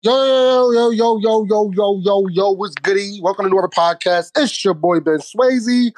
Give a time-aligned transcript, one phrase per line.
[0.00, 3.18] Yo, yo, yo, yo, yo, yo, yo, yo, what's goody?
[3.20, 4.30] Welcome to another podcast.
[4.36, 5.90] It's your boy Ben Swayze.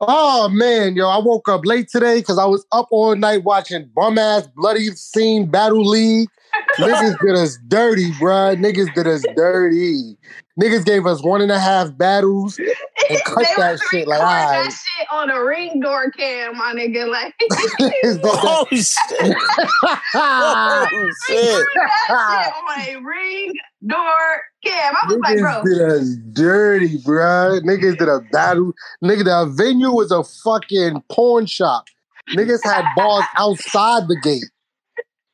[0.00, 3.90] Oh man, yo, I woke up late today because I was up all night watching
[3.94, 6.28] bum ass bloody scene battle league.
[6.78, 8.56] Niggas did us dirty, bruh.
[8.56, 10.16] Niggas did us dirty.
[10.60, 12.68] Niggas gave us one and a half battles and
[13.24, 14.72] cut They that shit like, recording that right.
[14.72, 17.08] shit on a ring door cam, my nigga.
[17.08, 17.34] Like,
[18.24, 19.36] Oh shit!
[20.14, 21.66] Oh shit!
[21.74, 23.52] that shit on a ring
[23.86, 24.94] door cam.
[24.94, 27.60] I was like, bro, Niggas did us dirty, bruh.
[27.60, 28.72] Niggas did a battle.
[29.02, 31.84] Nigga, the venue was a fucking porn shop.
[32.30, 34.44] Niggas had balls outside the gate.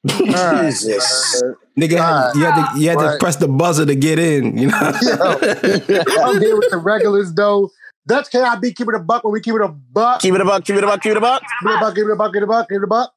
[0.07, 1.43] Jesus.
[1.43, 1.55] bruh.
[1.79, 4.59] Nigga, had, you had to you had to press the buzzer to get in.
[4.59, 4.77] You know.
[4.81, 7.71] I'm here with the regulars though.
[8.07, 10.21] Dutch KIB keep it a buck when we keep it a buck.
[10.21, 10.65] Keep Keep it a buck.
[10.65, 11.03] Keep it a buck.
[11.03, 11.43] Keep it a buck.
[11.43, 13.13] it a buck, keep it a buck, keep it a buck, keep it a buck.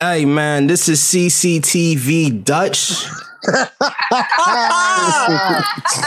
[0.00, 2.92] Hey man, this is CCTV Dutch.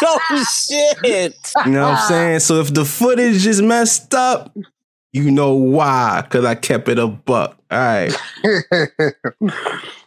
[0.04, 1.54] oh shit!
[1.66, 2.40] You know what I'm saying?
[2.40, 4.56] So if the footage is messed up,
[5.14, 6.26] you know why?
[6.30, 7.58] Cause I kept it a buck.
[7.72, 8.14] All right.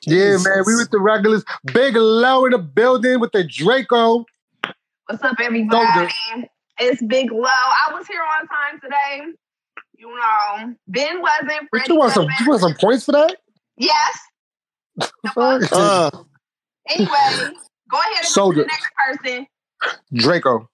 [0.07, 0.63] yeah, man.
[0.67, 1.45] We with the regulars.
[1.73, 4.25] Big low in the building with the Draco.
[5.07, 6.13] what's up, everybody?
[6.79, 7.45] It's Big Low.
[7.45, 9.33] I was here on time today.
[9.97, 11.69] You know, Ben wasn't.
[11.71, 12.41] But you want some wasn't.
[12.41, 13.37] you want some points for that?
[13.77, 14.19] Yes.
[15.37, 16.11] Uh,
[16.91, 18.61] Anyway, go ahead and go Soldier.
[18.63, 18.91] the next
[19.25, 19.47] person.
[20.13, 20.69] Draco.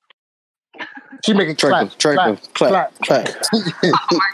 [1.24, 3.44] She making Draco, clap, Draco, clap, clap, clap.
[3.52, 4.30] Oh my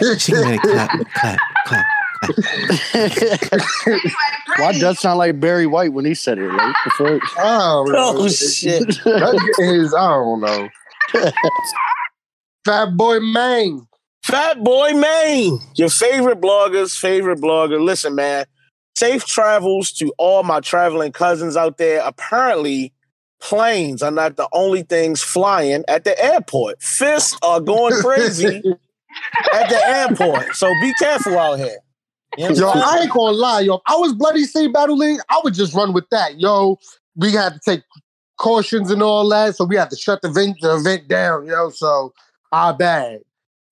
[0.00, 0.20] God.
[0.20, 1.84] She can clap, clap, clap.
[2.94, 3.38] Anyway,
[3.84, 6.48] Why Freddie, does sound like Barry White when he said it?
[6.50, 7.22] Like, the fuck?
[7.38, 8.86] Oh, oh shit!
[9.04, 10.68] That is, I don't know.
[12.64, 13.85] Fat boy Mang.
[14.26, 17.80] Fat Boy Maine, your favorite blogger's favorite blogger.
[17.80, 18.44] Listen, man.
[18.96, 22.02] Safe travels to all my traveling cousins out there.
[22.04, 22.92] Apparently,
[23.40, 26.82] planes are not the only things flying at the airport.
[26.82, 28.62] Fists are going crazy
[29.54, 30.56] at the airport.
[30.56, 31.78] So be careful out here.
[32.36, 33.76] You know Yo, I ain't gonna lie, yo.
[33.76, 36.40] If I was Bloody Sea Battle League, I would just run with that.
[36.40, 36.80] Yo,
[37.14, 37.84] we had to take
[38.38, 41.70] cautions and all that, so we had to shut the event, the event down, yo.
[41.70, 42.12] So
[42.50, 43.20] our bad.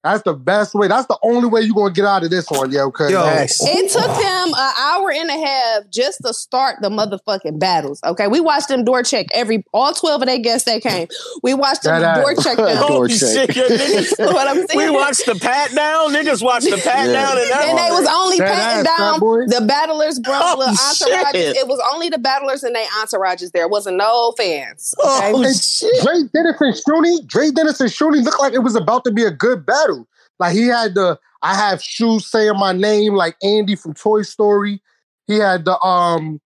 [0.04, 0.86] That's the best way.
[0.86, 2.90] That's the only way you're gonna get out of this one, yo.
[2.90, 3.24] Cause Yo.
[3.24, 3.58] Nice.
[3.66, 8.00] It took them an hour and a half just to start the motherfucking battles.
[8.04, 11.08] Okay, we watched them door check every all twelve of their guests that came.
[11.42, 12.44] We watched them That door ass.
[12.44, 12.66] check them.
[12.76, 13.50] Door Holy check.
[13.52, 14.18] shit, yo, niggas.
[14.34, 16.12] what I'm We watched the pat down.
[16.12, 17.12] Niggas watched the pat Yeah.
[17.14, 20.34] down and that and they was only That patting ass, down the battlers, bro.
[20.36, 21.54] Oh, entourages.
[21.56, 23.62] It was only the battlers and their entourages there.
[23.62, 24.94] It wasn't no fans.
[25.02, 25.32] Okay?
[25.34, 26.02] Oh, shit.
[26.02, 29.24] Dre Dennis and Shoney, Dre Dennis and Shoney looked like it was about to be
[29.24, 29.93] a good battle.
[30.38, 34.80] Like he had the I have shoes saying my name like Andy from Toy Story.
[35.26, 36.40] He had the um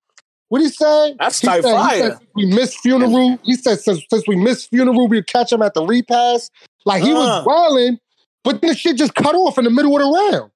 [0.49, 1.15] what he say?
[1.19, 1.99] That's he tight said, fire.
[2.13, 3.39] said, we missed funeral.
[3.45, 6.51] He said since, since we missed funeral, we'd catch him at the repass.
[6.85, 7.17] Like he Uh.
[7.17, 7.99] was wilding,
[8.45, 10.51] but this shit just cut off in the middle of the round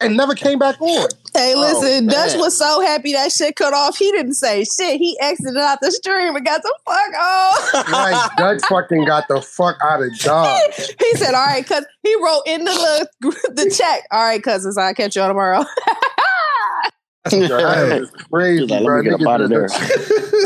[0.00, 1.08] and never came back on.
[1.38, 3.96] Hey, Oh, listen, Dutch was so happy that shit cut off.
[3.96, 4.98] He didn't say shit.
[4.98, 7.88] He exited out the stream and got the fuck off.
[7.92, 10.90] Like Dutch fucking got the fuck out of Dodge.
[10.98, 14.02] he said, "All right, cuz he wrote in the little, the check.
[14.10, 15.64] All right, cousins, I'll catch you all tomorrow."
[17.24, 19.02] That is crazy, He's like, let bro.
[19.02, 19.68] me get up out of there.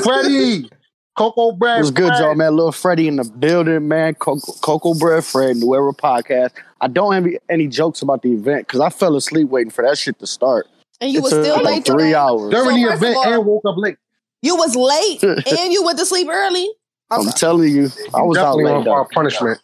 [0.02, 0.68] Freddie,
[1.16, 1.78] Coco Brad.
[1.80, 2.56] What's good, y'all, man?
[2.56, 4.14] Little Freddie in the building, man.
[4.14, 6.50] Coco, Coco Bread Fred, New Era Podcast.
[6.80, 9.84] I don't have any, any jokes about the event because I fell asleep waiting for
[9.84, 10.66] that shit to start.
[11.02, 12.14] And you It was still like late three today?
[12.14, 12.50] hours.
[12.50, 13.96] During So the event all- and woke up late.
[14.40, 15.22] You was late
[15.58, 16.70] and you went to sleep early.
[17.10, 18.72] I'm telling you, I was out late.
[18.72, 18.92] on though.
[18.92, 19.60] our punishment.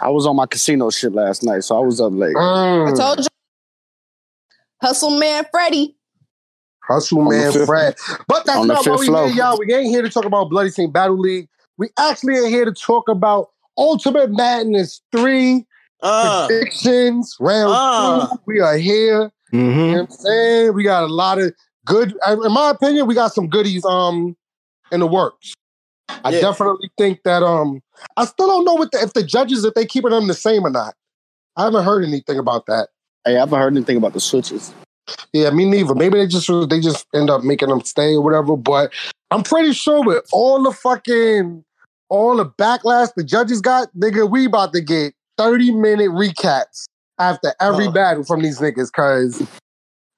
[0.00, 2.34] I was on my casino shit last night, so I was up late.
[2.34, 2.92] Mm.
[2.92, 3.26] I told you,
[4.80, 5.96] hustle man, Freddie.
[6.82, 7.94] Hustle On man, Fred.
[8.26, 9.26] But that's not what we floor.
[9.28, 9.58] here, y'all.
[9.58, 10.90] We ain't here to talk about Bloody St.
[10.90, 11.48] Battle League.
[11.76, 15.66] We actually are here to talk about Ultimate Madness 3
[16.02, 18.28] Uh, predictions, round Uh.
[18.28, 18.40] two.
[18.46, 19.30] We are here.
[19.52, 19.92] You know Mm-hmm.
[19.92, 20.74] what I'm saying?
[20.74, 21.54] We got a lot of
[21.86, 24.36] good, in my opinion, we got some goodies um
[24.92, 25.54] in the works.
[26.24, 26.40] I Yeah.
[26.40, 27.80] definitely think that um
[28.16, 30.66] I still don't know what the, if the judges if they keeping them the same
[30.66, 30.94] or not.
[31.56, 32.88] I haven't heard anything about that.
[33.24, 34.72] Hey, I haven't heard anything about the switches.
[35.32, 35.94] Yeah, me neither.
[35.94, 38.56] Maybe they just they just end up making them stay or whatever.
[38.56, 38.92] But
[39.30, 41.64] I'm pretty sure with all the fucking
[42.10, 46.86] all the backlash the judges got, nigga, we about to get 30 minute recaps
[47.18, 47.92] after every Oh.
[47.92, 48.90] battle from these niggas.
[48.92, 49.42] Cause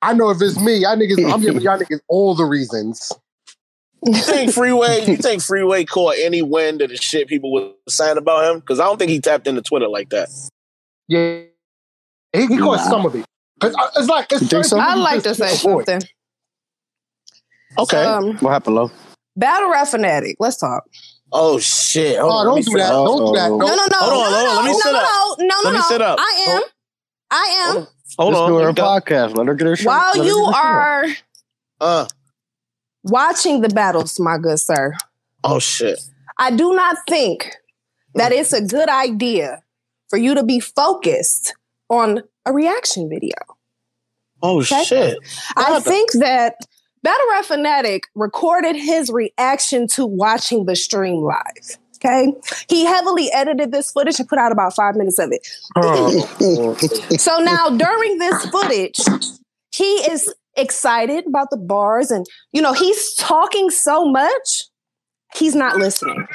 [0.03, 3.13] I know if it's me, y'all niggas, I'm giving y'all niggas all the reasons.
[4.07, 5.05] you think Freeway?
[5.07, 8.61] You think Freeway caught any wind of the shit people were saying about him?
[8.61, 10.29] Because I don't think he tapped into Twitter like that.
[11.09, 11.43] Yeah,
[12.33, 12.89] he, he caught Nah.
[12.89, 13.25] some of it.
[13.61, 14.79] Cause uh, it's like it's You so?
[14.79, 15.87] I'd like to say can't avoid.
[15.87, 16.09] something.
[17.79, 18.03] Okay.
[18.03, 18.91] Um, what happened, Lo?
[19.37, 20.37] Battle rap fanatic.
[20.41, 20.85] Let's talk.
[21.33, 22.19] Oh shit!
[22.19, 22.91] Hold Oh, on, don't do that.
[22.91, 23.51] Don't do that.
[23.51, 23.59] Uh-oh.
[23.59, 23.99] No, Don't- no, no.
[23.99, 25.39] Hold on, no, hold on, no, let me no, sit no, up.
[25.39, 25.61] No, no, no.
[25.65, 25.83] Let me no.
[25.89, 26.19] sit up.
[26.19, 26.63] I am.
[27.31, 27.75] I am.
[27.75, 27.89] Hold on.
[28.19, 28.49] Hold Let's on.
[28.49, 28.83] do her let me go.
[28.83, 29.37] podcast.
[29.37, 29.87] Let her get her shit.
[29.87, 31.07] While her you get her are
[31.81, 32.07] Uh.
[33.05, 34.95] watching the battles, my good sir,
[35.45, 36.01] Oh shit.
[36.39, 37.51] I do not think
[38.15, 39.63] that it's a good idea
[40.09, 41.55] for you to be focused
[41.89, 43.35] on a reaction video.
[44.43, 44.85] Oh Okay.
[44.85, 45.19] shit.
[45.57, 45.85] I happened?
[45.85, 46.57] think that
[47.03, 51.79] Battle Rap Fanatic recorded his reaction to watching the stream live.
[52.03, 52.33] Okay.
[52.69, 55.47] He heavily edited this footage and put out about five minutes of it.
[55.77, 56.77] Oh.
[57.19, 58.99] So now during this footage,
[59.75, 64.65] he is excited about the bars and, you know, he's talking so much,
[65.35, 66.27] he's not listening.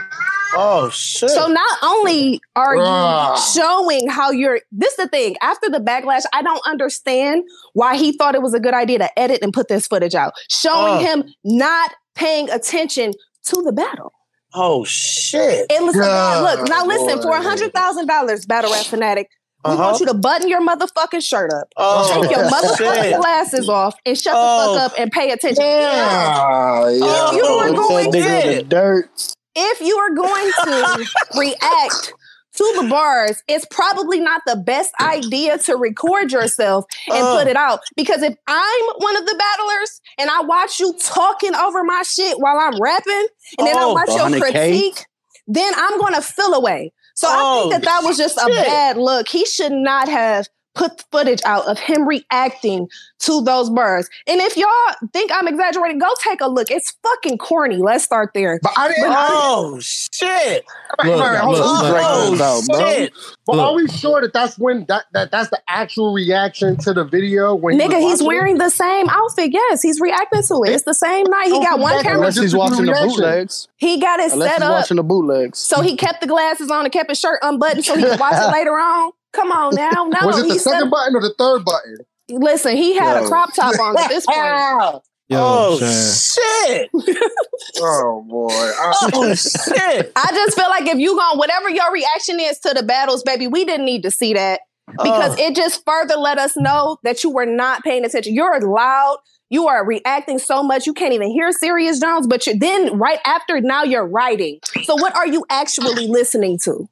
[0.56, 1.30] Oh shit.
[1.32, 6.24] So not only are you showing how you're this is the thing, after the backlash,
[6.34, 9.68] I don't understand why he thought it was a good idea to edit and put
[9.68, 13.12] this footage out, showing him not paying attention
[13.48, 14.14] to the battle.
[14.56, 15.72] Oh shit.
[15.72, 19.30] And listen, Yeah, look, now listen, for a hundred thousand dollars, battle rap fanatic,
[19.64, 19.84] we Uh-huh.
[19.84, 21.68] want you to button your motherfucking shirt up.
[21.78, 23.18] Oh Take your motherfucking shit.
[23.20, 24.76] glasses off and shut the Oh.
[24.78, 25.64] fuck up and pay attention.
[25.64, 27.06] Yeah, yeah.
[27.08, 29.10] Oh, you are going that nigga in the to- dirt.
[29.56, 31.06] if you are going to
[31.38, 32.14] react
[32.56, 37.38] to the bars, it's probably not the best idea to record yourself and Oh.
[37.38, 37.80] put it out.
[37.96, 42.40] Because if I'm one of the battlers and I watch you talking over my shit
[42.40, 44.70] while I'm rapping, and then I Oh, watch your 100K?
[44.70, 45.06] critique,
[45.48, 46.94] then I'm gonna feel away.
[47.16, 49.28] So I Oh, think that that was just a bad look.
[49.30, 52.88] He should not have put footage out of him reacting
[53.20, 54.10] to those birds.
[54.28, 54.68] And if y'all
[55.14, 56.70] think I'm exaggerating, go take a look.
[56.70, 57.78] It's fucking corny.
[57.78, 58.60] Let's start there.
[58.62, 59.04] But I didn't.
[59.08, 60.66] Oh shit.
[61.04, 61.62] Look, Alright, look, look.
[61.66, 62.78] Oh this out, bro.
[62.80, 63.14] Oh, shit.
[63.46, 63.66] But Look.
[63.68, 67.54] are we sure that that's when that, that that's the actual reaction to the video?
[67.56, 69.52] When Nigga, was he's watching wearing the same outfit.
[69.54, 70.70] Yes, he's reacting to it.
[70.72, 71.46] It's the same night.
[71.46, 72.20] He Don't got one camera.
[72.20, 73.10] Unless he's to do watching the reaction.
[73.10, 73.68] bootlegs.
[73.78, 74.72] He got it Unless set he's up.
[74.72, 75.60] watching the bootlegs.
[75.60, 78.34] So he kept the glasses on and kept his shirt unbuttoned so he could watch
[78.36, 79.12] it later on.
[79.36, 79.90] Come on now.
[79.92, 80.26] No, it?
[80.26, 81.98] Was it the second said, button or the third button?
[82.30, 85.02] listen, he had a crop top on at this point.
[85.28, 86.88] Yo, oh Shan.
[86.88, 86.90] shit.
[87.80, 88.50] oh boy!
[88.52, 90.12] I- Oh shit.
[90.16, 93.48] I just feel like if you going whatever your reaction is to the battles, baby,
[93.48, 95.44] we didn't need to see that because Oh.
[95.44, 98.36] it just further let us know that you were not paying attention.
[98.36, 99.18] You're loud.
[99.50, 103.20] You are reacting so much you can't even hear Serius Jones, but you're then right
[103.26, 104.60] after now you're writing.
[104.84, 106.88] So what are you actually listening to?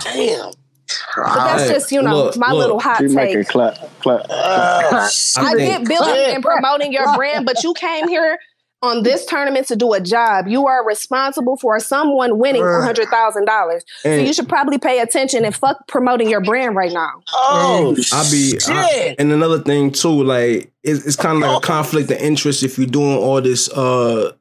[0.00, 0.52] Damn.
[1.16, 2.58] But that's just you know look, my look.
[2.58, 3.34] little hot She take.
[3.36, 4.26] it clap, clap.
[4.28, 8.38] Oh, I think- get building and promoting your brand, but you came here
[8.82, 10.46] on this tournament to do a job.
[10.46, 13.82] You are responsible for someone winning hundred thousand dollars.
[14.02, 17.22] So you should probably pay attention and fuck promoting your brand right now.
[17.34, 19.16] Oh I be I, shit.
[19.18, 22.76] and another thing too, like it's, it's kind of like a conflict of interest if
[22.78, 24.32] you're doing all this uh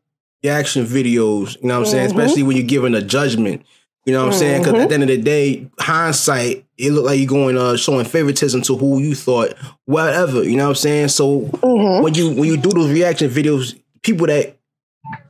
[0.44, 1.56] reaction videos.
[1.62, 2.10] You know what I'm saying?
[2.10, 2.20] Mhm.
[2.20, 3.66] Especially when you're giving a judgment.
[4.06, 4.62] You know what I'm saying?
[4.62, 8.06] Because at the end of the day, hindsight, it looked like you're going uh showing
[8.06, 9.54] favoritism to who you thought,
[9.86, 10.44] whatever.
[10.44, 11.08] You know what I'm saying?
[11.08, 12.04] So Mhm.
[12.04, 14.58] when you when you do those reaction videos, people that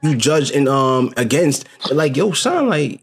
[0.03, 3.01] you judge and um against, they're like, yo, son, like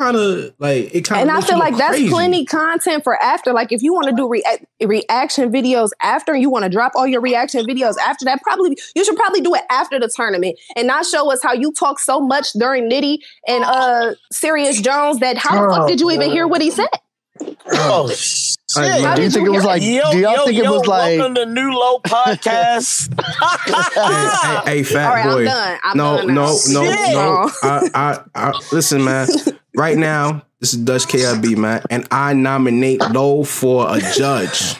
[0.00, 3.52] kind of like it kind of And I feel like that's plenty content for after.
[3.52, 4.42] Like if you want to do rea-
[4.82, 8.42] reaction videos after, you want to drop all your reaction videos after that.
[8.42, 11.72] Probably you should probably do it after the tournament and not show us how you
[11.72, 16.10] talk so much during Nitty and uh Serius Jones that how the fuck did you
[16.10, 16.88] even hear what he said?
[17.72, 18.10] Oh
[18.74, 18.82] shit.
[18.84, 19.82] Like, How Do you think it was like?
[19.82, 21.18] Yo, do y'all yo, think it yo, was like?
[21.18, 23.10] welcome to New Low Podcast.
[24.64, 25.38] Hey, hey, fat All right, boy.
[25.40, 25.78] I'm done.
[25.84, 26.34] I'm no, done now.
[26.34, 27.14] no, no, Shit.
[27.14, 27.50] no.
[27.62, 29.28] I, I, I, listen, man.
[29.76, 34.76] Right now, this is Dutch KIB, man, and I nominate Low for a judge.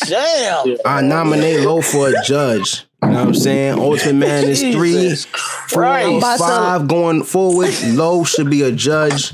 [0.00, 0.76] Damn.
[0.84, 2.84] I nominate Low for a judge.
[3.02, 3.78] You know what I'm saying?
[3.78, 6.18] Ultimate Madness three, Jesus four, Christ.
[6.18, 7.74] About to- five going forward.
[7.84, 9.32] Low should be a judge.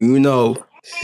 [0.00, 0.56] You know,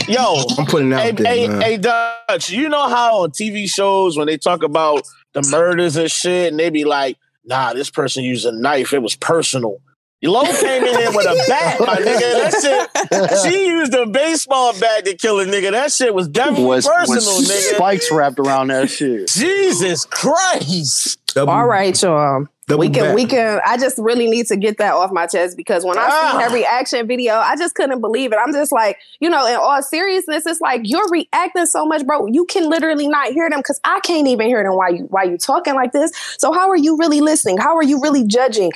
[0.08, 1.60] Yo, I'm putting out hey, there, hey, man.
[1.60, 5.02] hey, Dutch, you know how on TV shows when they talk about
[5.34, 8.92] the murders and shit, and they be like, nah, this person used a knife.
[8.92, 9.80] It was personal.
[10.22, 12.50] Low came in here with a bat, my nigga.
[12.50, 15.70] That shit, she used a baseball bat to kill a nigga.
[15.70, 17.76] That shit was definitely was, personal, was nigga.
[17.76, 19.28] spikes wrapped around that shit.
[19.28, 21.20] Jesus Christ.
[21.34, 22.46] Double- All right, y'all.
[22.66, 23.14] double we can back.
[23.14, 26.08] we can I just really need to get that off my chest because when I
[26.10, 26.30] Ah.
[26.30, 28.38] seen that reaction video, I just couldn't believe it.
[28.44, 32.26] I'm just like, you know, in all seriousness, it's like you're reacting so much, bro.
[32.26, 35.28] You can literally not hear them because I can't even hear them while you while
[35.30, 36.10] you talking like this.
[36.38, 37.58] So how are you really listening?
[37.58, 38.72] How are you really judging?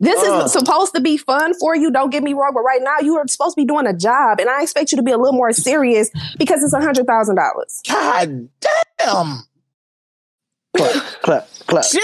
[0.00, 0.44] This Ah.
[0.44, 1.90] is supposed to be fun for you.
[1.90, 4.40] Don't get me wrong, but right now you are supposed to be doing a job,
[4.40, 7.36] and I expect you to be a little more serious because it's a hundred thousand
[7.36, 7.80] dollars.
[7.88, 8.48] God
[8.98, 9.42] damn.
[10.76, 11.84] clap, clap, clap.
[11.84, 12.02] Shit,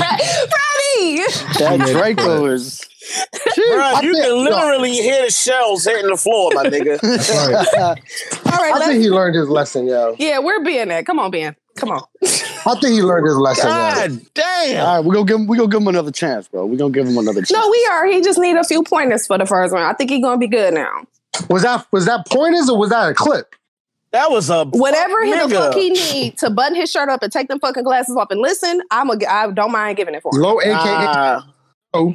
[0.00, 1.22] Freddie!
[1.58, 2.80] That Draco is.
[3.56, 7.02] bro, I you think- can literally hear the shells hitting the floor, my nigga.
[7.02, 10.14] All right, I think he learned his lesson, yo.
[10.18, 11.02] yeah, we're being there.
[11.02, 11.56] Come on, Ben.
[11.76, 12.02] Come on.
[12.22, 13.72] I think he learned his lesson, yo.
[13.72, 14.86] God damn.
[14.86, 15.46] All right, we're gonna give him.
[15.46, 16.66] We gonna give him another chance, bro.
[16.66, 17.50] We're gonna give him another chance.
[17.52, 18.06] No, we are.
[18.06, 19.82] He just need a few pointers for the first one.
[19.82, 21.04] I think he's gonna be good now.
[21.48, 23.54] Was that was that pointers or was that a clip?
[24.12, 27.32] That was a Whatever fuck the fuck he need to button his shirt up and
[27.32, 29.16] take them fucking glasses off and listen, I'm a.
[29.26, 30.42] I don't mind giving it for him.
[30.42, 30.72] Low AKA.
[30.72, 31.42] Nah,
[31.94, 32.14] Oh,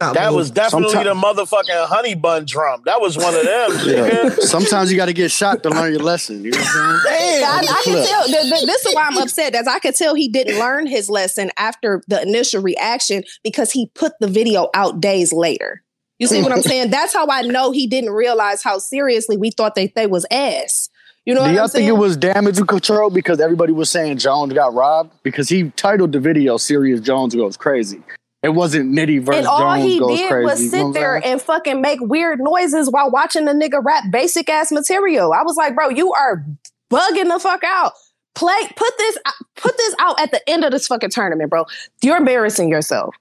[0.00, 2.82] that was definitely Sometime- the motherfucking honey bun drum.
[2.84, 3.70] That was one of them.
[3.84, 4.28] Yeah.
[4.40, 6.44] Sometimes you got to get shot to learn your lesson.
[6.44, 7.40] You know what I'm saying?
[7.40, 7.50] Damn.
[7.50, 8.26] I, I can tell.
[8.26, 9.54] th- th- this is why I'm upset.
[9.54, 13.86] As I could tell, he didn't learn his lesson after the initial reaction because he
[13.94, 15.82] put the video out days later.
[16.18, 16.90] You see what I'm saying?
[16.90, 20.88] That's how I know he didn't realize how seriously we thought that they was ass.
[21.26, 24.52] You know Do y'all I'm think it was damage control because everybody was saying Jones
[24.52, 25.12] got robbed?
[25.22, 28.02] Because he titled the video "Serious Jones Goes Crazy."
[28.44, 30.44] It wasn't Nitty versus and all Jones he did crazy.
[30.44, 34.04] was You know sit there and fucking make weird noises while watching the nigga rap
[34.10, 35.32] basic ass material.
[35.32, 36.44] I was like, bro, you are
[36.90, 37.92] bugging the fuck out.
[38.34, 39.16] Play, put this,
[39.56, 41.64] put this out at the end of this fucking tournament, bro.
[42.02, 43.14] You're embarrassing yourself.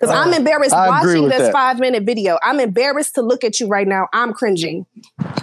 [0.00, 1.52] Because I'm embarrassed I watching this that.
[1.52, 2.36] five minute video.
[2.42, 4.08] I'm embarrassed to look at you right now.
[4.12, 4.86] I'm cringing.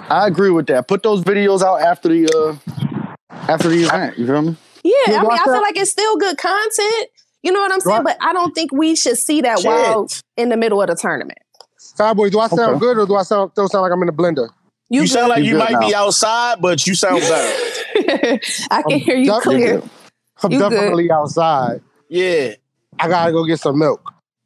[0.09, 0.89] I agree with that.
[0.89, 3.15] Put those videos out after the uh
[3.47, 4.17] after the event.
[4.17, 4.57] You feel me?
[4.83, 7.07] Yeah, Yeah, I mean, I feel like it's still good content.
[7.43, 8.03] You know what I'm saying?
[8.03, 8.17] Right.
[8.19, 9.67] But I don't think we should see that Shit.
[9.67, 10.07] while
[10.37, 11.39] in the middle of the tournament.
[11.97, 12.79] Fireboy, do I sound Okay.
[12.79, 14.47] good or do I sound still sound like I'm in a blender?
[14.89, 15.79] You sound like You you might now.
[15.87, 17.21] be outside, but you sound
[18.01, 18.39] better.
[18.69, 19.81] I can hear you Yup, you clear.
[20.43, 20.69] I'm You good.
[20.69, 21.81] definitely outside.
[22.09, 22.53] Yeah.
[22.99, 24.01] I gotta go get some milk.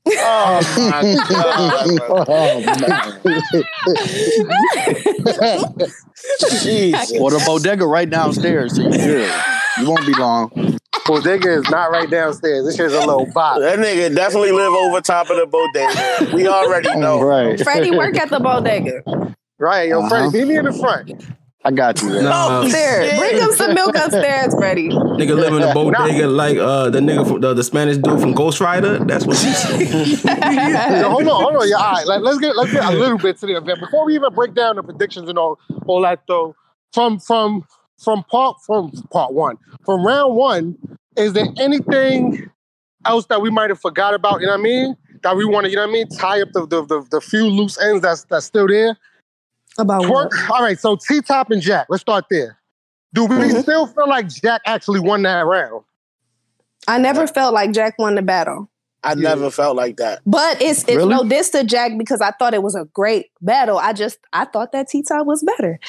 [0.08, 0.62] Oh
[0.92, 2.26] my god.
[2.30, 2.62] Oh,
[6.62, 7.12] Jesus.
[7.20, 9.34] Well, the bodega right downstairs, so you good.
[9.80, 10.52] You won't be long.
[11.06, 12.66] Bodega is not right downstairs.
[12.66, 13.60] This shit's a little box.
[13.62, 16.36] That nigga definitely live over top of the bodega.
[16.36, 17.22] We already know.
[17.22, 17.60] Right.
[17.62, 19.04] Freddie work at the bodega.
[19.60, 20.10] Right, yo, Uh-huh.
[20.10, 21.12] Freddie, meet me in the front.
[21.64, 22.10] I got you.
[22.10, 22.26] Man.
[22.26, 23.10] Nah, Upstairs.
[23.10, 23.20] shit.
[23.20, 24.90] Bring him some milk upstairs, Freddie.
[24.90, 28.34] nigga live in a bodega like uh, the nigga from the, the Spanish dude from
[28.34, 29.00] Ghost Rider.
[29.04, 29.80] That's what he said.
[31.02, 31.68] Yo, hold on, hold on.
[31.70, 32.06] Yeah, all right.
[32.06, 34.54] Like, let's get let's get a little bit to the event before we even break
[34.54, 35.58] down the predictions and all
[35.88, 36.22] all that.
[36.28, 36.56] Though,
[36.94, 37.64] from from
[37.98, 40.78] from part from part one, from round one,
[41.16, 42.50] is there anything
[43.06, 44.42] else that we might have forgot about?
[44.42, 44.98] You know what I mean?
[45.24, 46.08] That we want to, you know what I mean?
[46.10, 48.98] Tie up the the, the, the few loose ends that's that's still there.
[49.78, 50.50] About Twerk.
[50.50, 50.80] All right.
[50.80, 51.88] So T Top and Jack.
[51.90, 52.58] Let's start there.
[53.14, 53.62] Do we Mhm.
[53.62, 55.84] still feel like Jack actually won that round?
[56.88, 58.70] I never felt like Jack won the battle.
[59.06, 60.22] I never felt like that.
[60.26, 61.10] But it's it's Really?
[61.14, 63.78] no diss to Jack because I thought it was a great battle.
[63.78, 65.80] I just I thought that T Top was better.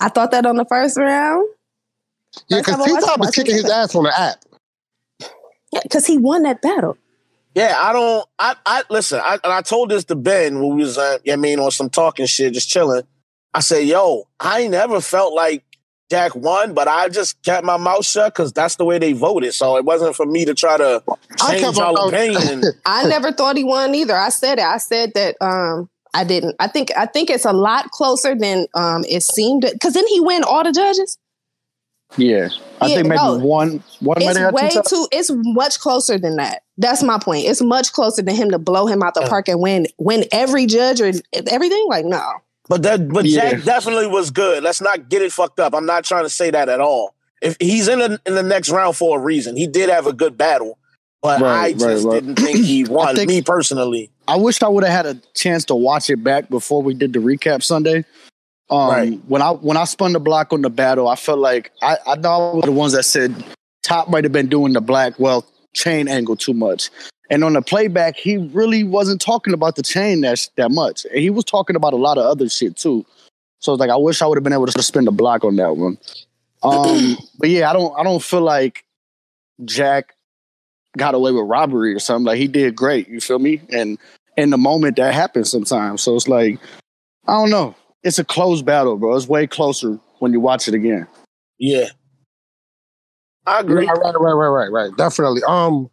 [0.00, 1.46] I thought that on the first round.
[2.48, 4.42] Yeah, because I T watched Top was kicking his ass on the app.
[5.72, 6.96] Yeah, because he won that battle.
[7.54, 8.26] Yeah, I don't.
[8.38, 9.20] I, I listen.
[9.22, 11.90] I, and I told this to Ben when we was, uh, I mean, on some
[11.90, 13.02] talking shit, just chilling.
[13.52, 15.62] I said, "Yo, I ain't never felt like
[16.12, 19.54] Jack won, but I just kept my mouth shut because that's the way they voted.
[19.54, 21.02] So it wasn't for me to try to
[21.40, 22.62] I change kept y'all opinion.
[22.84, 24.14] I never thought he won either.
[24.14, 24.64] I said it.
[24.64, 26.56] I said that um I didn't.
[26.60, 30.20] I think I think it's a lot closer than um it seemed because didn't he
[30.20, 31.16] win all the judges?
[32.18, 32.48] Yeah.
[32.80, 33.38] I Yeah, think maybe no.
[33.38, 35.08] one one It's way two too.
[35.12, 36.62] It's much closer than that.
[36.76, 37.46] That's my point.
[37.46, 39.28] It's much closer than him to blow him out the Yeah.
[39.28, 41.86] park and win win every judge or everything.
[41.88, 42.20] Like no,
[42.68, 43.50] But that, but Yeah.
[43.52, 44.62] Jack definitely was good.
[44.62, 45.74] Let's not get it fucked up.
[45.74, 47.14] I'm not trying to say that at all.
[47.40, 50.12] If he's in the in the next round for a reason, he did have a
[50.12, 50.78] good battle.
[51.22, 52.14] But Right, I just right.
[52.14, 53.14] didn't think he won.
[53.16, 56.48] think- me personally, I wish I would have had a chance to watch it back
[56.50, 58.04] before we did the recap Sunday.
[58.70, 59.20] Um, Right.
[59.26, 62.14] When I when I spun the block on the battle, I felt like I, I
[62.16, 63.34] know I was the ones that said
[63.82, 66.90] Top might have been doing the black wealth chain angle too much.
[67.30, 71.06] And on the playback, he really wasn't talking about the chain that that much.
[71.06, 73.06] And he was talking about a lot of other shit too.
[73.60, 75.56] So it's like I wish I would have been able to spend a block on
[75.56, 75.98] that one.
[76.62, 78.84] Um, but yeah, I don't I don't feel like
[79.64, 80.14] Jack
[80.96, 82.26] got away with robbery or something.
[82.26, 83.08] Like he did great.
[83.08, 83.62] You feel me?
[83.70, 83.98] And
[84.36, 86.02] in the moment that happens sometimes.
[86.02, 86.58] So it's like,
[87.26, 87.74] I don't know.
[88.02, 89.14] It's a close battle, bro.
[89.14, 91.06] It's way closer when you watch it again.
[91.58, 91.86] yeah,
[93.46, 93.86] I agree.
[93.86, 94.96] Right, right, right, right, right, right.
[94.96, 95.42] Definitely.
[95.46, 95.90] Um,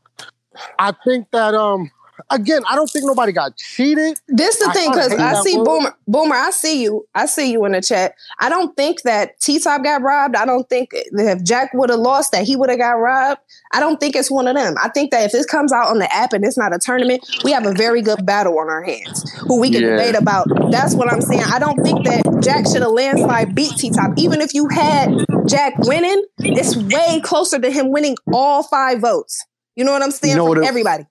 [0.78, 1.92] I think that um,
[2.30, 4.20] again, I don't think nobody got cheated.
[4.28, 5.66] This is the I thing because I see word.
[5.66, 5.96] Boomer.
[6.08, 7.08] Boomer, I see you.
[7.16, 8.16] I see you in the chat.
[8.39, 10.36] I don't think that T Top got robbed.
[10.36, 13.42] I don't think that if Jack would have lost, that he would have got robbed.
[13.72, 14.75] I don't think it's one of them.
[14.82, 17.24] I think that if this comes out on the app and it's not a tournament,
[17.44, 19.92] we have a very good battle on our hands who we can Yeah.
[19.92, 20.48] debate about.
[20.72, 21.44] That's what I'm saying.
[21.44, 24.12] I don't think that Jack should have landslide beat T Top.
[24.18, 29.46] Even if you had Jack winning, it's way closer to him winning all five votes.
[29.76, 30.32] You know what I'm saying?
[30.32, 31.06] You know From it- everybody.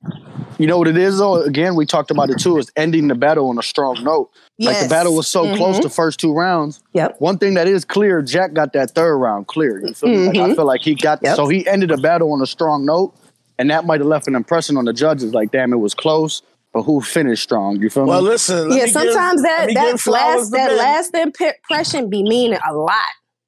[0.59, 1.41] You know what it is though?
[1.43, 4.31] Again, we talked about it too, is ending the battle on a strong note.
[4.59, 5.83] Like the battle was so close Mhm.
[5.83, 6.81] the first two rounds.
[6.95, 7.17] Yep.
[7.21, 9.81] One thing that is clear, Jack got that third round clear.
[9.87, 10.27] You feel me?
[10.27, 10.57] Like, I Mhm.
[10.57, 11.37] feel like he got Yep.
[11.37, 13.15] so he ended the battle on a strong note,
[13.57, 15.33] and that might have left an impression on the judges.
[15.33, 16.43] Like, damn, it was close,
[16.75, 17.77] but who finished strong?
[17.77, 18.25] You feel Well, me?
[18.25, 18.69] Well, listen.
[18.71, 20.77] let yeah, me give- sometimes let that me that last that Ben.
[20.77, 22.95] last impression be meaning a lot.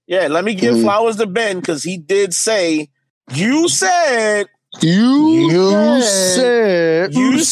[0.07, 0.83] Yeah, let me give Mhm.
[0.85, 2.89] flowers to Ben because he did say,
[3.35, 4.47] "You said,
[4.81, 7.45] You, You said, said you said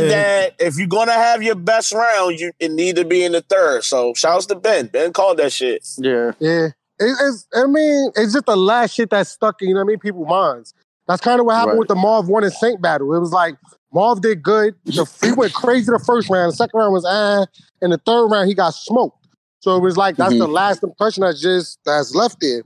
[0.00, 0.10] said?
[0.10, 3.42] that if you're gonna have your best round, you it need to be in the
[3.42, 3.84] third.
[3.84, 4.88] So shouts to Ben.
[4.88, 5.86] Ben called that shit.
[5.98, 6.32] yeah.
[6.40, 6.66] yeah.
[7.00, 9.86] It, it's, I mean, it's just the last shit that stuck in, you know what
[9.86, 10.74] I mean, people's minds.
[11.08, 11.78] That's kind of what happened Right.
[11.80, 13.12] with the Marv one and Saint battle.
[13.14, 13.56] It was like
[13.92, 14.74] Marv did good.
[14.84, 16.52] The, he went crazy the first round.
[16.52, 17.46] The second round was ah,
[17.82, 19.26] and the third round he got smoked.
[19.60, 22.62] So it was like that's the last impression that's just that's left there.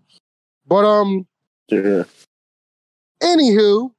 [0.66, 1.26] But um,
[1.68, 2.04] Yeah.
[3.22, 3.90] anywho,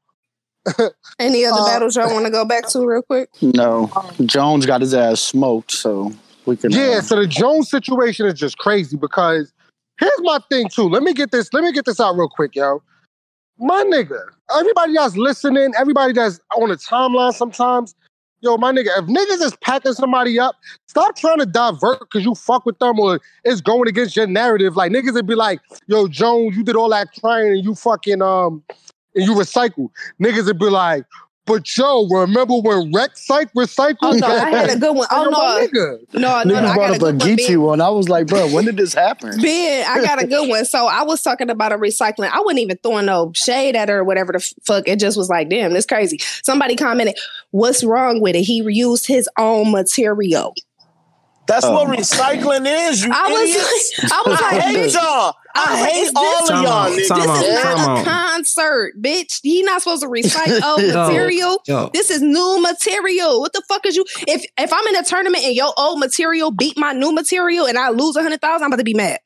[1.20, 3.30] Any other Uh, battles y'all want to go back to real quick?
[3.42, 3.90] No.
[4.26, 6.12] Jones got his ass smoked, so
[6.46, 9.54] we can Yeah, uh, so the Jones situation is just crazy because
[10.00, 10.90] here's my thing too.
[10.90, 12.82] Let me get this, let me get this out real quick, yo.
[13.58, 14.20] My nigga,
[14.56, 17.94] everybody that's listening, everybody that's on the timeline sometimes,
[18.42, 20.56] yo, my nigga, if niggas is packing somebody up,
[20.88, 24.78] stop trying to divert because you fuck with them or it's going against your narrative.
[24.78, 28.22] Like niggas would be like, yo, Jones, you did all that crying and you fucking
[28.22, 28.64] um
[29.20, 29.90] and you recycle.
[30.22, 31.06] Niggas would be like,
[31.46, 33.98] but yo, remember when Rec Psych recycled?
[34.04, 35.08] Oh no, I had a good one.
[35.10, 36.14] Oh Yo, my no, nigga.
[36.14, 37.20] no, no, no, Niggas I got a up a good one.
[37.20, 37.62] Geechee Ben.
[37.62, 37.82] one.
[37.82, 39.32] I was like, bro, when did this happen?
[39.42, 40.64] Ben, I got a good one.
[40.66, 42.30] So I was talking about a recycling.
[42.32, 44.88] I wasn't even throwing no shade at her or whatever the fuck.
[44.88, 46.20] It just was like, damn, this crazy.
[46.44, 47.18] Somebody commented,
[47.50, 48.44] "What's wrong with it?
[48.44, 50.54] He reused his own material."
[51.50, 53.04] That's Oh what my recycling is.
[53.04, 54.14] You I was, idiots.
[54.14, 55.02] I was I like, hate y'all.
[55.04, 58.02] I I was like, hate all of y'all out, time this out, is time not
[58.02, 59.40] a concert, bitch.
[59.42, 60.88] He not supposed to recycle Yo.
[60.94, 61.62] material.
[61.68, 63.42] Yo, This is new material.
[63.42, 64.06] What the fuck is you?
[64.28, 67.78] If if I'm in a tournament and your old material beat my new material and
[67.78, 69.20] I lose a hundred thousand, I'm about to be mad.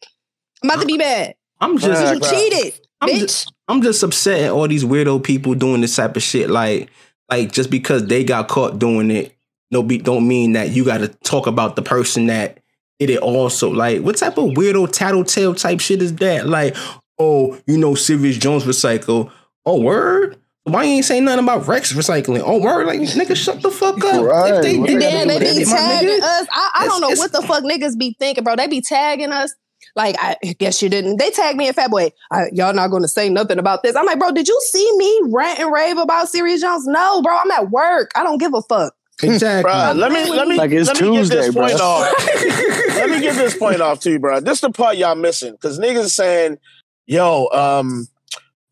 [0.63, 1.35] I'm about to be mad.
[1.59, 2.29] I'm just Because you bro.
[2.29, 3.19] cheated, I'm bitch.
[3.19, 6.49] just, I'm just upset at all these weirdo people doing this type of shit.
[6.49, 6.89] Like,
[7.29, 9.35] like just because they got caught doing it,
[9.73, 12.59] no, be, don't mean that you got to talk about the person that
[12.99, 13.69] did it also.
[13.69, 16.47] Like, what type of weirdo tattletale type shit is that?
[16.47, 16.75] Like,
[17.19, 19.31] oh, you know, Serius Jones recycle.
[19.65, 20.37] Oh, word.
[20.65, 22.41] Why you ain't saying nothing about Rex recycling?
[22.45, 24.23] Oh, word, like nigga, shut the fuck up.
[24.23, 24.53] Right.
[24.53, 26.21] If they did they they they be tagging nigga.
[26.21, 26.47] us.
[26.51, 28.55] I, I don't know It's- what the fuck niggas be thinking, bro.
[28.55, 29.53] They be tagging us.
[29.95, 31.17] Like, I guess you didn't.
[31.17, 32.11] They tagged me in Fatboy.
[32.31, 33.95] I, y'all not going to say nothing about this.
[33.95, 36.87] I'm like, bro, did you see me rant and rave about Serius Jones?
[36.87, 37.37] No, bro.
[37.37, 38.11] I'm at work.
[38.15, 38.95] I don't give a fuck.
[39.23, 39.71] Exactly.
[39.71, 41.79] Bruh, let me let me Like it's let me get this Tuesday, point bruh.
[41.79, 42.95] off.
[42.95, 44.39] let me get this point off to you, bro.
[44.39, 46.57] This is the part y'all missing because niggas saying,
[47.05, 48.07] "Yo, um,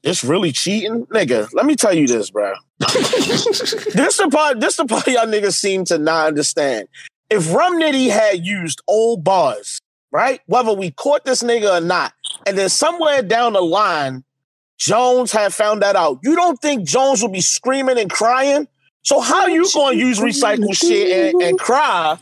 [0.04, 2.54] this really cheating, nigga." Let me tell you this, bro.
[2.80, 4.60] this the part.
[4.60, 6.88] This the part y'all niggas seem to not understand.
[7.30, 9.80] If Rum Nitty had used old bars,
[10.12, 12.14] right, whether we caught this nigga or not,
[12.46, 14.24] and then somewhere down the line,
[14.78, 18.68] Jones had found that out, you don't think Jones would be screaming and crying?
[19.04, 22.18] So how you gonna use recycled shit and, and cry?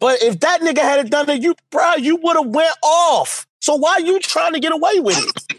[0.00, 3.46] But if that nigga had done it, you bro, you would have went off.
[3.60, 5.56] So why you trying to get away with it?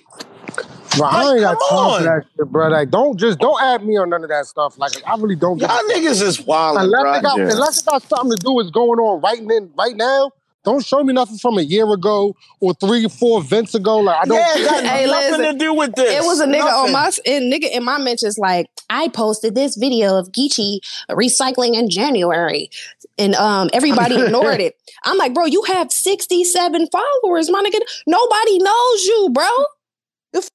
[0.97, 2.67] Bro, I ain't got come time for that shit, bro.
[2.69, 4.77] Like, don't just don't add me on none of that stuff.
[4.77, 5.69] Like, I really don't get.
[5.69, 7.13] Y'all niggas is wild, Unless bro.
[7.15, 7.51] it, got, Yeah.
[7.51, 10.31] unless it got something to do with going on right then, right now.
[10.65, 13.97] Don't show me nothing from a year ago or three, four events ago.
[13.99, 14.37] Like I don't.
[14.37, 16.11] Yeah, it got Hey, nothing listen, to do with this.
[16.21, 16.73] It was a nigga Nothing.
[16.73, 21.75] on my and nigga in my mentions like I posted this video of Geechee recycling
[21.75, 22.69] in January,
[23.17, 24.75] and um everybody ignored it.
[25.05, 27.79] I'm like, bro, you have 67 followers, my nigga.
[28.07, 29.47] Nobody knows you, bro.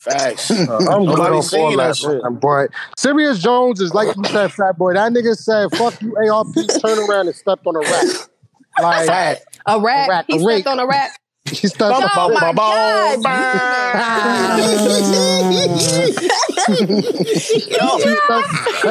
[0.01, 0.51] Facts.
[0.51, 2.23] I'm good Nobody on all that, that shit.
[2.23, 2.35] man.
[2.35, 4.93] But Serius Jones is like you said, fat boy.
[4.93, 6.49] That nigga said, "Fuck you, ARP."
[6.83, 8.07] Turn around and stepped on a rack.
[8.81, 9.09] Like
[9.67, 9.79] Fact.
[9.79, 10.67] A rack, he a stepped rake.
[10.67, 11.11] on a rat.
[11.45, 11.83] he stepped.
[11.83, 13.19] Oh my God.
[16.71, 17.99] Yo,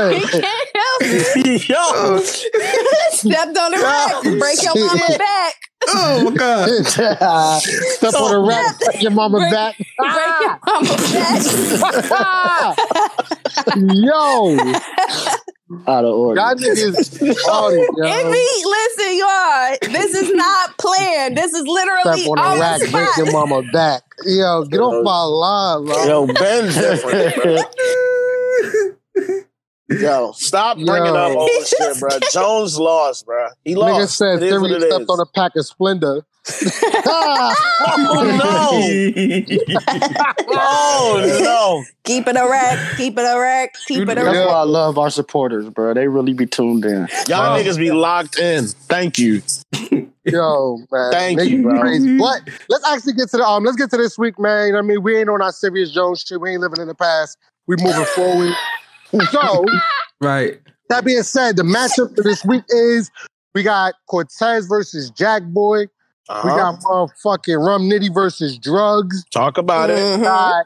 [0.09, 1.69] he can't help it.
[1.69, 2.19] yo,
[3.11, 4.23] Stepped on the rack.
[4.39, 5.53] Break your mama back.
[5.87, 7.61] Oh my god.
[7.61, 9.75] Step on a rack, step your mama Break- back.
[9.77, 10.59] Break your ah.
[10.65, 10.95] mama
[12.19, 13.85] back.
[13.93, 14.57] Yo,
[15.87, 16.41] Out of order.
[16.41, 18.31] Y'all niggas party, It yo.
[18.31, 19.77] be, listen, y'all.
[19.93, 21.37] This is not planned.
[21.37, 24.01] This is literally Step on on a rack, the break your mama back.
[24.25, 26.05] Yo, get off my line, bro.
[26.05, 27.57] Yo, Ben's different, bro.
[29.89, 31.15] Yo, stop bringing Yo.
[31.15, 32.09] up old shit, bro.
[32.31, 33.47] Jones lost, bro.
[33.65, 33.99] He lost.
[33.99, 34.07] Nigga
[34.39, 35.09] said It is what Theory stepped is.
[35.09, 36.25] on a pack of Splendor.
[37.05, 37.53] Oh
[38.39, 39.45] no!
[40.51, 41.83] Oh no!
[42.03, 42.97] Keep it a rack.
[42.97, 43.73] Keep it a rack.
[43.87, 44.47] Keep it a That's rack.
[44.47, 45.93] why I love our supporters, bro.
[45.93, 47.07] They really be tuned in.
[47.27, 48.67] Y'all niggas be locked in.
[48.67, 49.41] Thank you.
[50.25, 51.11] Yo, man.
[51.11, 51.79] Thank Niggas you, bro.
[51.81, 52.17] Crazy.
[52.17, 53.63] But let's actually get to the um.
[53.63, 54.67] Let's get to this week, man.
[54.67, 56.39] You know what I mean, we ain't on our Serius Jones shit.
[56.41, 57.37] We ain't living in the past.
[57.67, 58.53] We moving forward.
[59.31, 59.65] So
[60.21, 60.59] right.
[60.89, 63.09] that being said, the matchup for this week is
[63.55, 65.79] we got Cortez versus Jack Boy.
[65.81, 65.87] We
[66.35, 66.55] Uh-huh.
[66.55, 69.23] got motherfucking Rum Nitty versus Drugs.
[69.33, 69.95] Talk about it.
[69.95, 70.23] We Mhm.
[70.23, 70.65] got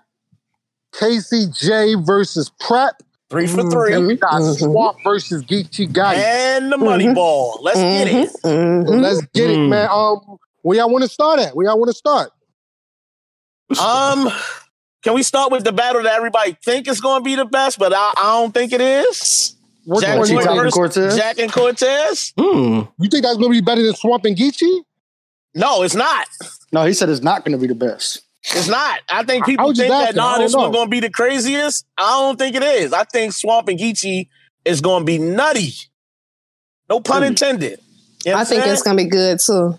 [0.91, 3.01] Casey J versus Prep.
[3.29, 3.97] Three for And three.
[3.97, 4.59] we got Mhm.
[4.59, 6.17] Swamp versus Geechee Gotti.
[6.17, 7.15] And the money Mhm.
[7.15, 7.59] ball.
[7.63, 8.29] Let's get it.
[8.43, 8.87] Mhm.
[8.87, 9.69] So let's get it, Mhm.
[9.69, 9.89] man.
[9.89, 11.55] Um, where y'all want to start at?
[11.55, 12.31] Where y'all want to start?
[13.81, 14.29] Um,
[15.03, 17.77] can we start with the battle that everybody think is going to be the best,
[17.79, 19.55] but I, I don't think it is?
[19.85, 20.63] Which Jack one T you Boy Top think?
[20.63, 21.17] and Cortez?
[21.17, 22.33] Jack and Cortez?
[22.39, 22.81] Hmm.
[22.99, 24.79] You think that's gonna be better than Swamp and Geechee?
[25.55, 26.27] No, it's not.
[26.71, 28.21] No, he said it's not going to be the best.
[28.43, 28.99] It's not.
[29.07, 30.17] I think people was just think that asking.
[30.17, 30.71] Nah, this one know.
[30.71, 31.85] going to be the craziest.
[31.95, 32.91] I don't think it is.
[32.91, 34.29] I think Swamp and Geechee
[34.65, 35.73] is going to be nutty.
[36.89, 37.27] No pun Hmm.
[37.27, 37.79] intended.
[38.25, 38.73] You know I think saying?
[38.73, 39.77] it's gonna be good too.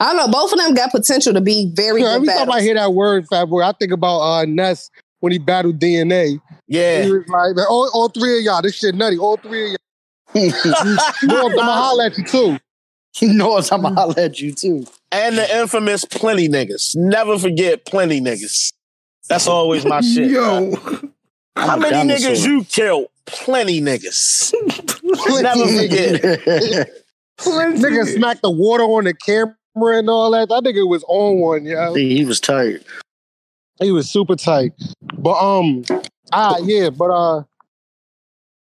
[0.00, 0.28] I don't know.
[0.28, 2.94] Both of them got potential to be very Yeah, good every time I hear that
[2.94, 6.40] word, Fat Boy, I think about uh Ness when he battled DNA.
[6.66, 7.02] yeah.
[7.02, 9.18] He was like, all, all three of y'all, this shit nutty.
[9.18, 9.78] All three of y'all.
[11.24, 12.58] No, I'm gonna holler at you too.
[13.14, 14.84] he knows I'm going to holler at you, too.
[15.12, 16.96] and the infamous plenty niggas.
[16.96, 18.72] Never forget plenty niggas.
[19.28, 20.30] That's always my shit.
[20.30, 20.72] Yo.
[21.56, 22.32] How many dinosaur.
[22.32, 23.06] niggas you killed?
[23.26, 24.52] Plenty niggas.
[25.42, 26.90] Never forget.
[27.38, 30.48] Nigga smacked the water on the camera and all that.
[30.48, 31.94] That nigga was on one, yo.
[31.94, 32.82] See, he was tight.
[33.80, 34.72] He was super tight.
[35.18, 35.84] But um,
[36.32, 37.42] ah yeah, but uh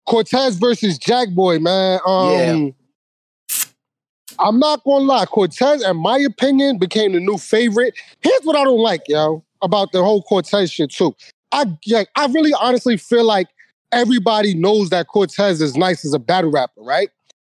[0.07, 1.99] Cortez versus Jack Boy, man.
[2.05, 2.73] Um
[4.39, 7.93] I'm not gonna lie, Cortez, in my opinion, became the new favorite.
[8.21, 11.15] Here's what I don't like, yo, about the whole Cortez shit too.
[11.51, 13.47] I like, I really honestly feel like
[13.91, 17.09] everybody knows that Cortez is nice as a battle rapper, right?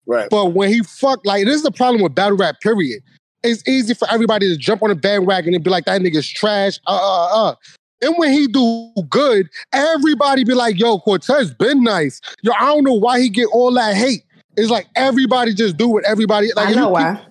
[0.07, 0.29] Right.
[0.29, 3.01] But when he fuck, like, this is the problem with battle rap, period.
[3.43, 6.79] It's easy for everybody to jump on a bandwagon and be like, that nigga's trash,
[6.87, 7.55] uh, uh, uh.
[8.03, 12.19] And when he do good, everybody be like, yo, Cortez been nice.
[12.41, 14.23] Yo, I don't know why he get all that hate.
[14.57, 17.15] It's like everybody just do what everybody, like, I if know you why.
[17.15, 17.25] Keep,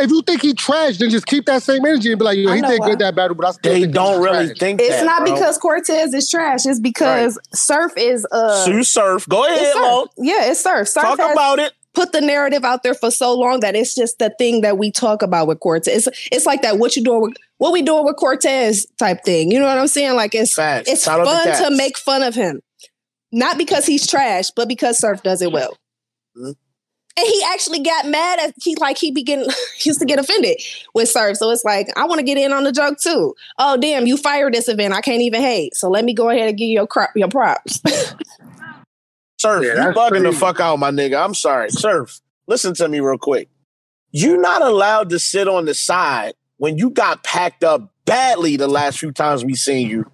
[0.00, 2.50] if you think he trash, then just keep that same energy and be like, yo,
[2.50, 2.88] I he know did why.
[2.90, 4.58] good that battle, but I still They think don't he's really trash.
[4.58, 5.34] think It's that, not bro.
[5.34, 6.66] because Cortez is trash.
[6.66, 9.28] It's because Surf is uh Tsu Surf.
[9.28, 10.02] Go ahead, it's Lo.
[10.04, 10.10] Surf.
[10.18, 10.88] Yeah, it's Surf.
[10.88, 11.72] Surf Talk has about it.
[11.98, 14.92] Put the narrative out there for so long that it's just the thing that we
[14.92, 16.06] talk about with Cortez.
[16.06, 19.50] It's, it's like that what you doing with what we doing with Cortez type thing.
[19.50, 20.14] You know what I'm saying?
[20.14, 20.88] Like it's Facts.
[20.88, 22.60] it's Shout fun to make fun of him.
[23.32, 25.76] Not because he's trash, but because Surf does it well.
[26.36, 26.54] Mhm.
[27.16, 29.40] And he actually got mad at he like he began
[29.76, 30.62] he used to get offended
[30.94, 31.36] with Surf.
[31.36, 33.34] So it's like, I want to get in on the joke too.
[33.58, 34.94] Oh damn, you fired this event.
[34.94, 35.74] I can't even hate.
[35.74, 37.82] So let me go ahead and give you your crop your props.
[39.38, 41.22] Surf, Yeah, you bugging the fuck out, my nigga.
[41.22, 41.70] I'm sorry.
[41.70, 43.48] Surf, listen to me real quick.
[44.10, 48.68] You're not allowed to sit on the side when you got packed up badly the
[48.68, 50.10] last few times we seen you.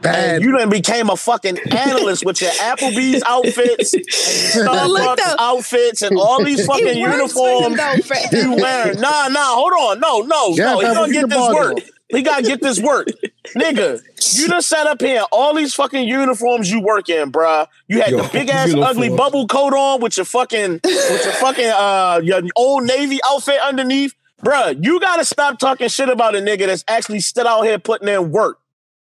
[0.00, 0.36] Bad.
[0.36, 6.16] And you done became a fucking analyst with your Applebee's outfits, and Starbucks outfits, and
[6.16, 9.00] all these fucking uniforms though, you wearing.
[9.00, 10.00] Nah, nah, hold on.
[10.00, 10.78] No, no, Yeah, no.
[10.78, 11.78] He Pebble, gonna get this work.
[12.10, 12.18] Going.
[12.18, 13.08] He gotta get this work.
[13.56, 14.00] Nigga,
[14.38, 17.66] you done sat up here all these fucking uniforms you work in, bruh.
[17.86, 21.32] You had Yo, the big ass ugly bubble coat on with your fucking with your
[21.34, 24.14] fucking uh your old navy outfit underneath.
[24.44, 28.08] Bruh, you gotta stop talking shit about a nigga that's actually stood out here putting
[28.08, 28.58] in work.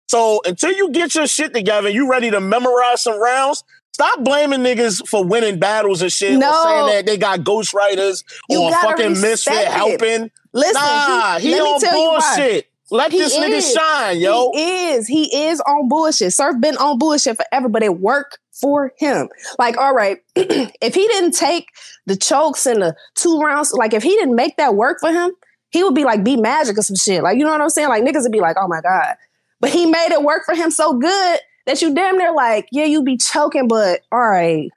[0.09, 3.63] So until you get your shit together, you ready to memorize some rounds.
[3.93, 6.37] Stop blaming niggas for winning battles and shit.
[6.37, 6.49] No.
[6.49, 9.67] Or saying that they got ghostwriters You or fucking misfit it.
[9.67, 10.31] helping.
[10.51, 12.35] Listen, Nah, he, let me on tell you why.
[12.35, 12.67] bullshit.
[12.93, 13.71] Let He this nigga is.
[13.73, 14.51] shine, yo.
[14.53, 15.07] He is.
[15.07, 16.31] He is on bullshit.
[16.31, 19.29] Surf been on bullshit forever, but it worked for him.
[19.57, 21.65] Like, all right, if he didn't take
[22.05, 25.31] the chokes and the two rounds, like if he didn't make that work for him,
[25.71, 27.23] he would be like be magic or some shit.
[27.23, 27.89] Like, you know what I'm saying?
[27.89, 29.15] Like niggas would be like, oh my God.
[29.59, 32.85] But he made it work for him so good that you damn near like, yeah,
[32.85, 34.69] you be choking, but all right.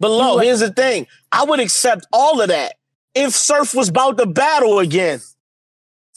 [0.00, 1.06] But low, You- here's the thing.
[1.30, 2.74] I would accept all of that
[3.14, 5.20] if Surf was about to battle again.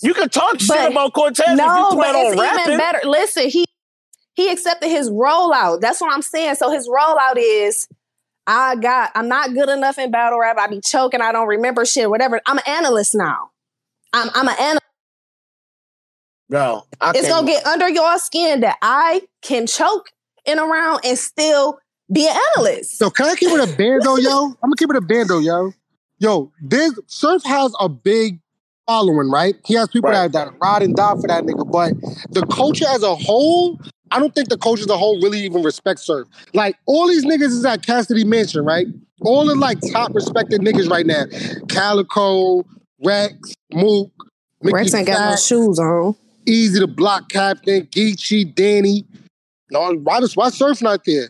[0.03, 2.63] You can talk shit about Cortez if No, you but plan it's on rapping.
[2.65, 2.99] even better.
[3.05, 3.65] Listen, he
[4.35, 5.79] he accepted his rollout.
[5.81, 6.55] That's what I'm saying.
[6.55, 7.87] So his rollout is
[8.45, 10.57] I got, I'm not good enough in battle rap.
[10.57, 11.21] I be choking.
[11.21, 12.41] I don't remember shit, whatever.
[12.45, 13.51] I'm an analyst now.
[14.11, 14.79] I'm, I'm an analyst.
[16.49, 20.09] Bro, I It's can't- gonna get under your skin that I can choke
[20.45, 21.79] in a round and still
[22.11, 22.97] be an analyst.
[22.97, 24.45] So can I keep it a bando, yo?
[24.63, 25.71] I'm gonna keep it a bando, yo.
[26.19, 28.39] Yo, this Surf has a big
[28.87, 29.55] following, right?
[29.65, 30.31] He has people Right.
[30.31, 31.93] that, that ride and die for that nigga, but
[32.31, 33.79] the culture as a whole,
[34.11, 36.27] I don't think the culture as a whole really even respects Surf.
[36.53, 38.87] Like all these niggas is at Cassidy Mansion, right?
[39.21, 41.25] All the like top respected niggas right now.
[41.69, 42.63] Calicoe,
[43.03, 44.11] Rex, Mook,
[44.61, 46.15] Mickey Rex ain't got no shoes on.
[46.45, 49.05] Eazy the Block Captain, Geechee, Danny.
[49.71, 51.29] No, why does why Surf not there?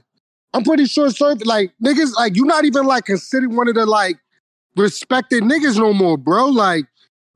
[0.56, 3.86] I'm pretty sure Surf like niggas like you're not even like considered one of the
[3.86, 4.18] like
[4.76, 6.48] respected niggas no more, bro.
[6.48, 6.86] Like,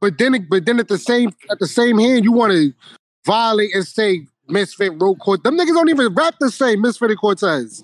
[0.01, 2.73] but then but then at the same at the same hand you want to
[3.25, 5.43] violate and say Misfit wrote Cortez.
[5.43, 7.83] Them niggas don't even rap the same Misfit and Cortez.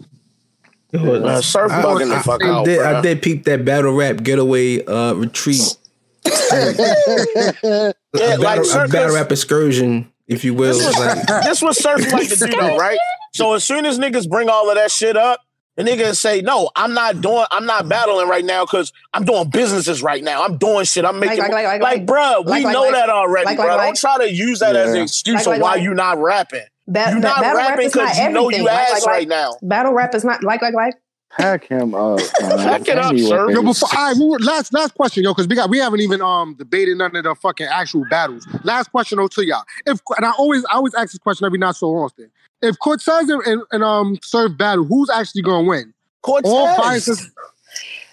[0.93, 2.95] Uh, surf I- bugging the fuck I out, did, bro.
[2.97, 5.77] I did peep that battle rap getaway uh, retreat.
[8.15, 10.77] Yeah, a like battle, a battle rap excursion, if you will.
[10.77, 12.99] This was, Like, this what Surf like to do though, right?
[13.33, 15.39] So as soon as niggas bring all of that shit up,
[15.75, 17.45] the niggas say, "No, I'm not doing.
[17.51, 20.43] I'm not battling right now because I'm doing businesses right now.
[20.43, 21.03] I'm doing shit.
[21.05, 23.45] I'm making like, like, like, like, like- bruh, we like, like, know like- that already,
[23.45, 23.77] like, bruh.
[23.77, 25.93] like, Don't try to use that as an excuse Like, of like, why like- you
[25.93, 26.61] not rapping.
[26.87, 28.63] Ba- you ba- not battle rap rapping is not because you know you.
[28.65, 29.53] Like, ass like, like, right now.
[29.61, 30.93] Battle rap is not like like like.
[31.35, 32.19] Pack him up.
[32.41, 32.57] Man.
[32.59, 33.49] Pack it up, sir.
[33.49, 36.01] Yo, before all right, we were- last last question, yo, because we got we haven't
[36.01, 38.45] even um debated none of the fucking actual battles.
[38.63, 39.63] Last question though to y'all.
[39.87, 42.29] If and I always I always ask this question every not so often.
[42.63, 45.93] If Cortez and, and, and um Surf battle, who's actually gonna win?
[46.21, 46.51] Cortez.
[46.51, 47.29] All five sisters.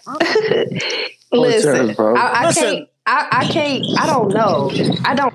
[1.31, 2.15] Listen, bro.
[2.15, 2.63] I, I Listen.
[2.63, 2.89] can't.
[3.05, 3.85] I, I can't.
[3.97, 4.69] I don't know.
[5.05, 5.33] I don't.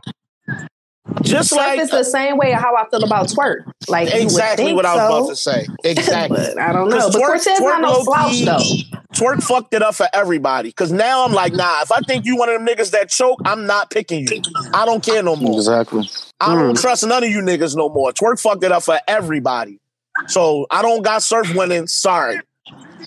[1.23, 3.71] Just Surf like is the same way how I feel about twerk.
[3.89, 5.67] Like exactly what I was so, about to say.
[5.85, 6.37] Exactly.
[6.37, 7.11] But I don't know.
[7.11, 8.99] But twerk- Cortez not no slouch though.
[9.15, 10.73] Twerk fucked it up for everybody.
[10.73, 13.41] Cause now I'm like, nah, if I think you one of them niggas that choke,
[13.45, 14.43] I'm not picking you.
[14.75, 15.59] I don't care no more.
[15.59, 16.09] Exactly.
[16.41, 16.81] I don't hmm.
[16.81, 18.13] trust none of you niggas no more.
[18.13, 19.79] Twerk fucked it up for everybody.
[20.27, 21.87] So I don't got surf winning.
[21.87, 22.41] Sorry.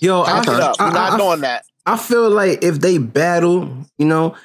[0.00, 0.76] yo, I, Pack it up.
[0.78, 1.64] I- We're not I- doing that.
[1.86, 4.36] I feel like if they battle, you know,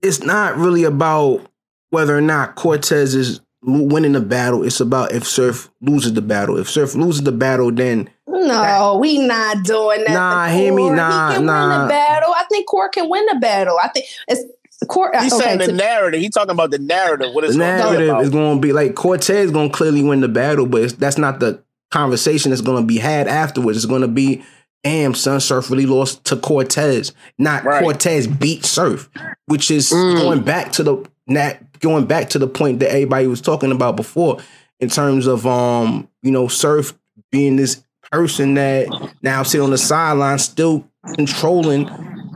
[0.00, 1.44] it's not really about
[1.94, 4.62] whether or not Cortez is winning the battle.
[4.62, 6.58] It's about if Surf loses the battle.
[6.58, 10.10] If Surf loses the battle, then No, we not doing that.
[10.12, 10.96] Nah, hear me, Core.
[10.96, 11.82] nah, he can win nah.
[11.84, 12.34] the battle.
[12.36, 13.78] I think Core can win the battle.
[13.82, 14.42] I think it's
[14.88, 15.10] Core.
[15.18, 16.20] He's okay, saying the to- narrative.
[16.20, 17.32] He's talking about the narrative.
[17.32, 18.22] What the it's gonna be narrative about.
[18.24, 21.16] is going to be like Cortez going to clearly win the battle, but it's, that's
[21.16, 23.78] not the conversation that's going to be had afterwards.
[23.78, 24.42] It's going to be,
[24.82, 27.82] damn, son, Surf really lost to Cortez, not Right.
[27.82, 29.08] Cortez beat Surf,
[29.46, 30.16] which is Mm.
[30.18, 33.96] going back to the not going back to the point that everybody was talking about
[33.96, 34.38] before
[34.80, 36.96] in terms of um you know Surf
[37.30, 38.88] being this person that
[39.22, 41.88] now sit on the sideline still controlling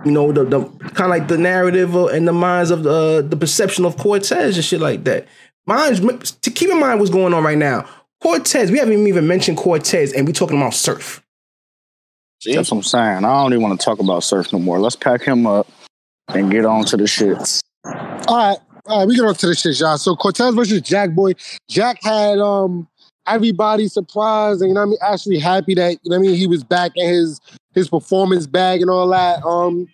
[0.04, 3.26] you know the, the kind of like the narrative uh, and the minds of the
[3.28, 5.26] the perception of Cortez and shit like that.
[5.66, 5.96] Mind
[6.42, 7.86] to keep in mind what's going on right now.
[8.22, 11.22] Cortez, we haven't even mentioned Cortez, and we talking about Surf.
[12.40, 12.54] See?
[12.54, 13.24] That's what I'm saying.
[13.24, 14.78] I don't even want to talk about surf no more.
[14.78, 15.66] Let's pack him up
[16.28, 17.62] and get on to the shits.
[17.84, 19.98] All right, all right, we get on to the shit, y'all.
[19.98, 21.32] So Cortez versus Jack Boy.
[21.68, 22.88] Jack had um
[23.26, 26.28] everybody surprised and you know what I mean, actually happy that you know what I
[26.28, 27.40] mean he was back in his
[27.74, 29.44] his performance bag and all that.
[29.44, 29.88] Um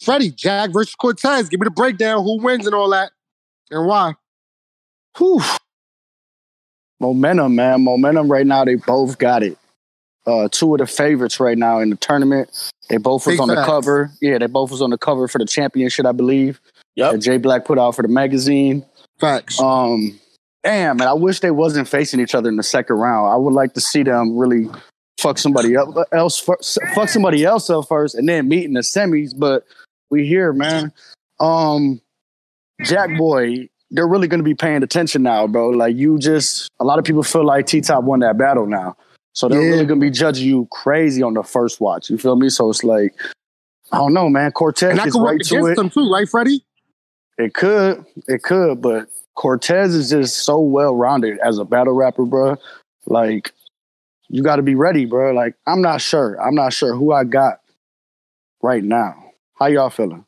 [0.00, 1.48] Freddie, Jack versus Cortez.
[1.48, 3.12] Give me the breakdown, who wins and all that,
[3.70, 4.14] and why.
[5.16, 5.40] Whew.
[6.98, 7.84] Momentum, man.
[7.84, 9.56] Momentum right now, they both got it.
[10.26, 12.70] Uh, two of the favorites right now in the tournament.
[12.88, 14.10] They both was Big on the cover.
[14.20, 16.60] Yeah, they both was on the cover for the championship, I believe.
[16.96, 17.12] Yep.
[17.12, 18.84] That Jay Black put out for the magazine.
[19.18, 19.60] Facts.
[19.60, 20.18] Um,
[20.62, 23.32] damn, man, I wish they wasn't facing each other in the second round.
[23.32, 24.68] I would like to see them really
[25.18, 28.80] fuck somebody up, else, first, fuck somebody else up first, and then meet in the
[28.80, 29.32] semis.
[29.36, 29.64] But
[30.10, 30.92] we here, man.
[31.40, 32.00] Um,
[32.82, 35.70] Jack Boy, they're really going to be paying attention now, bro.
[35.70, 38.96] Like you just, a lot of people feel like T Top won that battle now,
[39.34, 39.68] so they're Yeah.
[39.70, 42.10] really going to be judging you crazy on the first watch.
[42.10, 42.48] You feel me?
[42.50, 43.14] So it's like.
[43.92, 44.52] I don't know, man.
[44.52, 45.76] Cortez and that gets could work right to against it.
[45.76, 46.64] them too, right, Freddie?
[47.42, 52.24] It could, it could, but Cortez is just so well rounded as a battle rapper,
[52.24, 52.56] bro.
[53.06, 53.52] Like,
[54.28, 55.32] you got to be ready, bro.
[55.32, 56.40] Like, I'm not sure.
[56.40, 57.58] I'm not sure who I got
[58.62, 59.14] right now.
[59.58, 60.24] How y'all feeling?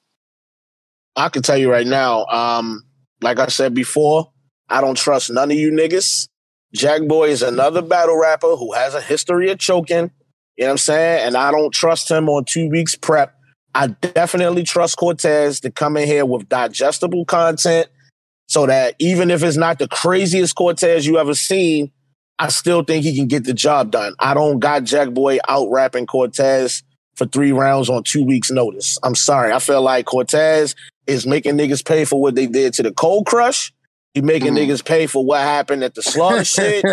[1.17, 2.83] I can tell you right now, um,
[3.23, 4.33] like I said before,
[4.69, 6.29] I don't trust none of you niggas.
[6.75, 10.11] Jack Boy is another battle rapper who has a history of choking.
[10.57, 11.27] You know what I'm saying?
[11.29, 13.39] And I don't trust him on two weeks prep.
[13.75, 17.89] I definitely trust Cortez to come in here with digestible content
[18.47, 21.91] so that even if it's not the craziest Cortez you ever seen,
[22.39, 24.15] I still think he can get the job done.
[24.19, 26.83] I don't got Jack Boy out rapping Cortez
[27.17, 28.99] for three rounds on two weeks' notice.
[29.03, 29.53] I'm sorry.
[29.53, 30.75] I feel like Cortez
[31.07, 33.73] is making niggas pay for what they did to the Cold Crush.
[34.15, 34.69] He making Mhm.
[34.69, 36.85] niggas pay for what happened at the slaughter shit.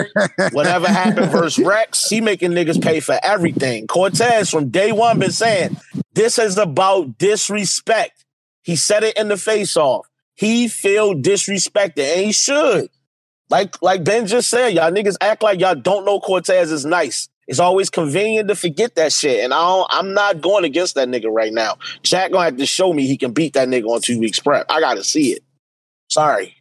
[0.53, 3.85] Whatever happened versus Rex, he making niggas pay for everything.
[3.87, 5.77] Cortez from day one been saying
[6.13, 8.25] this is about disrespect.
[8.63, 10.07] He said it in the face off.
[10.35, 12.89] He feel disrespected, and he should.
[13.51, 17.27] Like like Ben just said, y'all niggas act like y'all don't know Cortez is nice.
[17.47, 21.07] It's always convenient to forget that shit, and I don't, I'm not going against that
[21.09, 21.77] nigga right now.
[22.01, 24.65] Jack gonna have to show me he can beat that nigga on two weeks prep.
[24.71, 25.43] I gotta see it.
[26.09, 26.55] Sorry.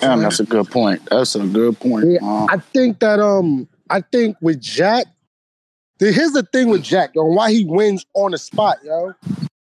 [0.00, 1.02] Damn, that's a good point.
[1.10, 2.06] That's a good point.
[2.10, 5.06] Yeah, Uh, I think that um, I think with Jack,
[5.98, 9.14] the, here's the thing with Jack, on why he wins on the spot, yo.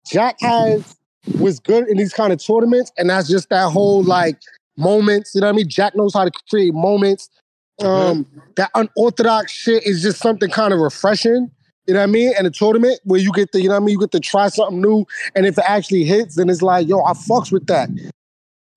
[0.07, 0.97] Jack has
[1.38, 4.37] was good in these kind of tournaments, and that's just that whole like
[4.77, 5.35] moments.
[5.35, 5.68] You know what I mean?
[5.68, 7.29] Jack knows how to create moments.
[7.81, 11.51] Um, that unorthodox shit is just something kind of refreshing.
[11.87, 12.33] You know what I mean?
[12.38, 14.21] And a tournament where you get to, you know what I mean, you get to
[14.21, 17.66] try something new, and if it actually hits, then it's like, yo, I fucks with
[17.66, 17.88] that.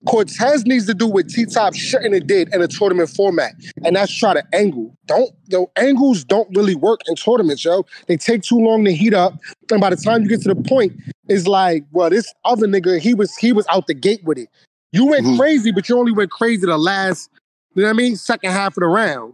[0.05, 3.95] Cortez needs to do what T Top shouldn't have did in a tournament format, and
[3.95, 4.95] that's try to angle.
[5.07, 7.85] Don't yo angles don't really work in tournaments, yo.
[8.07, 9.33] They take too long to heat up,
[9.71, 10.93] and by the time you get to the point,
[11.27, 14.49] it's like, well, this other nigga, he was he was out the gate with it.
[14.91, 15.37] You went Mhm.
[15.37, 17.29] crazy, but you only went crazy the last,
[17.73, 19.33] you know what I mean, second half of the round,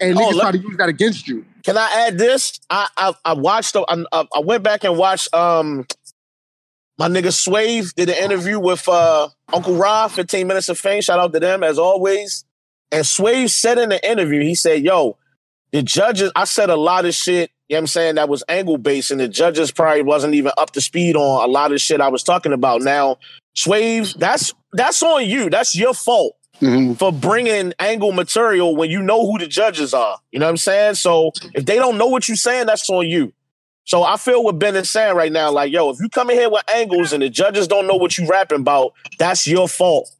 [0.00, 1.44] and Oh, niggas try to use that against you.
[1.62, 2.58] Can I add this?
[2.70, 3.72] I I, I watched.
[3.74, 5.32] the- I I went back and watched.
[5.34, 5.86] Um,
[6.98, 11.02] my nigga Swave did an interview with uh Uncle Rob, 15 Minutes of Fame.
[11.02, 12.44] Shout out to them as always.
[12.90, 15.16] And Swave said in the interview, he said, "Yo,
[15.72, 16.32] the judges.
[16.36, 17.50] I said a lot of shit.
[17.68, 20.52] You know what I'm saying that was angle based, and the judges probably wasn't even
[20.56, 22.82] up to speed on a lot of shit I was talking about.
[22.82, 23.18] Now,
[23.56, 25.50] Swave, that's that's on you.
[25.50, 26.98] That's your fault." mhm.
[26.98, 30.18] for bringing angle material when you know who the judges are.
[30.32, 30.94] You know what I'm saying?
[30.94, 33.32] So if they don't know what you're saying, that's on you.
[33.86, 36.36] So I feel what Ben is saying right now, like, yo, if you come in
[36.36, 40.10] here with angles and the judges don't know what you rapping about, that's your fault.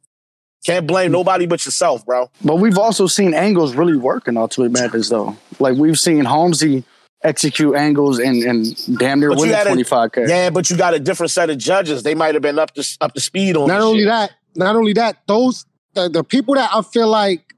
[0.65, 2.31] Can't blame nobody but yourself, bro.
[2.43, 5.35] But we've also seen angles really work in Ultimate Madness, though.
[5.59, 6.85] Like we've seen Holmesy
[7.23, 10.29] execute angles and, and damn near But win 25K.
[10.29, 12.03] Yeah, but you got a different set of judges.
[12.03, 14.07] They might have been up to up to speed on Not this only shit.
[14.07, 17.53] that, not only that, those the, the people that I feel like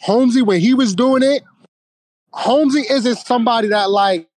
[0.00, 1.42] Holmesy when he was doing it,
[2.32, 4.28] Holmesy isn't somebody that like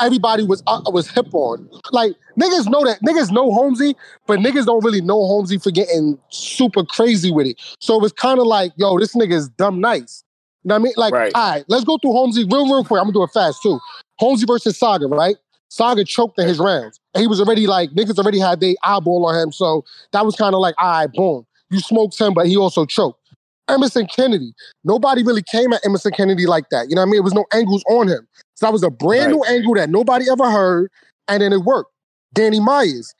[0.00, 1.68] everybody was uh, was hip on.
[1.92, 6.18] Like niggas know that niggas know Holmesy, but niggas don't really know Holmesy for getting
[6.30, 7.60] super crazy with it.
[7.80, 10.24] So it was kind of like, yo, this nigga is dumb nice.
[10.64, 10.92] You know what I mean?
[10.96, 11.32] Like, Right.
[11.34, 13.00] all right, let's go through Holmesy real, real quick.
[13.00, 13.78] I'm gonna do it fast too.
[14.18, 15.36] Holmesy versus Saga, right?
[15.68, 16.98] Saga choked in his rounds.
[17.14, 19.52] And he was already like, niggas already had their eyeball on him.
[19.52, 21.46] So that was kind of like, all right, boom.
[21.70, 23.20] You smoked him, but he also choked.
[23.68, 24.54] Emerson Kennedy.
[24.84, 26.88] Nobody really came at Emerson Kennedy like that.
[26.88, 27.18] You know what I mean?
[27.20, 28.26] It was no angles on him.
[28.58, 30.90] So that was a brand new angle that nobody ever heard,
[31.28, 31.92] and then it worked.
[32.34, 33.14] Danny Myers.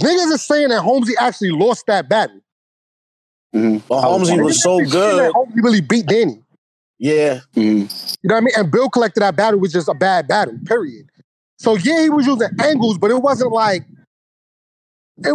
[0.00, 2.40] Niggas are saying that Holmesy actually lost that battle.
[3.54, 3.82] Mhm.
[3.86, 5.32] But Holmesy was Niggas so is saying that good.
[5.32, 6.42] Holmesy really beat Danny.
[6.98, 7.40] Yeah.
[7.54, 8.16] Mhm.
[8.22, 8.54] You know what I mean?
[8.56, 11.04] And Bill Collector that battle was just a bad battle, period.
[11.58, 13.84] So yeah, he was using angles, but it wasn't like
[15.18, 15.34] it,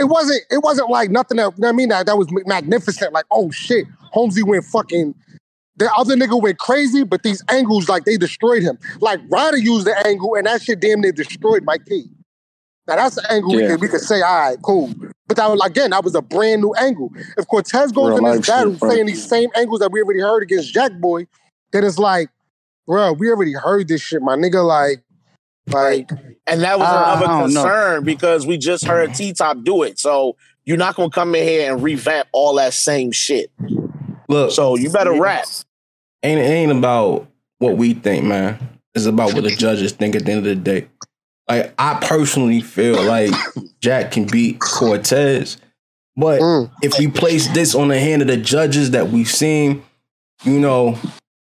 [0.00, 2.26] it wasn't it wasn't like nothing that you know what I mean that, that was
[2.46, 3.12] magnificent.
[3.12, 5.14] Like, oh shit, Holmesy went fucking
[5.76, 8.78] the other nigga went crazy, but these angles, like they destroyed him.
[9.00, 12.04] Like Ryder used the angle, and that shit damn near destroyed Mike P.
[12.88, 13.68] Now that's the angle we, Yeah.
[13.72, 14.92] could, we could say, all right, cool.
[15.28, 17.10] But that was again, that was a brand new angle.
[17.36, 20.20] If Cortez goes Real in this battle shit, saying these same angles that we already
[20.20, 21.26] heard against Jack Boy,
[21.72, 22.30] then it's like,
[22.86, 24.64] bro, we already heard this shit, my nigga.
[24.64, 25.02] Like,
[25.68, 26.10] like
[26.46, 27.62] And that was Uh, another don't know.
[27.62, 29.98] concern because we just heard T Top do it.
[29.98, 33.50] So you're not gonna come in here and revamp all that same shit.
[34.28, 35.44] Look, So you better rap.
[36.22, 37.26] ain't it ain't about
[37.58, 38.58] what we think, man.
[38.94, 40.88] It's about what the judges think at the end of the day.
[41.48, 43.30] Like I personally feel like
[43.80, 45.58] Jack can beat Cortez,
[46.16, 49.84] but mm, if we place this on the hand of the judges that we've seen,
[50.44, 50.98] you know,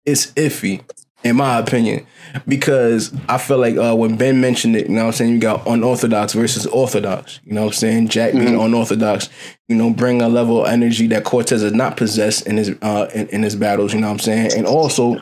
[0.05, 0.83] it's iffy,
[1.23, 2.05] in my opinion.
[2.47, 5.39] Because I feel like uh, when Ben mentioned it, you know what I'm saying, you
[5.39, 7.39] got unorthodox versus orthodox.
[7.43, 8.09] You know what I'm saying?
[8.09, 9.29] Jack being unorthodox,
[9.67, 13.09] you know, bring a level of energy that Cortez does not possess in his uh
[13.13, 14.51] in, in his battles, you know what I'm saying?
[14.55, 15.21] And also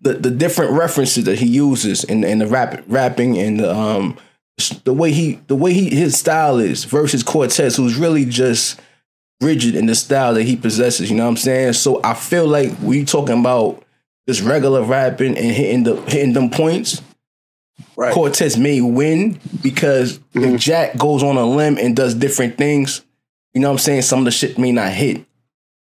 [0.00, 4.16] the the different references that he uses in in the rap rapping and the um
[4.84, 8.80] the way he the way he his style is versus Cortez, who's really just
[9.40, 11.10] rigid in the style that he possesses.
[11.10, 11.74] You know what I'm saying?
[11.74, 13.83] So I feel like we talking about
[14.28, 17.02] just regular rapping and hitting the hitting them points.
[17.96, 18.14] Right.
[18.14, 23.02] Cortez may win because if Jack goes on a limb and does different things,
[23.52, 24.02] you know what I'm saying?
[24.02, 25.24] Some of the shit may not hit.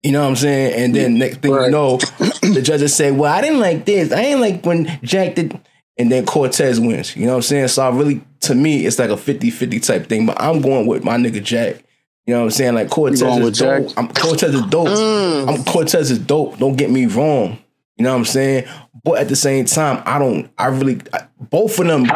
[0.01, 0.73] You know what I'm saying?
[0.73, 1.97] And then next thing you know,
[2.41, 4.11] the judges say, Well, I didn't like this.
[4.11, 5.59] I didn't like when Jack did
[5.97, 7.15] and then Cortez wins.
[7.15, 7.67] You know what I'm saying?
[7.69, 10.25] So I really, to me, it's like a 50-50 type thing.
[10.25, 11.83] But I'm going with my nigga Jack.
[12.25, 12.75] You know what I'm saying?
[12.75, 13.83] Like Cortez is with Jack?
[13.83, 13.97] dope.
[13.97, 14.87] I'm, Cortez is dope.
[14.87, 15.49] Mm.
[15.49, 16.57] I'm Cortez is dope.
[16.57, 17.59] Don't get me wrong.
[17.97, 18.67] You know what I'm saying?
[19.03, 20.49] But at the same time, I don't.
[20.57, 22.07] I really I, both of them.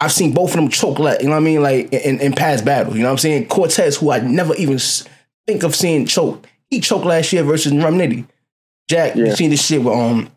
[0.00, 0.98] I've seen both of them choke.
[0.98, 1.62] Like you know what I mean?
[1.62, 2.96] Like in, in past battles.
[2.96, 3.48] You know what I'm saying?
[3.48, 4.78] Cortez, who I never even
[5.46, 6.46] think of seeing choke.
[6.70, 8.26] He choked last year versus Rum Nitty.
[8.88, 9.26] Jack, Yeah.
[9.26, 10.30] you seen this shit with um.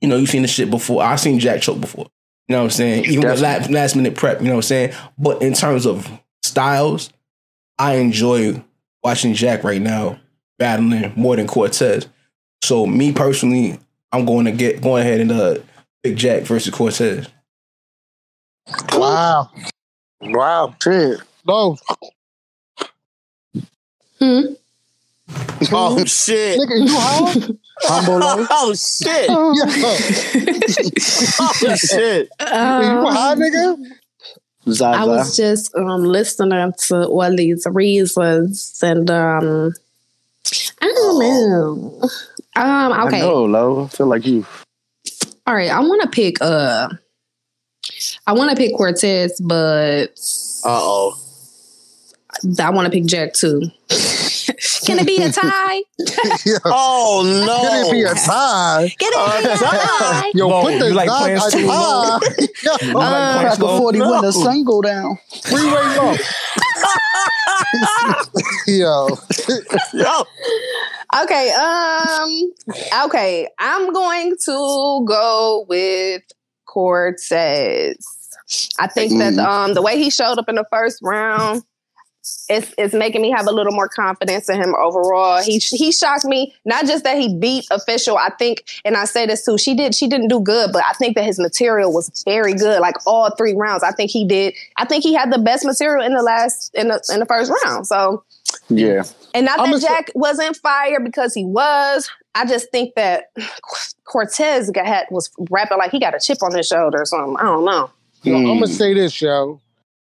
[0.00, 1.02] You know, you've seen this shit before.
[1.02, 2.06] I've seen Jack choke before.
[2.48, 3.06] You know what I'm saying?
[3.06, 4.40] Even with last, last minute prep.
[4.40, 4.92] You know what I'm saying?
[5.18, 6.08] But in terms of
[6.42, 7.10] styles,
[7.78, 8.62] I enjoy
[9.02, 10.20] watching Jack right now
[10.58, 12.06] battling more than Cortez.
[12.62, 13.78] So me personally,
[14.12, 15.56] I'm going to get going ahead and uh
[16.02, 17.28] pick Jack versus Cortez.
[18.92, 19.50] Wow.
[20.20, 20.74] Wow.
[20.82, 21.20] Shit.
[21.46, 21.76] No,
[24.18, 24.40] Hmm?
[25.72, 26.58] Oh shit.
[26.60, 27.48] nigga, you high?
[27.82, 28.46] Humble.
[28.50, 29.26] Oh shit.
[29.28, 29.54] Oh
[31.76, 32.28] shit.
[32.40, 33.76] you high, Um, nigga?
[34.68, 34.84] Zaza.
[35.00, 39.74] I was just um, listening to all these reasons, and um,
[40.80, 42.08] I don't know.
[42.56, 43.84] Um, I okay, know, low.
[43.84, 44.46] I feel like you.
[45.46, 45.70] all right.
[45.70, 46.40] I want to pick.
[46.40, 46.88] Uh,
[48.26, 50.06] I want to pick Cortez, but
[50.64, 51.18] Uh oh.
[52.60, 53.62] I want to pick Jack too.
[54.84, 55.82] Can it be a tie?
[56.46, 56.58] Yeah.
[56.64, 57.68] Oh no.
[57.68, 58.92] Can it be a tie?
[58.98, 60.30] Can it be a tie?
[60.34, 62.18] Yo, No, put the you like die playing a slow mo?
[62.20, 62.46] tie.
[62.62, 63.78] Yo, Uh, Crack a slow?
[63.78, 65.18] 40 when the sun go down.
[65.42, 66.14] freeway low.
[68.66, 69.08] Yo.
[69.94, 70.24] Yo.
[71.14, 72.52] Okay, um,
[73.06, 76.22] okay, I'm going to go with
[76.66, 77.96] Cortez.
[78.78, 81.62] I think that um the way he showed up in the first round,
[82.48, 85.42] it's it's making me have a little more confidence in him overall.
[85.42, 86.54] He he shocked me.
[86.64, 88.16] Not just that he beat official.
[88.18, 89.58] I think, and I say this too.
[89.58, 92.80] She did she didn't do good, but I think that his material was very good.
[92.80, 94.54] Like all three rounds, I think he did.
[94.76, 97.52] I think he had the best material in the last in the in the first
[97.64, 97.86] round.
[97.86, 98.22] So
[98.68, 99.04] Yeah.
[99.34, 102.10] and not I'm that a- Jack wasn't fired because he was.
[102.34, 103.26] I just think that
[104.04, 107.36] Cortez got, had, was rapping like he got a chip on his shoulder or something.
[107.38, 107.90] I don't know.
[108.22, 109.60] Yo, I'm gonna say this, yo.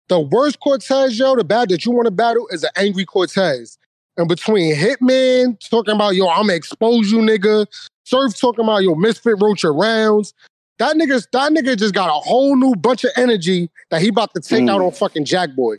[0.08, 3.78] The worst Cortez, yo, the bad that you want to battle is an angry Cortez.
[4.16, 7.66] And between Hitman talking about, yo, I'm gonna expose you, nigga.
[8.04, 10.34] Surf talking about, yo, Misfit wrote your rounds.
[10.78, 14.34] That nigga, that nigga just got a whole new bunch of energy that he about
[14.34, 14.70] to take Mm.
[14.70, 15.76] out on fucking Jack Boy.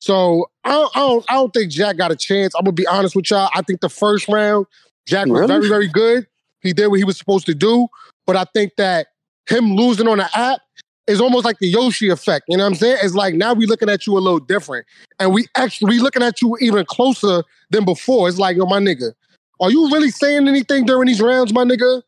[0.00, 2.54] So I don't, I don't, I don't think Jack got a chance.
[2.54, 3.48] I'm gonna be honest with y'all.
[3.54, 4.66] I think the first round,
[5.06, 5.46] Jack was Really?
[5.48, 6.26] very, very good.
[6.60, 7.88] He did what he was supposed to do.
[8.26, 9.08] But I think that
[9.48, 10.60] him losing on the app
[11.06, 12.46] is almost like the Yoshi effect.
[12.48, 12.98] You know what I'm saying?
[13.02, 14.86] It's like now we looking at you a little different.
[15.20, 18.28] And we actually we looking at you even closer than before.
[18.28, 19.12] It's like, yo, my nigga,
[19.60, 22.02] are you really saying anything during these rounds, my nigga?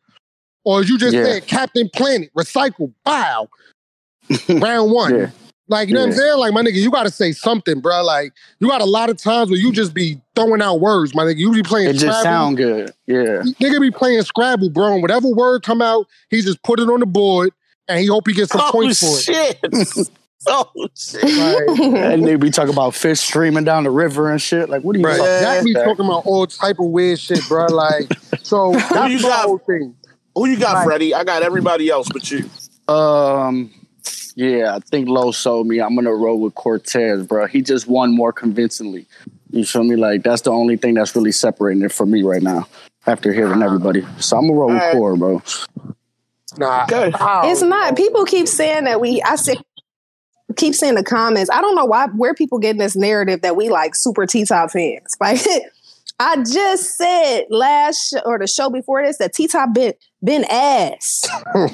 [0.65, 1.25] Or is you just Yeah.
[1.25, 3.49] saying Captain Planet, recycle, bow,
[4.49, 5.15] round one?
[5.17, 5.31] Yeah.
[5.69, 6.39] Like, you know what I'm saying?
[6.39, 8.03] Like, my nigga, you gotta say something, bro.
[8.03, 11.25] Like, you got a lot of times where you just be throwing out words, my
[11.25, 11.37] nigga.
[11.37, 12.93] You be playing It just sound good.
[13.07, 13.43] Yeah.
[13.61, 14.95] Nigga be playing Scrabble, bro.
[14.95, 17.51] And whatever word come out, he just put it on the board
[17.87, 19.23] and he hope he gets some Oh points for it.
[19.23, 20.09] shit.
[20.47, 21.23] oh shit.
[21.37, 21.79] Like,
[22.13, 24.71] And they be talking about fish streaming down the river and shit.
[24.71, 25.19] Like, what are you Right.
[25.19, 25.55] talking Yeah.
[25.57, 25.85] Jack be about?
[25.85, 27.67] talking about all type of weird shit, bro.
[27.67, 28.11] Like,
[28.43, 29.45] so you that's the got?
[29.45, 29.95] whole thing.
[30.35, 30.85] Who you got, Right.
[30.85, 31.15] Freddie?
[31.15, 32.49] I got everybody else but you.
[32.87, 33.71] Um,
[34.39, 35.81] yeah, I think Low sold me.
[35.81, 37.49] I'm gonna roll with Cortez, bro.
[37.49, 39.05] He just won more convincingly.
[39.51, 39.97] You feel me?
[39.97, 42.69] Like that's the only thing that's really separating it from me right now.
[43.09, 44.93] After hearing everybody, so I'm gonna roll with Alright.
[44.93, 45.43] Core, bro.
[46.57, 47.11] Nah, Okay.
[47.51, 49.21] It's don't People keep saying that we.
[49.23, 49.59] I said.
[50.57, 51.51] Keep saying the comments.
[51.51, 52.07] I don't know why.
[52.07, 55.17] Where people getting this narrative that we like super T top fans?
[55.21, 55.41] Like,
[56.21, 60.45] I just said last sh- or the show before this that T top been been
[60.45, 61.25] ass.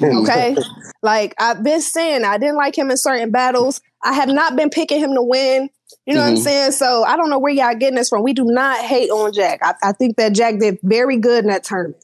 [0.03, 0.55] Okay,
[1.03, 3.81] like I've been saying, I didn't like him in certain battles.
[4.03, 5.69] I have not been picking him to win.
[6.05, 6.39] You know what I'm Mhm.
[6.43, 6.71] saying?
[6.73, 8.23] So I don't know where y'all getting this from.
[8.23, 9.59] We do not hate on Jack.
[9.63, 12.03] I, I think that Jack did very good in that tournament.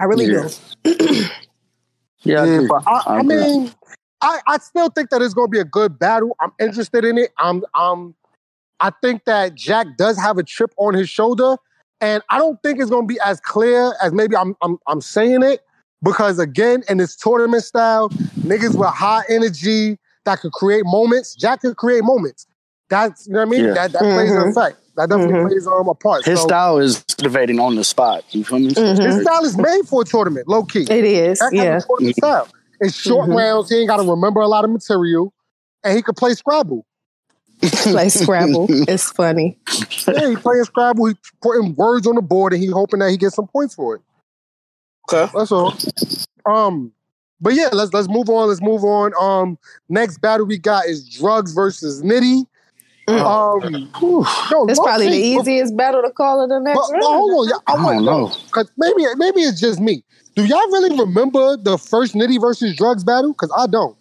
[0.00, 0.48] I really Yeah.
[0.84, 1.24] do.
[2.24, 3.70] Yeah, I Yeah, I, I mean,
[4.22, 6.36] I, I still think that it's going to be a good battle.
[6.40, 7.30] I'm interested in it.
[7.38, 8.14] I'm, um,
[8.80, 11.56] I think that Jack does have a chip on his shoulder,
[12.00, 15.00] and I don't think it's going to be as clear as maybe I'm, I'm, I'm
[15.00, 15.60] saying it
[16.02, 18.12] because again, in this tournament style,
[18.44, 21.34] niggas with high energy that could create moments.
[21.34, 22.46] Jack could create moments.
[22.90, 23.64] That's you know what I mean.
[23.66, 23.74] Yeah.
[23.74, 24.78] That that plays an effect.
[24.96, 25.48] That definitely Mhm.
[25.48, 26.24] plays um, a part.
[26.24, 28.24] His so, style is motivating on the spot.
[28.30, 28.74] You feel me?
[28.74, 29.04] Mhm.
[29.04, 30.86] his style is made for a tournament, low key.
[30.88, 31.80] It is, That yeah.
[31.80, 32.48] tournament style.
[32.80, 33.36] It's short Mhm.
[33.36, 33.68] rounds.
[33.70, 35.32] He ain't got to remember a lot of material,
[35.84, 36.86] and he could play Scrabble.
[37.62, 38.66] Play Scrabble.
[38.88, 39.58] It's funny.
[40.06, 41.06] Yeah, he playing Scrabble.
[41.06, 43.96] He putting words on the board, and he hoping that he gets some points for
[43.96, 44.02] it.
[45.10, 45.30] Okay.
[45.36, 45.74] That's all.
[46.46, 46.92] Um,
[47.40, 48.48] but yeah, let's let's move on.
[48.48, 49.12] Let's move on.
[49.20, 52.44] Um, next battle we got is drugs versus Nitty.
[53.08, 57.02] Um, yo, That's probably the low-key, easiest battle to call it the next But, but
[57.02, 58.36] hold on, yeah, I, I want don't know.
[58.46, 60.04] because maybe maybe it's just me.
[60.36, 63.32] Do y'all really remember the first Nitty versus Drugs battle?
[63.32, 63.96] Because I don't.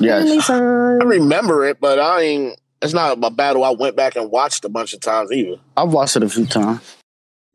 [0.00, 0.50] Yes.
[0.50, 2.58] I remember it, but I ain't.
[2.82, 5.56] It's not a battle I went back and watched a bunch of times either.
[5.76, 6.80] I've watched it a few times.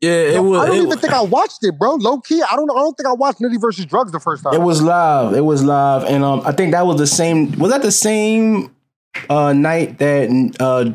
[0.00, 0.66] Yeah, it I was.
[0.66, 1.94] don't It, even think I watched it, bro.
[1.96, 2.70] Low key, I don't.
[2.70, 4.54] I don't think I watched Nitty versus Drugs the first time.
[4.54, 5.34] it was live.
[5.34, 7.52] It was live, and um, I think that was the same.
[7.58, 8.74] Was that the same
[9.28, 10.90] uh night that uh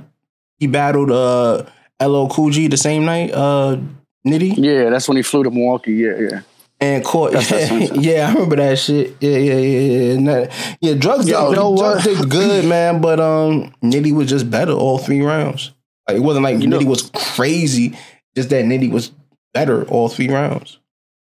[0.60, 1.66] he battled uh
[2.02, 3.78] Lo Cool G the same night uh
[4.26, 5.94] Nitty Yeah, that's when he flew to Milwaukee.
[5.94, 6.42] Yeah, yeah.
[6.84, 7.32] And caught.
[7.32, 8.00] That's that same time.
[8.02, 9.16] yeah, I remember that shit.
[9.20, 10.76] Yeah, yeah, yeah, yeah.
[10.82, 11.28] Yeah, drugs.
[11.28, 13.02] Yo, did, you know drugs did good, man.
[13.02, 15.72] But um, Nitty was just better all three rounds.
[16.08, 17.98] Like it wasn't like You know- Nitty was crazy.
[18.36, 19.12] Just that Nitty was
[19.54, 20.80] better all three rounds.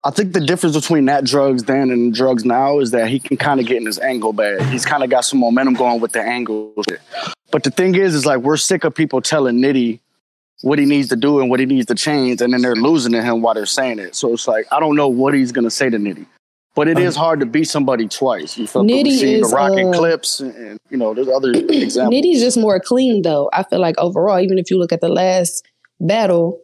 [0.03, 3.37] I think the difference between that drugs then and drugs now is that he can
[3.37, 4.61] kind of get in his angle bag.
[4.67, 6.73] He's kind of got some momentum going with the angle.
[6.87, 6.99] shit.
[7.51, 9.99] But the thing is, is like we're sick of people telling Nitty
[10.61, 13.11] what he needs to do and what he needs to change, and then they're losing
[13.13, 14.15] to him while they're saying it.
[14.15, 16.25] So it's like I don't know what he's gonna say to Nitty.
[16.75, 18.57] But it is hard to beat somebody twice.
[18.57, 18.83] You feel?
[18.83, 22.13] Nitty is, the rocket uh, clips, and, and you know there's other examples.
[22.13, 23.49] Nitty's just more clean though.
[23.53, 25.65] I feel like overall, even if you look at the last
[26.01, 26.61] battle,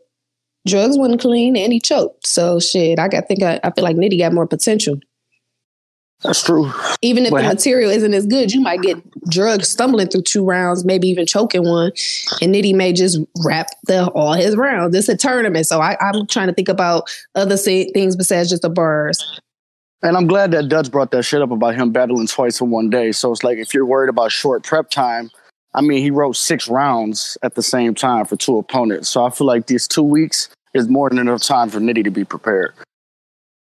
[0.67, 2.27] drugs wasn't clean and he choked.
[2.27, 4.99] So shit, I got think I, I feel like Nitty got more potential.
[6.23, 6.71] That's true.
[7.01, 8.97] Even if But the material isn't as good, you might get
[9.29, 11.91] drugs stumbling through two rounds, maybe even choking one,
[12.41, 14.95] and Nitty may just wrap the all his rounds.
[14.95, 18.61] It's a tournament, so I, I'm trying to think about other say, things besides just
[18.61, 19.41] the bars.
[20.03, 22.89] And I'm glad that Dutch brought that shit up about him battling twice in one
[22.89, 23.11] day.
[23.11, 25.29] So it's like if you're worried about short prep time,
[25.73, 29.09] I mean, he wrote six rounds at the same time for two opponents.
[29.09, 32.11] So I feel like these two weeks is more than enough time for Nitty to
[32.11, 32.73] be prepared.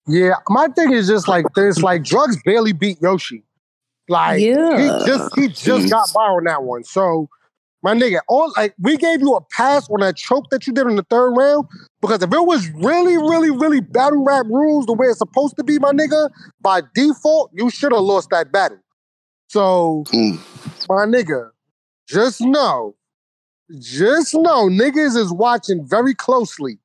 [0.09, 3.43] Yeah, my thing is just like this: like drugs barely beat Yoshi.
[4.07, 4.77] Like Yeah.
[4.77, 6.83] he just he just got by on that one.
[6.83, 7.29] So
[7.83, 10.87] my nigga, all like we gave you a pass on that choke that you did
[10.87, 11.67] in the third round
[12.01, 15.63] because if it was really, really, really battle rap rules the way it's supposed to
[15.63, 16.29] be, my nigga,
[16.61, 18.79] by default you should have lost that battle.
[19.47, 20.39] So Mm.
[20.89, 21.51] my nigga,
[22.07, 22.95] just know,
[23.79, 26.79] just know, niggas is watching very closely.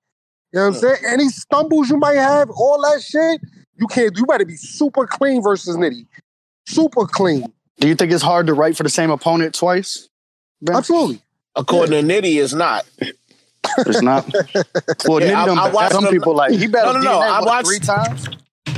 [0.55, 0.97] You know what I'm saying?
[1.09, 3.41] Any stumbles you might have, all that shit,
[3.77, 4.17] you can't.
[4.17, 6.07] You better be super clean versus Nitty,
[6.67, 7.53] super clean.
[7.81, 10.09] Do you think it's hard to write for the same opponent twice?
[10.63, 10.77] Ben?
[10.77, 11.21] Absolutely.
[11.57, 12.87] According to Nitty, it's not.
[13.79, 14.27] It's not.
[15.09, 17.19] Well, Yeah, Nitty I- I watched some them- people like he battled No, no, no,
[17.19, 18.29] I what, watched- three times.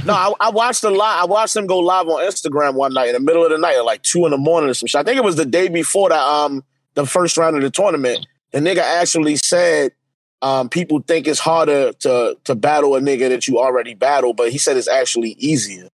[0.07, 1.23] No, I, I watched a live.
[1.23, 3.77] I watched him go live on Instagram one night in the middle of the night,
[3.77, 4.99] at like two in the morning or some shit.
[4.99, 6.65] I think it was the day before that um
[6.95, 8.27] the first round of the tournament.
[8.53, 9.93] The nigga actually said
[10.43, 14.51] um people think it's harder to to battle a nigga that you already battled, but
[14.53, 15.89] he said it's actually easier.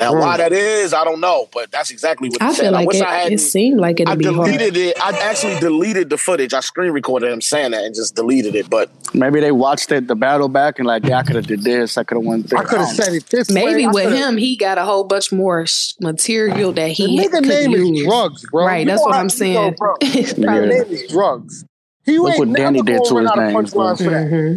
[0.00, 2.62] Now, why that is, I don't know, but that's exactly what he I said.
[2.62, 3.38] feel like I wish it, I hadn't.
[3.38, 4.50] seemed like it'd be hard.
[4.50, 4.96] deleted it.
[5.00, 6.54] I actually deleted the footage.
[6.54, 8.70] I screen recorded him saying that and just deleted it.
[8.70, 11.62] But Maybe they watched it, the battle back and like, yeah, I could have did
[11.64, 11.98] this.
[11.98, 12.42] I could have won.
[12.42, 12.60] there.
[12.60, 13.92] I could have don't said it this Maybe way.
[14.06, 15.66] With him, he got a whole bunch more
[16.00, 18.00] material that The he nigga could name use.
[18.00, 18.64] is drugs, bro.
[18.66, 19.52] Right, You that's what I'm saying.
[19.54, 19.94] know, bro.
[20.00, 21.64] It's probably- name is drugs.
[22.04, 23.62] He Look what never Danny did gonna his out name, bro.
[23.62, 24.26] punchlines for that.
[24.30, 24.54] Mhm.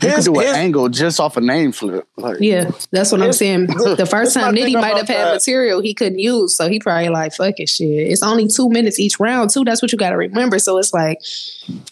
[0.00, 2.04] You could His- do an his- angle just off a name flip.
[2.16, 3.66] Like, Yeah, that's what I'm saying.
[3.96, 5.34] The first time Nitty might have had that.
[5.34, 7.86] material he couldn't use, so he probably like, fuck it, shit.
[7.88, 9.62] It's only two minutes each round, too.
[9.64, 10.58] That's what you got to remember.
[10.58, 11.20] So it's like,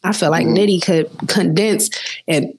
[0.02, 1.90] I feel like Nitty could condense
[2.26, 2.58] and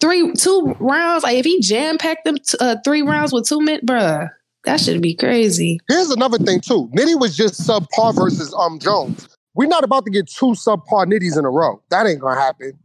[0.00, 1.22] three, two rounds.
[1.22, 4.30] Like if he jam packed them t- uh, three rounds with two minutes, bruh,
[4.64, 5.78] that should be crazy.
[5.88, 6.90] Here's another thing too.
[6.94, 9.28] Nitty was just subpar versus um Jones.
[9.54, 11.82] We're not about to get two subpar nitties in a row.
[11.90, 12.78] That ain't gonna happen.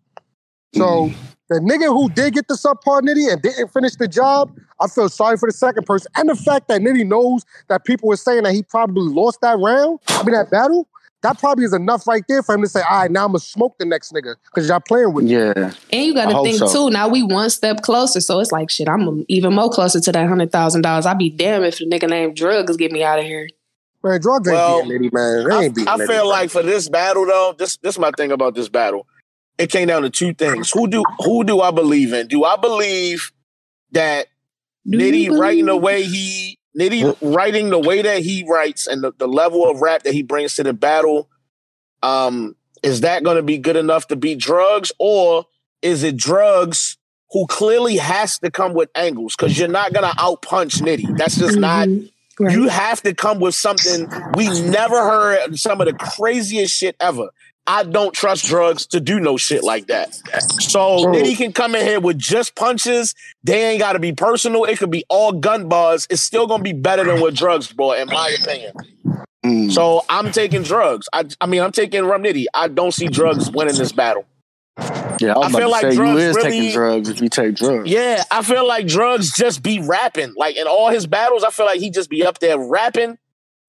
[0.75, 1.11] So
[1.49, 5.09] the nigga who did get the subpar nitty and didn't finish the job, I feel
[5.09, 6.11] sorry for the second person.
[6.15, 9.57] And the fact that Nitty knows that people were saying that he probably lost that
[9.57, 10.87] round, I mean that battle,
[11.21, 13.39] that probably is enough right there for him to say, all right, now I'm gonna
[13.39, 15.31] smoke the next nigga because y'all playing with me.
[15.31, 15.71] yeah.
[15.91, 16.71] And you gotta hope think so.
[16.71, 16.89] too.
[16.89, 18.89] Now we one step closer, so it's like shit.
[18.89, 21.05] I'm even more closer to that hundred thousand dollars.
[21.05, 23.47] I'd be damn if the nigga named Drugs get me out of here.
[24.05, 25.45] Man, drugs ain't Well, beating man.
[25.45, 27.99] They I, ain't beating I Nitty, feel like for this battle though, this this is
[27.99, 29.07] my thing about this battle.
[29.57, 30.69] It came down to two things.
[30.71, 32.27] Who do who do I believe in?
[32.27, 33.31] Do I believe
[33.93, 34.27] that
[34.87, 39.03] Do you Nitty writing the way he Nitty writing the way that he writes and
[39.03, 41.27] the, the level of rap that he brings to the battle,
[42.03, 44.91] um, is that gonna be good enough to beat drugs?
[44.99, 45.45] Or
[45.81, 46.97] is it drugs
[47.31, 49.35] who clearly has to come with angles?
[49.35, 51.17] Because you're not gonna outpunch Nitty.
[51.17, 52.11] That's just not Mhm.
[52.39, 52.53] Right.
[52.53, 57.29] you have to come with something we never heard, some of the craziest shit ever.
[57.67, 60.13] I don't trust drugs to do no shit like that.
[60.61, 61.13] So True.
[61.13, 63.15] Nitty can come in here with just punches.
[63.43, 64.65] They ain't got to be personal.
[64.65, 66.05] It could be all gun bars.
[66.09, 68.73] It's still gonna be better than with drugs, bro, in my opinion.
[69.43, 69.71] Mm.
[69.71, 71.07] So I'm taking drugs.
[71.13, 72.45] I, I mean, I'm taking Rum Nitty.
[72.53, 74.25] I don't see drugs winning this battle.
[75.19, 77.29] Yeah, I was I feel like say you drugs is really- taking drugs if you
[77.29, 77.89] take drugs.
[77.89, 80.33] Yeah, I feel like drugs just be rapping.
[80.35, 83.17] Like in all his battles, I feel like he just be up there rapping,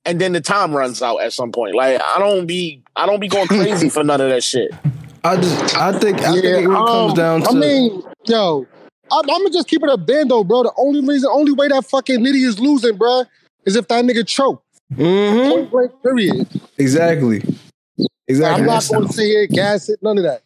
[0.05, 1.75] and then the time runs out at some point.
[1.75, 4.73] Like I don't be, I don't be going crazy for none of that shit.
[5.23, 7.49] I just, I think, I think it really comes um, down to.
[7.51, 8.67] I mean, yo,
[9.11, 10.65] I'm, I'm gonna just keep it a band though, bro.
[10.65, 13.25] The only reason, only way that fucking nitty is losing, bro,
[13.65, 14.63] is if that nigga choke.
[14.95, 15.51] Mhm.
[15.51, 16.49] Point blank, period.
[16.79, 17.43] exactly,
[18.29, 18.61] exactly.
[18.63, 20.43] I'm not gonna say it, gas it, none of that.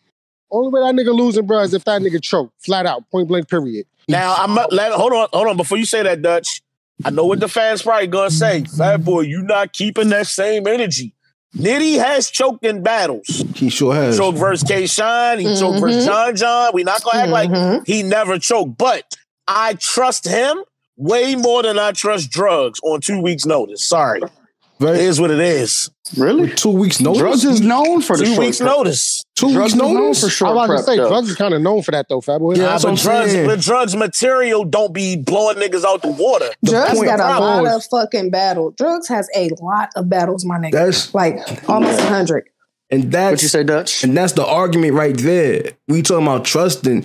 [0.53, 3.48] Only way that nigga losing, bro, is if that nigga choke, flat out, point blank,
[3.48, 3.86] period.
[4.09, 5.57] Now I'm let, hold on, hold on.
[5.57, 6.62] Before you say that, Dutch,
[7.05, 8.64] I know what the fans probably gonna say.
[8.64, 11.14] Fat boy, you not keeping that same energy.
[11.57, 13.26] Nitty has choked in battles.
[13.55, 14.16] he sure has.
[14.16, 15.38] Choked versus K Shine.
[15.40, 15.80] He choked Mhm.
[15.80, 16.70] versus John John.
[16.74, 17.86] We not gonna act like Mhm.
[17.86, 19.05] he never choked, but
[19.48, 20.62] I trust him
[20.96, 23.84] way more than I trust drugs on two weeks' notice.
[23.84, 24.30] Sorry, it
[24.78, 25.90] Very, is what it is.
[26.16, 26.50] Really?
[26.50, 27.20] two weeks notice.
[27.20, 28.68] Drugs is known for the Two weeks prep.
[28.68, 29.24] notice.
[29.36, 30.36] two Drugs weeks is known notice.
[30.38, 31.08] for I was about to say, though.
[31.08, 32.54] drugs is kind of known for that though, fat boy.
[32.54, 33.46] Yeah, Nah, but I'm drugs, saying.
[33.46, 36.48] but drugs material don't be blowing niggas out the water.
[36.64, 37.64] Drugs point- got a problem.
[37.64, 38.70] lot of fucking battle.
[38.72, 40.72] Drugs has a lot of battles, my nigga.
[40.72, 41.38] That's like
[41.68, 42.48] almost a hundred.
[42.90, 44.02] and that's What you say, Dutch?
[44.04, 45.72] And that's the argument right there.
[45.88, 47.04] We talking about trusting.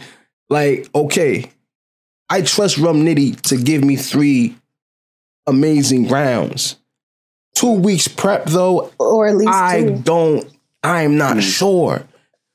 [0.49, 1.51] Like, okay,
[2.29, 4.55] I trust Rum Nitty to give me three
[5.47, 6.75] amazing rounds.
[7.55, 9.95] Two weeks prep though, Or at least I two.
[10.03, 10.47] don't.
[10.83, 11.41] I am not mm.
[11.41, 12.05] sure.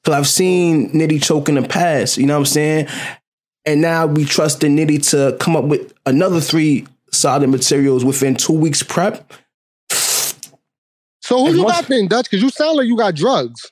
[0.05, 2.17] Cause I've seen Nitty choke in the past.
[2.17, 2.87] You know what I'm saying?
[3.67, 8.35] And now we trust the Nitty to come up with another three solid materials within
[8.37, 9.31] two weeks prep.
[11.23, 12.31] So who And you once- got then, Dutch?
[12.31, 13.71] Because you sound like you got drugs.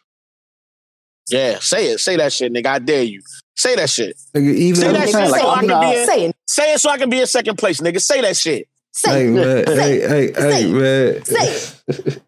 [1.29, 1.99] Yeah, say it.
[2.01, 2.67] Say that shit, nigga.
[2.67, 3.21] I dare you.
[3.57, 4.17] Say that shit.
[4.35, 6.37] Nigga, even Say that shit so I can be in, Say it.
[6.47, 8.01] say it so I can be in second place, nigga.
[8.01, 8.69] Say that shit.
[8.99, 11.25] Say Hey man, Say hey, hey, Say hey, man.
[11.25, 12.21] Say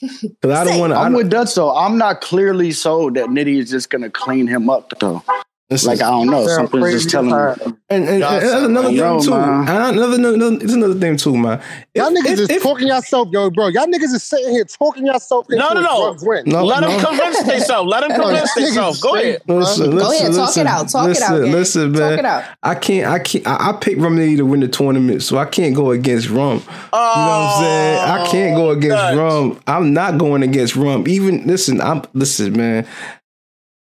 [0.42, 0.98] Cause I don't want to.
[0.98, 1.74] I'm with Dutch though.
[1.74, 5.22] I'm not clearly sold that Nitty is just gonna clean him up though.
[5.68, 6.46] Like I don't know.
[6.46, 7.36] Sound Something's just telling me.
[7.36, 7.66] as hell.
[7.66, 9.30] And, and, and Y'all that's sound another like- thing Yo, too.
[9.30, 9.68] man.
[9.68, 11.60] And Another, another, it's another thing too, man.
[11.92, 13.66] Y'all niggas if- is if- talking yourself, yo, bro.
[13.68, 16.04] Y'all niggas is sitting here talking yourself into No, no, a no.
[16.04, 16.42] drugs win.
[16.46, 16.88] No, Let no.
[16.88, 17.90] them convince themselves.
[17.90, 19.00] Let them Oh, convince niggas themselves.
[19.00, 19.42] Go ahead.
[19.44, 19.56] bro.
[19.56, 20.88] Listen, Go listen, ahead, talk listen, it out.
[20.88, 21.52] Talk listen, it out, gang.
[21.52, 22.00] Listen, man.
[22.10, 22.44] Talk it out.
[22.62, 23.06] I can't.
[23.10, 23.46] I can't.
[23.48, 26.36] I, I picked Rum Nitty to win the tournament, so I can't go against Rum.
[26.36, 26.62] You know
[26.92, 27.98] what I'm saying?
[27.98, 29.16] I can't go oh, against Dutch.
[29.16, 29.60] Rum.
[29.66, 31.08] I'm not going against Rum.
[31.08, 31.80] Even listen.
[31.80, 32.86] I'm listen, man.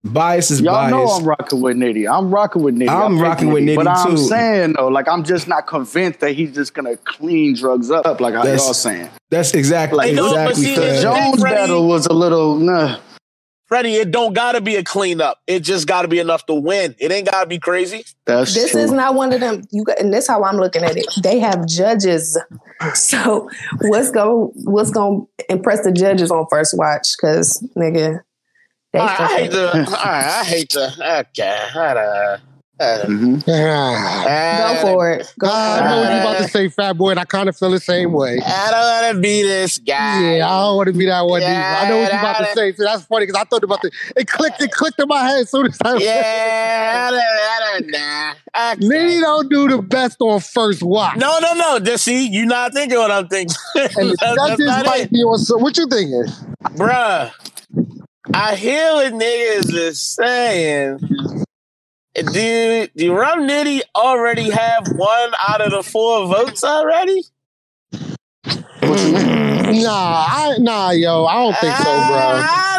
[0.03, 0.91] Bias is Y'all bias.
[0.91, 2.11] know I'm rocking with Nitty.
[2.11, 2.89] I'm rocking with Nitty.
[2.89, 6.21] I'm I pick rocking with Nitty, But I'm saying though, like I'm just not convinced
[6.21, 9.09] that he's just gonna clean drugs up like how That's- y'all saying.
[9.29, 10.63] That's exactly Like, no, but exactly.
[10.65, 10.95] see, fair.
[10.95, 12.97] the Jones Freddie- battle was a little nah.
[13.67, 15.37] Freddie, it don't gotta be a cleanup.
[15.47, 16.93] It just gotta be enough to win.
[16.99, 18.03] It ain't gotta be crazy.
[18.25, 18.81] That's This true.
[18.81, 19.61] is not one of them.
[19.71, 21.05] You got, and this how I'm looking at it.
[21.21, 22.37] They have judges.
[22.95, 23.47] So
[23.81, 27.09] what's going what's going to impress the judges on first watch?
[27.15, 28.21] Because nigga, they
[28.93, 29.89] All right, I hate fucking- to.
[29.97, 30.93] All right, I hate to.
[31.29, 32.37] Okay, I, uh,
[32.79, 33.05] uh.
[33.47, 34.73] Ah.
[34.73, 35.33] go for it.
[35.39, 35.99] Go I for know it.
[36.01, 38.39] what you're about to say, fat boy, and I kind of feel the same way.
[38.43, 40.37] I don't want to be this guy.
[40.37, 41.43] Yeah, I don't want to be that one.
[41.43, 41.53] either.
[41.53, 42.73] I know what you're about to say.
[42.73, 43.91] So that's funny because I thought about the.
[44.17, 44.61] It clicked.
[44.61, 45.95] It clicked in my head as soon as I.
[45.97, 48.31] Yeah, I don't, I don't know.
[48.87, 48.95] Okay.
[48.97, 51.17] Nitty don't do the best on first watch.
[51.17, 51.79] No, no, no.
[51.79, 53.55] Just see, you're not thinking what I'm thinking.
[53.75, 55.11] and the That's- that's judges not might it.
[55.11, 55.37] be on.
[55.37, 56.25] So what you thinking?
[56.77, 57.31] Bruh,
[58.33, 60.99] I hear what niggas is saying.
[62.15, 67.23] Do, do Rum Nitty already have one out of the four votes already?
[69.71, 71.93] Nah, I, nah, yo, I don't think so, bro.
[71.95, 72.70] Ah,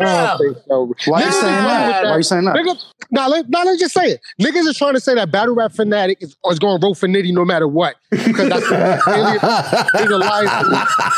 [0.00, 0.38] I don't I know.
[0.38, 0.64] don't think
[1.04, 1.10] so.
[1.10, 2.02] Why you saying that?
[2.02, 2.56] with Why you saying that?
[2.56, 4.20] Nigga, nah, let, nah, let's just say it.
[4.40, 7.06] Niggas are trying to say that battle rap fanatic is, is going to vote for
[7.08, 8.70] Nitty no matter what because that's
[9.06, 9.38] alien.
[9.98, 10.44] He's a liar.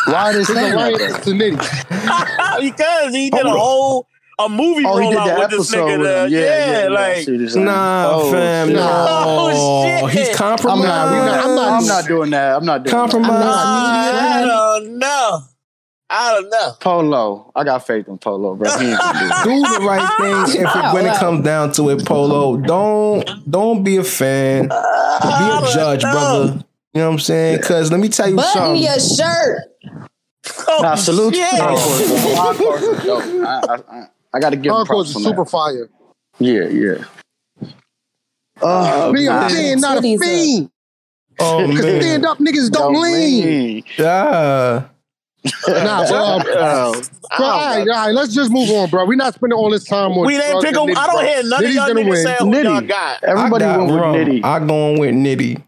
[0.07, 1.23] Why are they He's a saying liar that?
[1.25, 2.61] to Nitty.
[2.61, 4.07] because he did a whole
[4.41, 5.99] a movie Oh, he did rollout with this episode nigga.
[5.99, 6.33] with him.
[6.33, 6.89] Yeah, yeah, yeah.
[6.91, 7.65] Like see what you're saying.
[7.67, 8.73] Nah, Oh, fam.
[8.73, 10.19] No, Oh, shit.
[10.29, 10.81] he's compromised.
[10.87, 12.57] I'm not, I'm not- I'm not- I'm not doing that.
[12.57, 13.33] I'm not doing compromised.
[13.33, 15.41] I don't know.
[16.11, 16.73] I don't know.
[16.81, 17.53] Polo.
[17.55, 18.71] I got faith in Polo, bro.
[18.79, 18.99] He ain't
[19.45, 22.57] do the right thing if it, when it comes down to it, Polo.
[22.57, 24.69] Don't don't be a fan.
[24.69, 26.11] Be a judge, know.
[26.13, 26.65] brother.
[26.95, 27.59] You know what I'm saying?
[27.59, 28.83] Because let me tell you Button something.
[28.83, 29.65] your shirt.
[30.67, 31.35] Oh, Nah, salute.
[31.35, 31.45] shit.
[31.45, 32.35] Hardcore.
[32.37, 33.23] Hardcore is dope.
[33.47, 35.51] I, I, I, I got to give him props is on super that.
[35.51, 35.91] fire.
[36.39, 37.05] Yeah, yeah.
[38.63, 39.51] Uh, Be a man.
[39.51, 40.71] fiend, not a Titties fiend.
[41.39, 43.45] Oh Because man, stand up niggas don't Don't lean.
[43.45, 43.85] lean.
[43.99, 44.89] yeah.
[45.69, 46.53] Nah, bro, um, Yo,
[47.31, 47.93] I Bro, don't all right, know.
[47.93, 49.07] all right, let's just move on, bro.
[49.07, 50.27] We're not spending all this time on.
[50.27, 50.81] We didn't pick a.
[50.81, 51.25] and I don't bro.
[51.27, 52.25] hear none of y'all gonna niggas win.
[52.27, 53.25] say who y'all got.
[53.25, 54.15] Everybody I got went with rum.
[54.15, 54.45] Nitty.
[54.45, 55.63] I going with Nitty.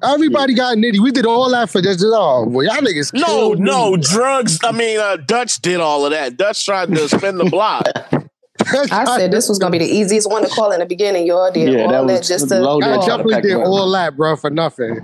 [0.00, 1.00] Everybody got nitty.
[1.00, 3.12] We did all that for just oh, well, y'all niggas.
[3.14, 4.02] No, killed no, Nitty.
[4.10, 4.58] drugs.
[4.62, 6.36] I mean, uh, Dutch did all of that.
[6.36, 7.86] Dutch tried to spin the block.
[8.90, 11.26] I said this was gonna be the easiest one to call in the beginning.
[11.26, 12.58] Y'all did Yeah, all that that, was just to.
[12.60, 12.88] loaded.
[12.88, 15.00] I oh, definitely did all that, bro, for nothing.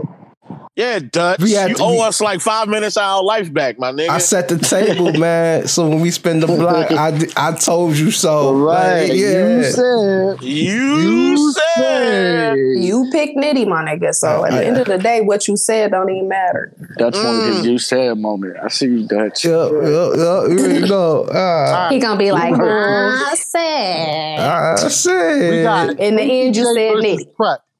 [0.76, 1.38] Yeah, Dutch.
[1.40, 3.92] We had you to- owe we- us like five minutes of our life back, my
[3.92, 4.08] nigga.
[4.08, 5.68] I set the table, man.
[5.68, 8.52] So when we spin the block, I, I told you so.
[8.56, 9.02] Right.
[9.08, 9.56] Like, yeah.
[9.58, 10.42] You said.
[10.42, 12.56] you, said.
[12.56, 14.12] You picked Nitty, my nigga.
[14.14, 16.72] So at the end of the day, what you said don't even matter.
[16.96, 17.48] That's one Mm.
[17.50, 18.56] of his you said moment.
[18.60, 19.44] I see you, Dutch.
[19.44, 21.28] Yeah, yeah, yeah, here we go.
[21.32, 22.52] Ah, He gonna be like.
[22.60, 24.38] I said.
[24.40, 25.62] I We said.
[25.62, 26.94] got In the end, you said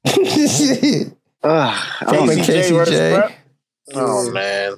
[0.07, 1.11] Nitty.
[1.45, 1.53] Prep.
[1.53, 3.14] Ugh, I don't Casey J Casey versus J.
[3.16, 3.32] Prep.
[3.95, 4.76] Oh man,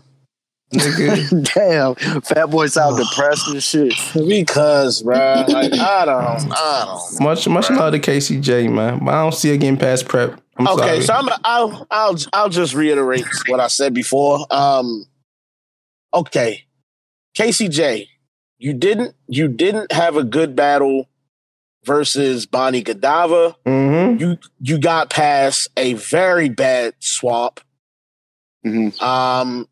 [1.54, 3.94] Damn, Fat Boy sound depressed and shit.
[4.28, 5.16] because bro,
[5.48, 7.20] like, I don't, I don't.
[7.22, 8.98] Much much love to KCJ, man.
[9.04, 10.40] But I don't see her getting past prep.
[10.58, 11.02] I'm Okay, sorry.
[11.02, 14.44] so I'm, I'll, I'll, I'll just reiterate what I said before.
[14.50, 15.04] Um,
[16.12, 16.64] okay,
[17.34, 18.08] Casey J,
[18.58, 21.08] you didn't, you didn't have a good battle
[21.86, 23.56] versus Bonnie Godiva.
[23.64, 24.20] mm-hmm.
[24.20, 27.60] You, you got past a very bad swap.
[28.66, 29.00] Mhm.
[29.00, 29.68] Um,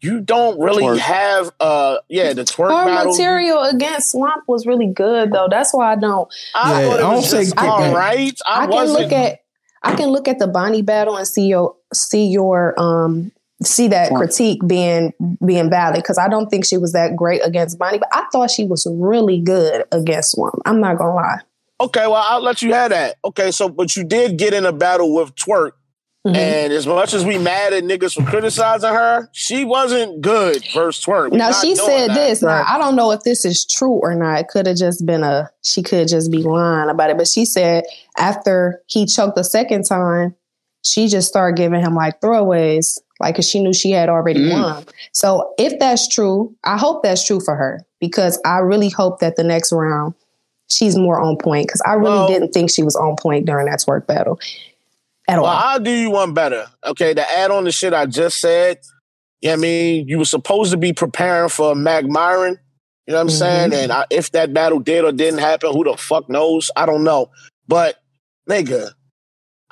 [0.00, 0.98] you don't really Twork.
[0.98, 3.12] have, uh, yeah, the Twork Her battle.
[3.12, 5.48] material against Swamp was really good though.
[5.50, 6.26] That's why I don't.
[6.54, 7.96] I Yeah, thought I don't say just good all battle.
[7.96, 8.38] right.
[8.46, 9.40] I, I, can look at
[9.82, 13.32] I can look at the Bonnie battle and see your see your um
[13.62, 15.12] see that critique being
[15.44, 18.50] being valid because I don't think she was that great against Bonnie, but I thought
[18.50, 20.56] she was really good against Swamp.
[20.66, 21.38] I'm not gonna lie.
[21.80, 23.16] Okay, well, I'll let you have that.
[23.24, 25.72] Okay, so but you did get in a battle with Twork,
[26.26, 26.36] Mhm.
[26.36, 31.02] and as much as we mad at niggas for criticizing her, she wasn't good versus
[31.04, 31.32] Twork.
[31.32, 32.14] Now she said that.
[32.14, 32.42] this.
[32.42, 34.40] Now I don't know if this is true or not.
[34.40, 35.50] It could have just been a.
[35.62, 37.16] She could just be lying about it.
[37.18, 37.84] But she said
[38.18, 40.34] after he choked the second time,
[40.82, 44.52] she just started giving him like throwaways, like because she knew she had already Mm.
[44.52, 44.84] won.
[45.12, 49.36] So if that's true, I hope that's true for her because I really hope that
[49.36, 50.14] the next round
[50.68, 53.66] she's more on point because I really Well- didn't think she was on point during
[53.66, 54.38] that Twork battle
[55.28, 55.44] at all.
[55.44, 56.66] Well, I'll do you one better.
[56.86, 58.78] Okay, to add on the shit I just said,
[59.40, 60.08] you know what I mean?
[60.08, 62.58] You were supposed to be preparing for Mac Myron.
[63.06, 63.38] You know what I'm Mhm.
[63.38, 63.72] saying?
[63.74, 66.70] And I, if that battle did or didn't happen, who the fuck knows?
[66.76, 67.30] I don't know.
[67.66, 67.96] But
[68.48, 68.90] nigga,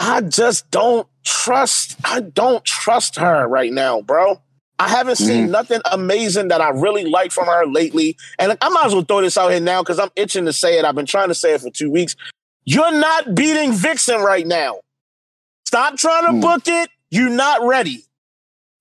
[0.00, 1.96] I just don't trust.
[2.04, 4.40] I don't trust her right now, bro.
[4.78, 8.16] I haven't seen nothing amazing that I really like from her lately.
[8.38, 10.78] And I might as well throw this out here now because I'm itching to say
[10.78, 10.84] it.
[10.84, 12.14] I've been trying to say it for two weeks.
[12.64, 14.80] You're not beating Vixen right now.
[15.66, 16.40] Stop trying to Mm.
[16.40, 16.90] book it.
[17.10, 18.04] You're not ready.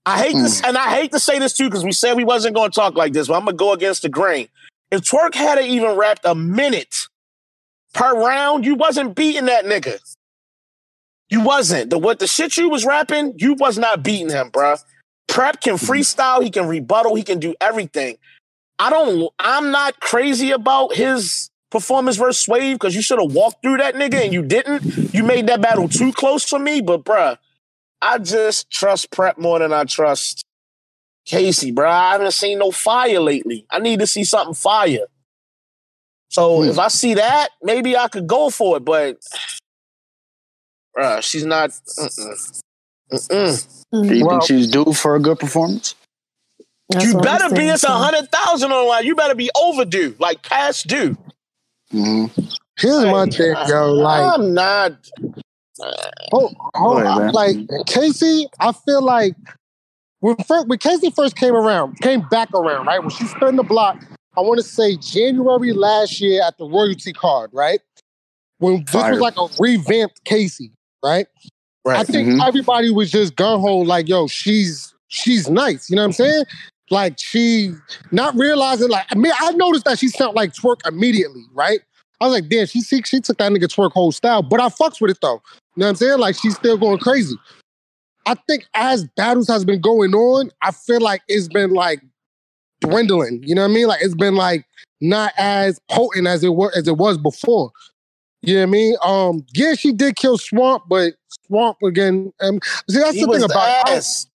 [0.06, 0.70] I hate this, Mm.
[0.70, 2.96] and I hate to say this too, because we said we wasn't going to talk
[2.96, 4.48] like this, but I'm gonna go against the grain.
[4.92, 7.08] If Twork had even wrapped a minute
[7.94, 10.00] per round, you wasn't beating that nigga.
[11.30, 11.90] You wasn't.
[11.90, 14.82] The what the shit you was rapping, you was not beating him, bruh.
[15.28, 18.18] Prep can freestyle, he can rebuttal, he can do everything.
[18.80, 23.62] I don't I'm not crazy about his performance versus Swave because you should have walked
[23.62, 24.84] through that nigga and you didn't.
[25.14, 27.38] You made that battle too close for me, but bruh,
[28.02, 30.44] I just trust Prep more than I trust
[31.26, 31.90] Casey, bruh.
[31.90, 33.66] I haven't seen no fire lately.
[33.70, 35.08] I need to see something fire.
[36.30, 36.70] So Hmm.
[36.70, 39.18] if I see that, maybe I could go for it, but
[40.98, 41.70] bruh, she's not.
[41.70, 42.58] Mm-mm.
[43.12, 44.08] Mm-mm.
[44.08, 45.96] Do you Well- think she's due for a good performance?
[47.02, 47.58] You better be.
[47.58, 49.04] saying, It's a hundred thousand on the line.
[49.06, 51.18] You better be overdue, like past due.
[51.94, 52.42] Mm-hmm.
[52.80, 53.92] Here's my thing, yo.
[53.94, 54.94] Like, I'm not.
[56.32, 59.36] hold, hold, Go ahead, like Casey, I feel like
[60.22, 63.00] when first, when Casey first came around, came back around, right?
[63.02, 64.02] When she spun the block,
[64.38, 67.82] I want to say January last year at the royalty card, right?
[68.60, 69.12] When this Fire.
[69.12, 70.72] was like a revamped Casey,
[71.04, 71.28] right?
[71.86, 72.00] Right.
[72.00, 72.46] I think Mhm.
[72.48, 75.90] everybody was just gun ho, like, yo, she's she's nice.
[75.90, 76.44] You know what I'm saying?
[76.90, 77.72] Like she
[78.12, 81.80] not realizing, like, I mean, I noticed that she sounded like Twork immediately, right?
[82.20, 84.68] I was like, damn, she she, she took that nigga Twork whole style, but I
[84.70, 85.42] fucks with it though.
[85.76, 86.20] You know what I'm saying?
[86.20, 87.36] Like she's still going crazy.
[88.26, 92.02] I think as battles has been going on, I feel like it's been like
[92.82, 93.42] dwindling.
[93.44, 93.88] You know what I mean?
[93.88, 94.66] Like it's been like
[95.00, 97.72] not as potent as it was as it was before.
[98.48, 98.96] You know what I mean?
[99.04, 101.16] Um, yeah, she did kill Swamp, but
[101.48, 102.32] Swamp again.
[102.40, 103.92] Um, see, that's He the thing the about it.
[103.92, 104.28] I- ass.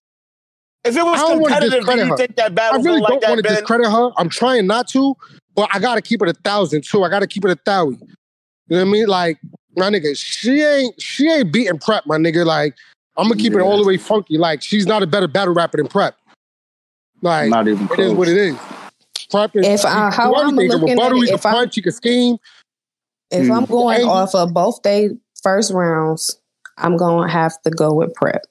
[0.83, 2.17] If it was I don't wanna competitive, do discredit you her.
[2.17, 4.11] think that I really don't that, want to discredit her.
[4.17, 5.15] I'm trying not to,
[5.55, 7.03] but I gotta keep it a thousand too.
[7.03, 8.01] I gotta keep it a thousand.
[8.67, 9.07] You know what I mean?
[9.07, 9.39] Like
[9.77, 12.45] my nigga, she ain't she ain't beating prep, my nigga.
[12.45, 12.75] Like
[13.17, 14.37] I'm gonna keep it all the way funky.
[14.37, 16.17] Like she's not a better battle rapper than prep.
[17.21, 18.13] Like Not even it is close.
[18.13, 18.57] what it is.
[19.31, 20.59] Prep is If I- how can do I'm everything.
[20.59, 22.37] He can looking at it, he can if I'm- punch, he can scheme.
[23.33, 23.57] If Mm.
[23.57, 24.09] I'm going Angry.
[24.09, 25.09] off of both they
[25.41, 26.37] first rounds,
[26.77, 28.43] I'm gonna have to go with prep.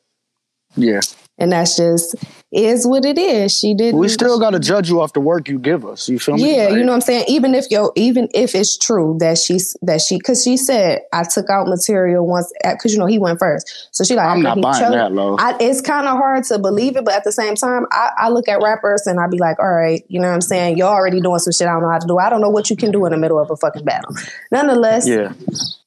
[0.76, 1.00] Yeah.
[1.42, 2.14] And that's just
[2.52, 3.58] is what it is.
[3.58, 6.08] She didn't We still got to judge you off the work you give us.
[6.08, 6.56] You feel me?
[6.56, 7.24] Yeah, Like, you know what I'm saying?
[7.26, 11.24] Even if yo even if it's true that she's that she cause she said I
[11.24, 13.88] took out material once because you know he went first.
[13.90, 15.34] So she like I'm not buying choked- that, low.
[15.36, 18.28] I, it's kind of hard to believe it, but at the same time, I, I
[18.28, 20.78] look at rappers and I be like, all right, you know what I'm saying?
[20.78, 22.18] You're already doing some shit I don't know how to do.
[22.18, 24.14] I don't know what you can do in the middle of a fucking battle.
[24.52, 25.32] Nonetheless, Yeah.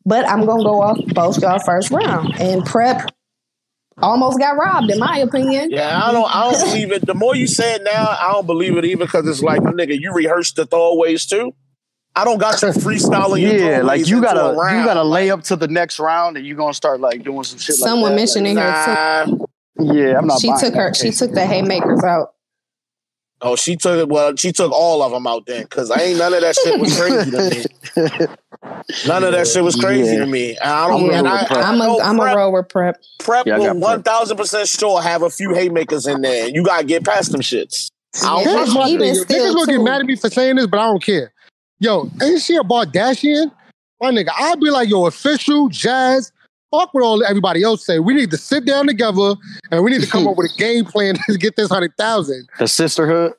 [0.05, 3.14] but I'm gonna go off both y'all first round and prep.
[4.01, 5.71] Almost got robbed, in my opinion.
[5.71, 6.29] Yeah, I don't.
[6.35, 7.05] I don't believe it.
[7.05, 9.97] The more you say it now, I don't believe it either because it's like, nigga,
[9.99, 11.53] you rehearsed the throwaways too.
[12.13, 13.41] I don't got you freestyling.
[13.41, 15.99] your Yeah, throwaways like you into gotta a you gotta lay up to the next
[15.99, 18.15] round and you are gonna start like doing some shit Someone like that.
[18.15, 19.25] mentioned in here Nah.
[19.25, 19.45] too.
[19.79, 20.93] Yeah, I'm not She took her.
[20.93, 22.34] She took the haymakers out.
[23.41, 24.09] Oh, she took it.
[24.09, 26.79] Well, she took all of them out then because I ain't none of that shit
[26.79, 27.65] was crazy to me.
[29.07, 30.21] None of that shit was crazy Yeah.
[30.21, 30.57] to me.
[30.59, 31.09] I don't.
[31.09, 33.03] I'm and I, I I'm know a I'm a prep, roll with prep.
[33.19, 36.47] prep Yeah, will one thousand percent sure have a few haymakers in there.
[36.47, 37.89] You gotta get past them shits.
[38.23, 39.15] I don't Here's my Even thing.
[39.15, 39.23] yo.
[39.23, 41.33] still, Niggas gonna get mad at me for saying this, but I don't care.
[41.79, 43.51] Yo, ain't she a Bardashian?
[44.01, 46.31] My nigga, I'd be like, yo, official, jazz,
[46.79, 47.99] fuck what all everybody else say.
[47.99, 49.35] We need to sit down together
[49.71, 52.47] and we need to come up with a game plan to get this hundred thousand.
[52.59, 53.33] The sisterhood.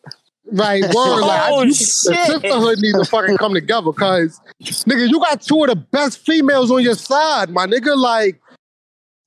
[0.52, 1.20] Right, word.
[1.22, 5.62] Like, Oh, you- the sisterhood needs to fucking come together because, nigga, you got two
[5.64, 7.96] of the best females on your side, my nigga.
[7.96, 8.40] Like,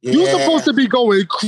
[0.01, 0.31] you Yeah.
[0.31, 1.45] supposed to be going cr-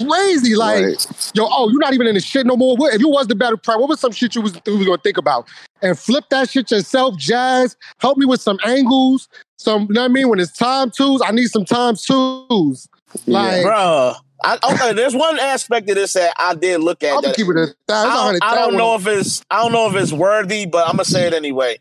[0.00, 0.54] crazy.
[0.54, 1.30] Like, Right.
[1.34, 2.76] yo, oh, you're not even in the shit no more.
[2.76, 4.86] What, if you was the battle prep, what was some shit you was, you was
[4.86, 5.46] gonna think about?
[5.82, 7.76] And flip that shit yourself, Jazz.
[8.00, 9.28] Help me with some angles.
[9.58, 10.28] Some, you know what I mean?
[10.28, 12.88] When it's time twos, I need some time twos.
[13.26, 14.16] Like, Bruh.
[14.44, 17.12] I, okay, there's one aspect of this that I did look at.
[17.12, 17.70] I'll be that- keeping it.
[17.88, 20.12] That's a I hundred don't, I don't know if it's I don't know if it's
[20.12, 21.78] worthy, but I'm gonna say it anyway.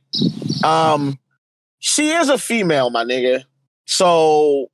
[0.63, 1.19] Um,
[1.77, 3.43] she is a female, my nigga.
[3.85, 4.67] So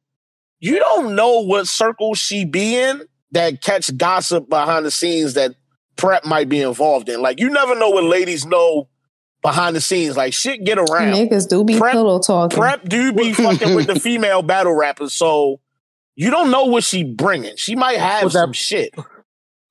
[0.62, 3.02] you don't know what circle she be in
[3.34, 5.54] that catch gossip behind the scenes that
[5.96, 7.22] prep might be involved in.
[7.22, 8.88] Like you never know what ladies know
[9.42, 10.16] behind the scenes.
[10.18, 11.14] Like shit, get around.
[11.14, 12.58] Niggas do be Prep- pillow talking.
[12.58, 15.60] Prep do be fucking with the female battle rappers, so
[16.16, 17.56] you don't know what she bringing.
[17.58, 18.40] She might have What's that?
[18.42, 18.94] some shit.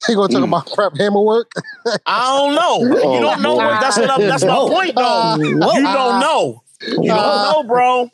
[0.05, 0.49] He gonna talk Mm.
[0.49, 1.53] about prep hammer work.
[2.07, 2.99] I don't know.
[3.05, 3.55] Oh, you don't know.
[3.55, 3.63] boy.
[3.81, 5.37] That's what I'm, that's my point, though.
[5.39, 6.65] You don't know.
[6.81, 8.11] You don't know, bro.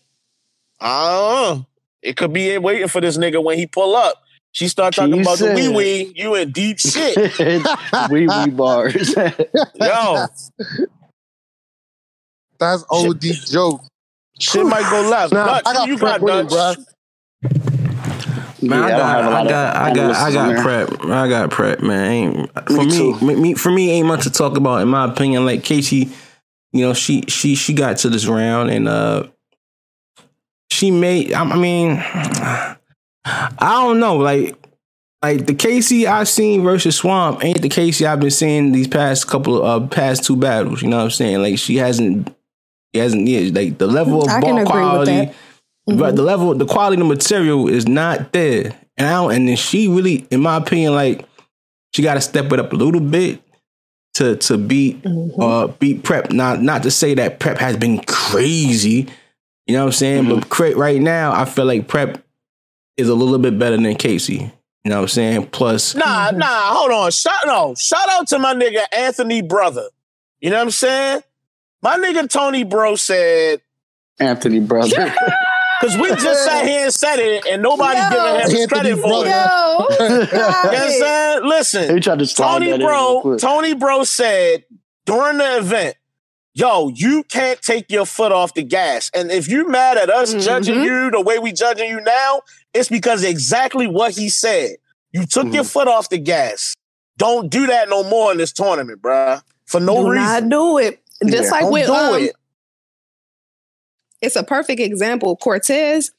[0.81, 1.61] Uh,
[2.03, 4.23] it could be waiting for this nigga when he pull up.
[4.53, 6.13] She start talking She about the said- wee wee.
[6.17, 7.39] You in deep shit,
[8.11, 9.15] wee wee bars.
[9.75, 10.27] yo.
[12.59, 13.83] That's OD joke.
[14.41, 15.33] Shit might go left.
[15.33, 16.79] Nah, Dutch, I got you got, winning, Dutch?
[16.79, 16.85] bruh.
[18.61, 21.05] Man, I, Yeah, don't got, have a lot I got, I got, I got prep.
[21.05, 22.11] I got prep, man.
[22.11, 25.05] Ain't, for Me me, me, me- for me, ain't much to talk about in my
[25.05, 25.45] opinion.
[25.47, 26.11] Like Casey,
[26.73, 29.29] you know, she, she, she got to this round and uh,
[30.73, 31.33] she made.
[31.33, 32.78] I, I mean,
[33.25, 34.55] I don't know, like.
[35.21, 39.27] Like the Casey I've seen versus Swamp ain't the Casey I've been seeing these past
[39.27, 40.81] couple of uh, past two battles.
[40.81, 41.43] You know what I'm saying?
[41.43, 42.33] Like she hasn't,
[42.95, 43.27] she hasn't.
[43.27, 45.11] Yeah, like the level of I ball quality.
[45.11, 45.99] Mm-hmm.
[45.99, 48.79] but the level, the quality of the material is not there.
[48.97, 51.25] And I don't, and then she really, in my opinion, like
[51.97, 53.43] she got to step it up a little bit
[54.15, 55.33] to to beat Mhm.
[55.43, 56.31] uh beat prep.
[56.31, 59.09] Not not to say that prep has been crazy.
[59.67, 60.25] You know what I'm saying?
[60.27, 60.49] Mm-hmm.
[60.49, 62.23] But right now, I feel like prep
[62.99, 64.53] is a little bit better than Casey.
[64.85, 65.47] You know what I'm saying?
[65.49, 66.39] Plus, Nah, mhm.
[66.39, 67.11] nah, hold on.
[67.11, 69.89] Shout no, shout out to my nigga Anthony brother.
[70.41, 71.23] You know what I'm saying?
[71.83, 73.61] My nigga Tony Bro said,
[74.21, 75.15] Anthony brother.
[75.81, 78.11] because we just sat here and said it, and nobody Yo.
[78.11, 79.27] giving him his Anthony credit for brother.
[79.27, 79.99] it.
[80.01, 81.45] Yo, You know what I'm saying?
[81.45, 83.37] Listen, he tried to Tony that in real Bro.
[83.39, 84.65] Tony Bro said
[85.07, 85.97] during the event,
[86.59, 89.11] yo, you can't take your foot off the gas.
[89.15, 90.43] And if you mad at us Mhm.
[90.43, 92.43] judging you the way we judging you now,
[92.75, 94.77] it's because exactly what he said.
[95.13, 96.75] You took your foot off the gas.
[97.17, 99.41] Don't do that no more in this tournament, bruh.
[99.67, 100.25] For no do reason.
[100.25, 101.01] not do it.
[101.27, 102.37] Just Yeah, like Don't with do um, it.
[104.21, 105.37] it's a perfect example.
[105.37, 106.11] Cortez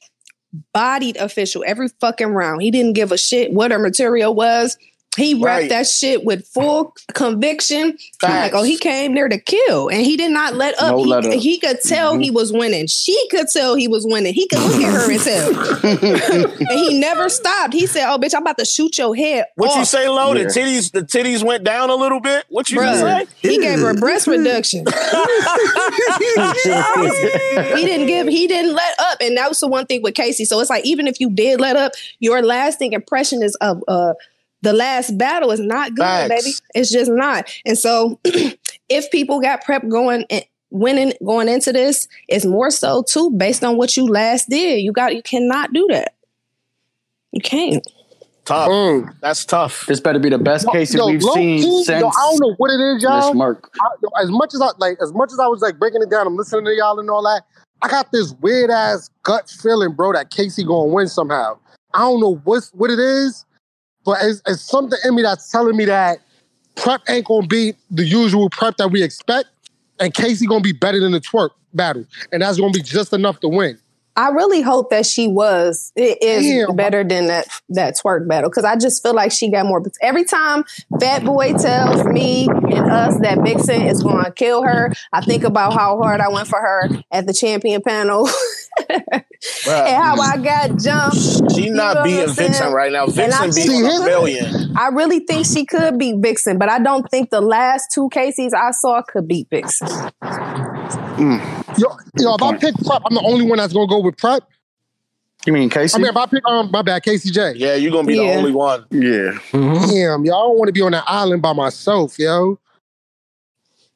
[0.74, 2.62] bodied official every fucking round.
[2.62, 4.78] He didn't give a shit what her material was.
[5.20, 5.44] He Right.
[5.44, 7.98] rapped that shit with full conviction.
[8.24, 10.92] Like, oh, he came there to kill, and he did not let up.
[10.92, 11.34] No he, let up.
[11.34, 12.22] he could tell Mm-hmm.
[12.22, 12.88] he was winning.
[12.88, 14.34] She could tell he was winning.
[14.34, 16.50] He could look at her and tell.
[16.60, 17.74] and he never stopped.
[17.74, 20.34] He said, "Oh, bitch, I'm about to shoot your head." What you say, Lo?
[20.34, 22.46] The titties, the titties went down a little bit.
[22.50, 23.28] What you Bruh, say?
[23.42, 24.86] He gave her breast reduction.
[27.76, 30.46] he didn't give he didn't let up and that was the one thing with casey
[30.46, 34.14] so it's like even if you did let up your lasting impression is of uh
[34.62, 36.30] the last battle is not good, Facts.
[36.30, 36.56] baby.
[36.76, 37.50] It's just not.
[37.66, 38.20] And so,
[38.90, 43.64] if people got prep going and winning going into this, it's more so too based
[43.64, 44.82] on what you last did.
[44.82, 46.14] You got you cannot do that.
[47.32, 47.86] You can't.
[48.46, 48.70] Tough.
[48.70, 49.14] Mm.
[49.22, 49.86] That's tough.
[49.86, 52.40] This better be the best case that Yo, we've seen key, since yo, I don't
[52.40, 53.34] know what it is, y'all.
[53.36, 53.70] Merc.
[53.80, 56.10] I, yo, as much as I like, as much as I was like breaking it
[56.10, 57.44] down, I'm listening to y'all and all that.
[57.84, 61.60] I got this weird ass gut feeling, bro, that Casey gonna win somehow.
[61.94, 63.46] I don't know what's what it is,
[64.10, 66.18] but it's, it's something in me that's telling me that
[66.76, 69.50] prep ain't gonna be the usual prep that we expect,
[70.00, 73.40] and Casey gonna be better than the Twork battle, and that's gonna be just enough
[73.42, 73.78] to win.
[74.16, 76.76] I really hope that she was it is Damn.
[76.76, 79.84] better than that that Twork battle because I just feel like she got more.
[80.02, 80.64] Every time
[81.00, 85.44] Fat Boy tells me and us that Vixen is going to kill her, I think
[85.44, 88.28] about how hard I went for her at the champion panel
[88.90, 91.54] and how I got jumped.
[91.56, 93.04] She not know what being Vixen right now.
[93.04, 94.78] I Vixen think- being See, a billion.
[94.78, 98.54] I really think she could beat Vixen, but I don't think the last two Casey's
[98.54, 99.88] I saw could beat Vixen.
[99.88, 100.10] Yo,
[101.18, 102.62] yo, if I point.
[102.62, 104.44] pick prep, I'm the only one that's gonna go with prep.
[105.46, 105.96] You mean Casey?
[105.96, 107.54] I mean, if I pick um, my bad, Casey J.
[107.56, 108.86] Yeah, you're gonna be the only one.
[108.92, 109.32] yeah.
[109.52, 109.90] Mhm.
[109.90, 112.60] Damn, yo, I don't want to be on that island by myself, yo.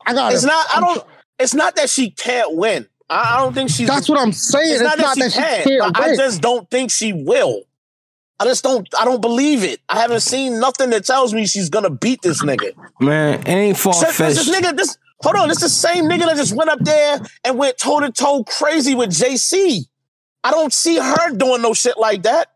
[0.06, 0.34] I got.
[0.34, 0.66] It's not.
[0.76, 1.04] I don't.
[1.40, 2.88] It's not that she can't win.
[3.14, 3.88] I, I don't think she's.
[3.88, 4.74] That's what I'm saying.
[4.74, 5.64] It's not that she can.
[5.64, 7.64] can't I, I just don't think she will.
[8.40, 8.88] I just don't.
[9.00, 9.80] I don't believe it.
[9.88, 12.74] I haven't seen nothing that tells me she's gonna beat this nigga.
[13.00, 14.76] Man, it ain't far This, this nigga.
[14.76, 15.48] This hold on.
[15.48, 18.96] This the same nigga that just went up there and went toe to toe crazy
[18.96, 19.86] with JC.
[20.44, 22.50] I don't see her doing no shit like that.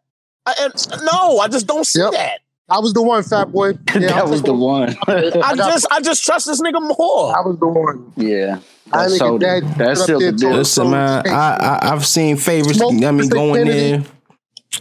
[0.45, 2.11] I, and, no, I just don't see Yep.
[2.13, 2.39] that.
[2.69, 3.69] I was the one, fat boy.
[3.93, 4.95] Yeah, that I'm was the taking- one.
[5.07, 7.35] I just, I just trust this nigga more.
[7.37, 8.11] I was the one.
[8.17, 8.59] yeah.
[8.91, 9.63] I That nigga sold dead.
[9.63, 9.77] it.
[9.77, 10.59] That Stood up sealed there the told deal.
[10.61, 10.77] us.
[10.77, 11.31] Listen, man, I,
[11.81, 12.77] I I've seen favorites.
[12.77, 13.31] Smoke I mean, Mr.
[13.31, 14.03] go in there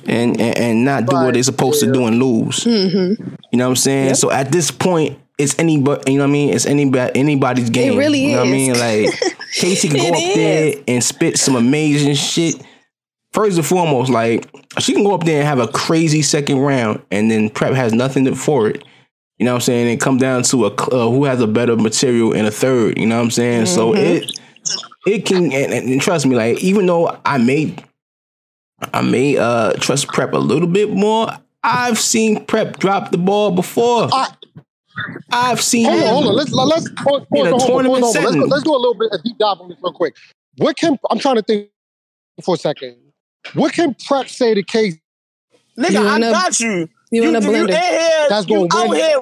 [0.06, 2.64] and, and and not do what they're supposed to do and lose.
[2.64, 3.24] Mm-hmm.
[3.52, 4.14] You know what I'm saying?
[4.16, 6.12] So at this point, it's anybody.
[6.12, 6.54] You know what I mean?
[6.54, 7.96] It's anybody anybody's game.
[7.98, 8.72] really You know what I mean?
[8.78, 9.20] Like
[9.54, 12.62] Casey can go It up there and spit some amazing shit.
[13.36, 17.02] First and foremost, like she can go up there and have a crazy second round,
[17.10, 18.82] and then prep has nothing for it.
[19.36, 19.90] You know what I'm saying?
[19.90, 22.96] And come down to a uh, who has a better material in a third.
[22.96, 23.66] You know what I'm saying?
[23.66, 24.40] So it
[25.06, 27.76] it can and, and, trust me, like even though I may
[28.94, 31.28] I may uh trust prep a little bit more.
[31.62, 34.08] I've seen prep drop the ball before.
[34.14, 34.32] I-
[35.30, 36.36] I've seen Hold on, hold on.
[36.36, 39.10] Let's let's pause, pause, hold tournament hold on, Let's, go- let's do a little bit
[39.12, 40.16] a deep dive on this real quick.
[40.56, 41.68] What can I'm trying to think
[42.42, 43.05] for a second?
[43.54, 45.00] What can Prep say to Casey
[45.78, 46.88] Nigga, You I in a- got you.
[47.10, 47.80] You, in a you, you in blender.
[47.80, 48.26] here.
[48.28, 48.92] That's gonna win.
[48.96, 49.20] here.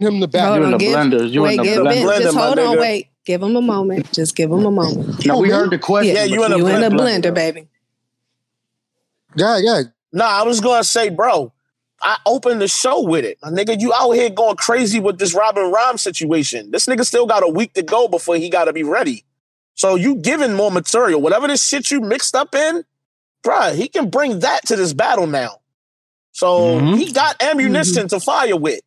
[0.00, 0.48] him the Hold back?
[0.48, 1.30] You in on, the give- blender.
[1.30, 2.08] You wait, in the give blender.
[2.08, 3.08] Ben, just my hold on, wait.
[3.24, 4.12] Give him a moment.
[4.12, 5.24] Just give him a moment.
[5.26, 6.14] Now we heard the question.
[6.14, 7.22] Yeah, you in a You in a blender.
[7.22, 7.68] blender, baby.
[9.36, 9.82] Yeah, yeah.
[10.12, 11.52] Nah, I was gonna say, bro.
[12.02, 13.38] I opened the show with it.
[13.42, 16.70] My nigga, you out here going crazy with this Robin Rhyme situation.
[16.70, 19.24] This nigga still got a week to go before he gotta be ready.
[19.74, 21.20] So you giving more material.
[21.22, 22.84] Whatever this shit you mixed up in,
[23.46, 25.60] bruh, he can bring that to this battle now.
[26.32, 26.98] So Mhm.
[26.98, 28.80] he got ammunition to fire with.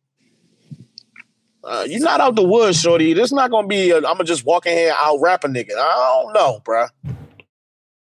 [1.62, 3.12] Uh, you're not out the woods, shorty.
[3.12, 3.92] This not gonna be.
[3.92, 5.72] i am gonna just walk in here and out rap a nigga.
[5.76, 6.88] I don't know, bruh.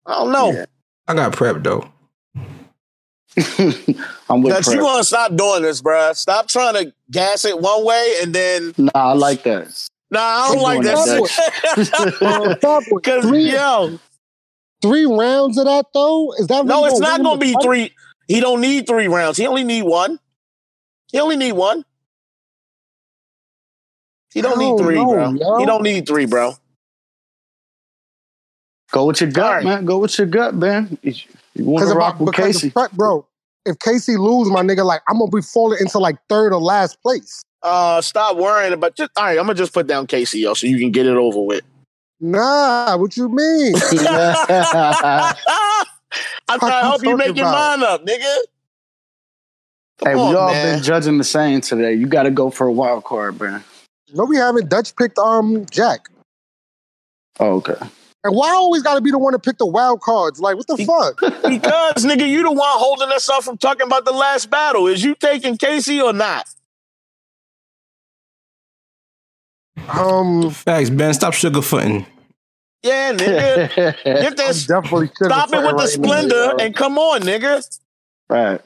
[0.05, 0.51] I don't know.
[0.53, 0.65] Yeah.
[1.07, 1.89] I got prep though.
[4.29, 4.79] I'm with That you Prep.
[4.79, 6.15] gonna stop doing this, bruh.
[6.15, 9.67] Stop trying to gas it one way and then Nah, I like that.
[10.11, 12.21] nah, I don't Keep like that that, shit.
[12.21, 13.99] Uh, Fat Boy, Cause yo,
[14.81, 16.33] three rounds of that though?
[16.33, 17.63] Is that no, it's not gonna be fight?
[17.63, 17.91] three.
[18.27, 19.37] He don't need three rounds.
[19.37, 20.19] He only need one.
[21.11, 21.85] He only need one.
[24.33, 25.33] He don't need don't three, know, bro.
[25.33, 25.59] yo.
[25.59, 26.53] He don't need three, bro.
[28.91, 29.63] Go with your gut, All right.
[29.63, 29.85] man.
[29.85, 30.97] Go with your gut, man.
[31.01, 31.13] You
[31.65, 32.67] want Because to if, I, with because Casey?
[32.67, 33.27] if Prep, bro,
[33.65, 37.01] if Casey lose, my nigga, like I'm gonna be falling into like third or last
[37.01, 37.41] place.
[37.61, 38.95] Uh, stop worrying about.
[38.95, 39.37] Just all right.
[39.37, 41.63] I'm gonna just put down Casey, yo, so you can get it over with.
[42.21, 43.73] Nah, what you mean?
[46.49, 48.19] I'm trying to help you make your mind up, nigga.
[48.19, 48.37] hey,
[50.03, 50.75] Come we on, all man.
[50.77, 51.93] been judging the same today.
[51.93, 53.63] You got to go for a wild card, man.
[54.13, 54.69] no, we haven't.
[54.69, 56.09] Dutch picked um Jack.
[57.39, 57.75] Oh, okay.
[58.25, 60.41] And why I always gotta be the one to pick the wild cards?
[60.41, 61.21] Like, what the fuck?
[61.49, 64.87] Because nigga, you the one holding us up from talking about the last battle.
[64.87, 66.45] Is you taking Casey or not?
[69.87, 71.13] Um, Facts, Ben.
[71.13, 72.05] Stop sugarfooting.
[72.83, 73.75] Yeah, nigga.
[74.03, 74.65] Get I'm this.
[74.67, 76.55] definitely Stop it with the right now, splendor yo.
[76.59, 77.79] and come on, nigga.
[78.29, 78.61] right.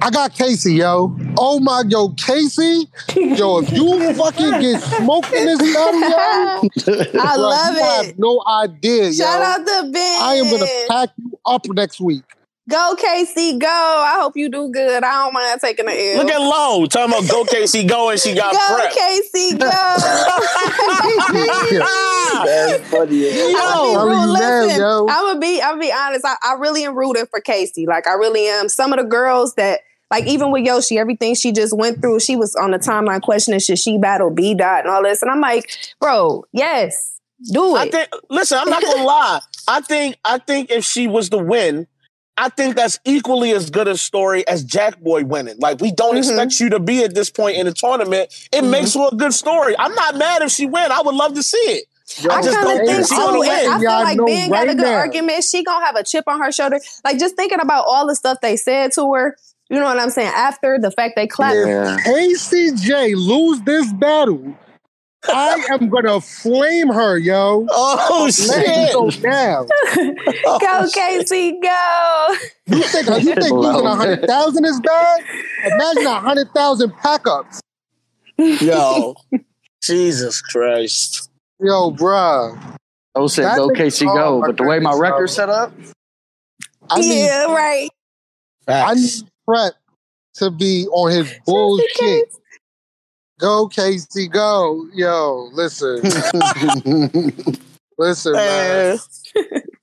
[0.00, 1.16] I got Casey, yo.
[1.36, 2.84] Oh my, yo, Casey,
[3.16, 8.06] yo, if you fucking get smoked in this battle, yo, I bro, love you have
[8.06, 8.18] it.
[8.18, 9.44] no idea, Shout yo.
[9.44, 10.22] out to Ben.
[10.22, 12.22] I am gonna pack you up next week.
[12.68, 13.68] Go KC, go!
[13.68, 15.04] I hope you do good.
[15.04, 16.16] I don't mind taking the L.
[16.24, 18.92] Look at Low talking about go KC go and she got go prep.
[18.92, 19.70] KC, go!
[22.44, 23.28] That's funny.
[23.56, 25.06] I'm gonna be, listen, yo.
[25.08, 26.24] I'm gonna be, I'm gonna be honest.
[26.24, 27.86] I, I really am rooting for Casey.
[27.86, 28.68] Like I really am.
[28.68, 32.34] Some of the girls that, like even with Yoshi, everything she just went through, she
[32.34, 35.40] was on the timeline questioning should she battle B dot and all this, and I'm
[35.40, 37.20] like, bro, yes,
[37.52, 37.92] do I it.
[37.92, 38.08] think.
[38.28, 39.38] Listen, I'm not gonna lie.
[39.68, 40.16] I think.
[40.24, 41.86] I think if she was to win,
[42.38, 45.56] I think that's equally as good a story as Jack Boy winning.
[45.58, 46.18] Like we don't Mhm.
[46.18, 48.30] expect you to be at this point in the tournament.
[48.52, 48.70] It Mhm.
[48.70, 49.74] makes for a good story.
[49.78, 50.92] I'm not mad if she win.
[50.92, 51.84] I would love to see it.
[52.30, 53.50] I just kinda don't think think she's so, gonna win.
[53.50, 54.94] I feel Y'all like know Ben got a good now.
[54.94, 55.44] argument.
[55.44, 56.78] She gonna have a chip on her shoulder.
[57.04, 59.36] Like just thinking about all the stuff they said to her.
[59.70, 60.30] You know what I'm saying?
[60.32, 61.56] After the fact they clapped.
[61.56, 61.96] Yeah.
[62.06, 64.54] ACJ lose this battle.
[65.28, 67.66] I am gonna flame her, yo.
[67.70, 68.92] Oh shit!
[68.92, 69.66] go down.
[69.96, 70.14] Go
[70.44, 72.36] oh, Casey, go!
[72.66, 75.24] You think you think losing a hundred thousand is bad?
[75.64, 77.60] Imagine a hundred thousand pack ups.
[78.38, 79.14] Yo,
[79.82, 81.30] Jesus Christ!
[81.58, 82.56] Yo, bruh.
[83.14, 85.34] I would say That go nigga- KC oh go, but the way my goodness, record's
[85.34, 85.72] set up,
[86.90, 87.90] I need yeah, right.
[88.68, 89.10] I need
[89.46, 89.74] Facts.
[90.36, 92.34] To be on his Just bullshit.
[93.38, 94.86] Go, Casey, go.
[94.94, 96.02] Yo, listen,
[97.98, 98.98] listen, man.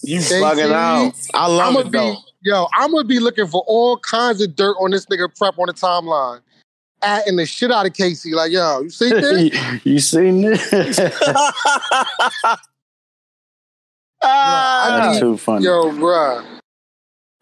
[0.05, 1.13] You Casey, bugging out.
[1.33, 2.11] I I'm love gonna it though.
[2.11, 5.57] be, yo, I'm gonna be looking for all kinds of dirt on this nigga Prep
[5.57, 6.41] on the timeline.
[7.01, 8.33] Atting the shit out of Casey.
[8.33, 9.85] Like, yo, you see this?
[9.85, 10.99] you seen this?
[14.25, 15.65] Ah, That's too funny.
[15.65, 16.59] Yo, bruh.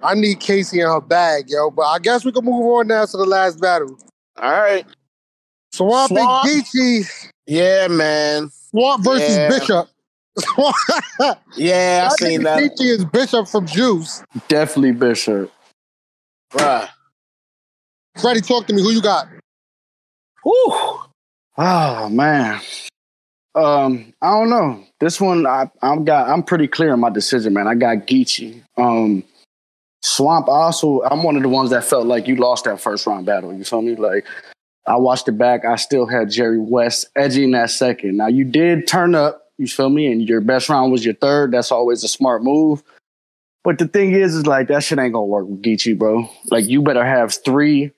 [0.01, 1.70] I need Casey in her bag, yo.
[1.70, 3.97] But I guess we can move on now to the last battle.
[4.41, 4.86] all right.
[5.74, 6.46] Swamp, Swamp.
[6.46, 7.30] and Geechee.
[7.48, 8.50] Yeah, man.
[8.70, 9.50] Swamp versus Yeah.
[9.50, 9.88] Bishop.
[11.58, 14.24] Yeah, I seen that, Geechee is Bishop from Juice.
[14.48, 15.52] Definitely Bishop.
[16.54, 16.88] bruh.
[18.20, 18.82] Freddie, talk to me.
[18.82, 19.28] Who you got?
[20.44, 21.00] Whew.
[21.58, 22.60] Oh man.
[23.54, 24.84] Um, I don't know.
[25.02, 27.68] This one I I'm got I'm pretty clear on my decision, man.
[27.68, 28.62] I got Geechee.
[28.78, 29.24] Um
[30.02, 33.26] Swamp also I'm one of the ones that felt like you lost that first round
[33.26, 33.54] battle.
[33.54, 33.96] You feel me?
[33.96, 34.26] Like
[34.88, 35.64] I watched it back.
[35.66, 38.18] I still had Jerry West edging that second.
[38.18, 41.52] Now you did turn up, you feel me, and your best round was your third.
[41.52, 42.84] That's always a smart move.
[43.64, 46.28] But the thing is, is like that shit ain't gonna work with Geechee, bro.
[46.50, 47.92] Like you better have three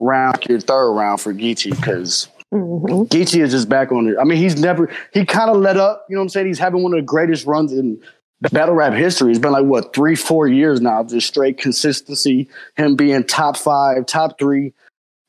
[0.00, 3.08] round your third round for Geechee because Mhm.
[3.08, 4.16] Geechee is just back on it.
[4.20, 6.04] I mean, he's never he kind of let up.
[6.08, 6.46] You know what I'm saying?
[6.48, 8.00] He's having one of the greatest runs in
[8.52, 9.30] battle rap history.
[9.30, 12.48] It's been like what three, four years now, just straight consistency.
[12.76, 14.72] Him being top five, top three,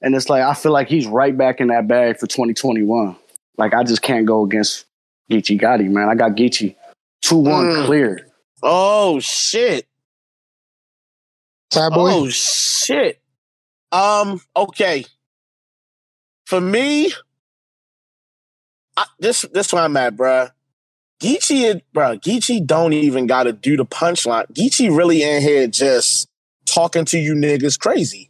[0.06, 3.18] and it's like I feel like he's right back in that bag for 2021.
[3.58, 4.86] Like I just can't go against
[5.30, 6.08] Geechee Gotti, man.
[6.08, 6.76] I got Geechee
[7.22, 7.86] two one Mm.
[7.86, 8.28] clear.
[8.64, 9.88] Oh shit.
[11.74, 12.10] Fat boy.
[12.12, 13.20] Oh shit.
[13.91, 14.39] Um.
[14.56, 15.06] Okay.
[16.45, 17.12] For me,
[18.95, 20.51] I, this this where I'm at, bruh.
[21.22, 22.22] Geechee, bruh.
[22.22, 24.45] Geechee don't even got to do the punchline.
[24.53, 26.28] Geechee really in here just
[26.66, 28.30] talking to you niggas crazy,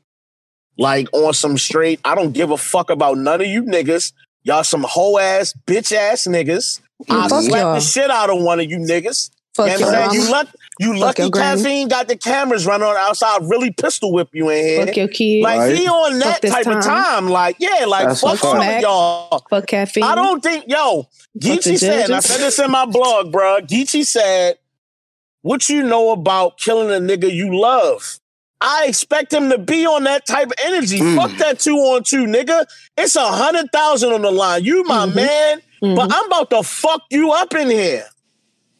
[0.77, 1.99] like on some straight.
[2.03, 4.13] I don't give a fuck about none of you niggas.
[4.43, 6.79] Y'all some hoe ass bitch ass niggas.
[7.09, 9.31] I Fuck slap the shit out of one of you niggas.
[9.55, 10.23] Fuck You know your what I'm saying?
[10.23, 10.47] You, luck,
[10.79, 14.63] you Fuck lucky caffeine got the cameras running on outside, really pistol whip you in
[14.65, 14.85] here.
[14.85, 15.43] Fuck your kid.
[15.43, 15.75] Like Right.
[15.77, 16.83] he on that Fuck this type of time.
[16.83, 17.29] time.
[17.29, 19.45] Like, yeah, like That's fuck a all of y'all.
[19.49, 20.03] Fuck caffeine.
[20.03, 21.11] I don't think, yo, Fuck
[21.41, 23.59] Geechee said, and I said this in my blog, bro.
[23.61, 24.57] Geechee said,
[25.41, 28.19] what you know about killing a nigga you love?
[28.61, 30.99] I expect him to be on that type of energy.
[30.99, 31.15] Mm.
[31.15, 32.65] Fuck that two on two, nigga.
[32.97, 34.63] It's a hundred thousand on the line.
[34.63, 35.15] You my Mhm.
[35.15, 35.95] man, Mhm.
[35.95, 38.05] but I'm about to fuck you up in here.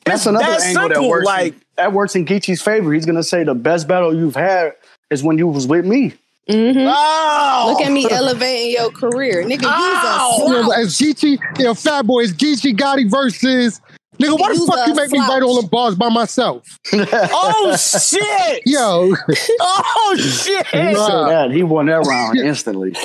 [0.05, 1.25] That's It's another that angle that works.
[1.25, 2.93] like- in, that works in Geechee's favor.
[2.93, 4.73] He's gonna say the best battle you've had
[5.11, 6.13] is when you was with me.
[6.49, 6.91] Mhm.
[6.95, 9.65] Oh, Look at me elevating your career, nigga.
[9.65, 10.37] Ow.
[10.37, 10.77] Use a You know, slouch.
[10.79, 13.81] as Geechee, yo, Fat Boy is Geechee Gotti versus.
[14.17, 15.29] Nigga, why the fuck a you make me slouch.
[15.29, 16.79] write all the bars by myself?
[16.93, 18.63] oh shit!
[18.65, 19.13] Yo,
[19.59, 20.67] Oh shit!
[20.67, 21.51] He Yo, said that.
[21.51, 22.89] He won that round instantly.
[22.89, 22.95] Yo,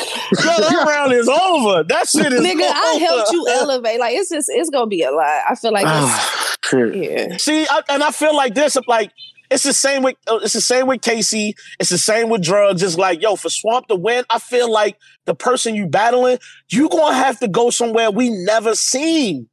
[0.45, 1.85] that round is over.
[1.85, 3.05] That shit is Nigga, I over.
[3.05, 4.01] helped you elevate.
[4.01, 5.43] Like it's just it's gonna be a lot.
[5.49, 7.37] I feel like it's Ah, yeah.
[7.37, 8.77] See, I, and I feel like this.
[8.87, 9.11] Like
[9.51, 11.55] it's the same with uh, it's the same with Casey.
[11.79, 12.83] It's the same with drugs.
[12.83, 16.39] It's like yo, for Swamp to win, I feel like the person you battling,
[16.71, 19.49] you gonna have to go somewhere we never seen.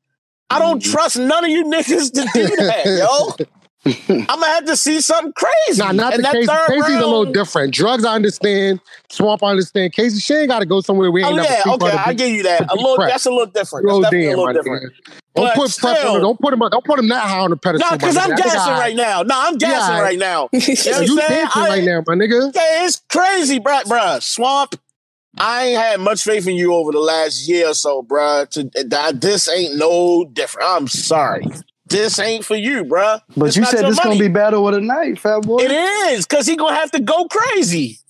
[0.49, 0.91] I don't Mhm.
[0.91, 3.45] trust none of you niggas to do that, yo.
[4.09, 5.81] I'm gonna have to see something crazy.
[5.81, 6.51] Nah, not And the Casey.
[6.67, 7.73] Casey's a little different.
[7.73, 8.81] Drugs, I understand.
[9.09, 9.93] Swamp, I understand.
[9.93, 12.13] Casey, she ain't got to go somewhere we ain't Oh never yeah, seen okay, I
[12.13, 12.69] give you that.
[12.69, 13.09] A little, prep.
[13.09, 13.87] that's a little different.
[13.87, 14.93] That's Oh definitely a little different.
[15.35, 16.19] Don't But put prep on.
[16.21, 16.59] Don't put him.
[16.59, 17.89] Don't put him that high on the pedestal.
[17.91, 18.17] My because.
[18.17, 19.21] I'm gassing right now.
[19.23, 20.01] No, I'm gassing Yeah.
[20.01, 20.49] right now.
[20.51, 20.59] You
[20.91, 22.53] know You dancing I- right now, my nigga.
[22.55, 24.21] Yeah, it's crazy, bruh, bruh.
[24.21, 24.75] Swamp,
[25.39, 28.49] I ain't had much faith in you over the last year or so, bruh.
[28.51, 30.67] To, that, this ain't no different.
[30.69, 31.45] I'm sorry.
[31.85, 33.21] This ain't for you, bruh.
[33.35, 35.59] But It's you said your this gonna be battle with a knife, fat boy.
[35.61, 37.99] It is, because he gonna have to go crazy.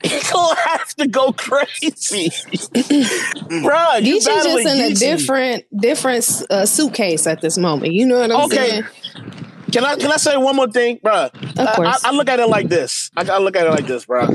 [0.00, 2.30] He gonna have to go crazy.
[2.30, 4.98] bruh, you Geechee just battling in a Geechee.
[5.00, 7.92] different different uh, suitcase at this moment.
[7.94, 8.84] You know what I'm saying?
[8.84, 8.92] Okay.
[9.12, 9.24] saying?
[9.72, 11.34] Can I can I say one more thing, bruh?
[11.58, 12.04] Of I, course.
[12.04, 13.10] I, I look at it like this.
[13.16, 14.28] I, I look at it like this, bro.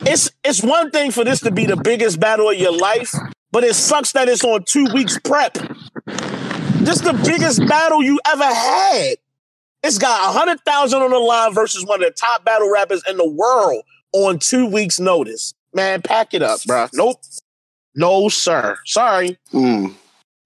[0.00, 3.12] It's it's one thing for this to be the biggest battle of your life,
[3.50, 5.54] but it sucks that it's on two weeks prep.
[6.04, 9.16] This is the biggest battle you ever had.
[9.82, 13.02] It's got a hundred thousand on the line versus one of the top battle rappers
[13.08, 13.82] in the world
[14.12, 15.54] on two weeks' notice.
[15.72, 16.86] Man, pack it up, bro.
[16.92, 17.20] Nope.
[17.94, 18.76] No, sir.
[18.84, 19.38] Sorry.
[19.52, 19.94] Mm,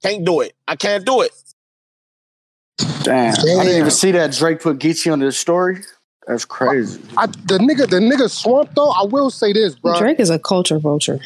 [0.03, 0.55] Can't do it.
[0.69, 1.33] I can't do it.
[3.03, 3.33] damn.
[3.33, 5.83] I didn't even see that Drake put Geechee under the story.
[6.31, 7.01] That's crazy.
[7.17, 8.91] I, the nigga, the nigga Swamp though.
[8.91, 9.99] I will say this, bro.
[9.99, 11.19] Drake is a culture vulture.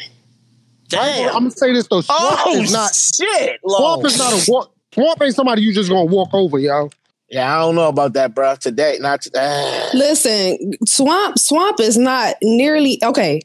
[0.87, 1.27] Damn.
[1.27, 2.01] I'm gonna say this though.
[2.01, 2.95] Swamp oh, is not.
[2.95, 3.59] shit.
[3.63, 4.73] Swamp is not a walk.
[4.95, 6.89] Swamp ain't somebody you just gonna walk over, yo.
[7.29, 8.55] Yeah, I don't know about that, bro.
[8.55, 9.89] Today, not today.
[9.93, 13.41] Listen, Swamp Swamp is not nearly okay.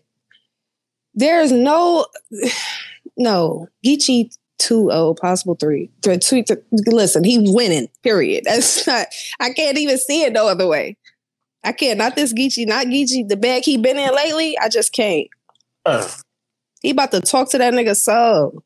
[1.12, 2.06] There's no
[3.18, 5.90] no Geechee 2-0, possible three.
[6.02, 6.46] Th- th-
[6.86, 7.88] listen, he's winning.
[8.02, 8.44] Period.
[8.44, 9.08] That's not.
[9.40, 10.96] I can't even see it no other way.
[11.62, 11.98] I can't.
[11.98, 12.66] Not this Geechee.
[12.66, 13.28] Not Geechee.
[13.28, 14.56] The bag he been in lately.
[14.58, 15.26] I just can't.
[15.84, 16.08] Uh,
[16.82, 18.62] He about to talk to that nigga soul.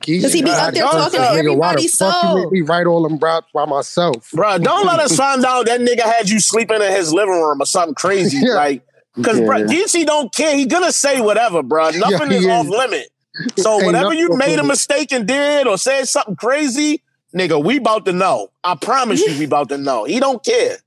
[0.00, 1.56] Does he be up there talking to everybody's
[2.00, 2.42] Why the fuck you soul?
[2.42, 4.30] make me write all them raps by myself?
[4.32, 7.60] bro, don't let us find out that nigga had you sleeping in his living room
[7.60, 8.38] or something crazy.
[8.46, 8.54] Yeah.
[8.54, 8.82] Like,
[9.14, 9.66] because, bro, Yeah.
[9.66, 10.56] Geechee don't care.
[10.56, 11.90] He gonna say whatever, bro.
[11.94, 12.50] Nothing he is is.
[12.50, 13.08] off limit.
[13.58, 17.02] So Ain't whatever you made a mistake and did or said something crazy,
[17.34, 18.48] nigga, we about to know.
[18.64, 20.04] I promise you, we about to know.
[20.04, 20.78] He don't care.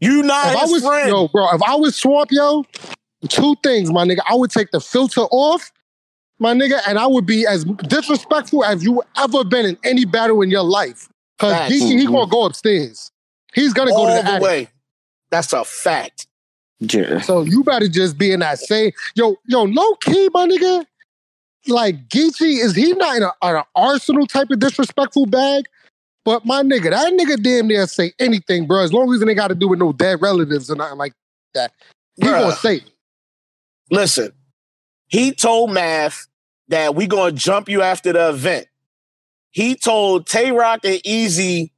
[0.00, 1.08] You not If I his was friend.
[1.08, 2.64] yo, bro, if I was Swamp, yo,
[3.28, 4.20] two things, my nigga.
[4.28, 5.72] I would take the filter off,
[6.38, 10.42] my nigga, and I would be as disrespectful as you ever been in any battle
[10.42, 11.08] in your life.
[11.38, 11.72] Cause Facts.
[11.72, 12.30] Geechee, he gonna mm-hmm.
[12.30, 13.10] go upstairs.
[13.54, 14.42] He's gonna all go to the, the attic.
[14.42, 14.68] way.
[15.30, 16.26] That's a fact.
[16.80, 17.20] Yeah.
[17.20, 20.84] So you better just be in that same yo, yo, low key, my nigga.
[21.66, 25.68] Like Geechee, is he not in a, an arsenal type of disrespectful bag?
[26.28, 28.82] But my nigga, that nigga damn near say anything, bro.
[28.82, 31.14] As long as it ain't got to do with no dead relatives or nothing like
[31.54, 31.72] that.
[32.16, 32.40] He Bruh.
[32.40, 32.90] gonna say it.
[33.90, 34.32] Listen,
[35.06, 36.26] he told Math
[36.68, 38.66] that we gonna jump you after the event.
[39.52, 41.70] He told Tay Roc and Eazy,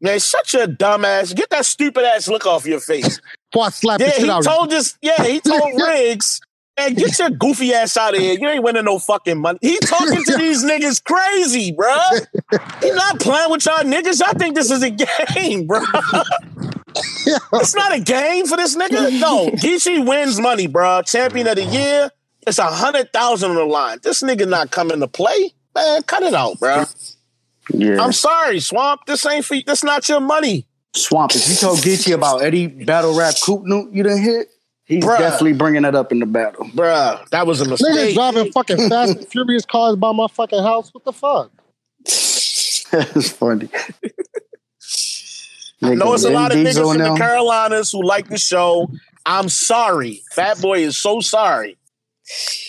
[0.00, 1.32] man, shut your dumb ass.
[1.32, 3.20] Get that stupid ass look off your face.
[3.56, 4.50] I slap yeah, he out of you.
[4.50, 6.40] told this, yeah, he told Riggs,
[6.80, 8.36] man, get your goofy ass out of here.
[8.38, 9.58] You ain't winning no fucking money.
[9.62, 12.26] He talking to these niggas crazy, bruh.
[12.82, 14.20] He not playing with y'all niggas.
[14.20, 16.24] Y'all think this is a game, bruh.
[17.52, 19.10] It's not a game for this nigga.
[19.20, 21.02] No, Geechee wins money, bro.
[21.02, 22.10] Champion of the year.
[22.46, 23.98] It's a hundred thousand on the line.
[24.02, 25.52] This nigga not coming to play.
[25.74, 26.84] Man, cut it out, bro.
[27.72, 28.02] Yeah.
[28.02, 29.02] I'm sorry, Swamp.
[29.06, 30.66] This ain't for this not your money.
[30.94, 34.48] Swamp, if you told Geechee about Eddie battle rap Coop Newt you done hit,
[34.90, 35.18] he's Bruh.
[35.18, 36.66] definitely bringing that up in the battle.
[36.66, 37.94] Bruh, that was a mistake.
[37.94, 40.92] Niggas driving fucking fast and furious cars by my fucking house.
[40.92, 41.50] What the fuck?
[42.92, 43.68] That's funny.
[45.82, 47.12] I know it's a lot of Diesel niggas from now.
[47.14, 48.90] the Carolinas who like the show.
[49.24, 50.22] I'm sorry.
[50.32, 51.78] Fat Boy is so sorry.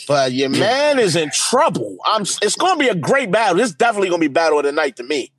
[0.08, 1.98] But your man is in trouble.
[2.06, 3.60] I'm it's gonna be a great battle.
[3.60, 5.32] It's definitely gonna be battle of the night to me.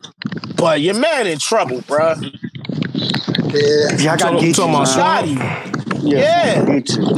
[0.57, 2.23] But your man in trouble, bruh.
[3.53, 3.97] Yeah.
[3.99, 4.57] Yeah, I got Talking- Geechee.
[4.57, 5.82] talking about man.
[6.03, 6.13] Shotty.
[6.13, 6.65] Yeah.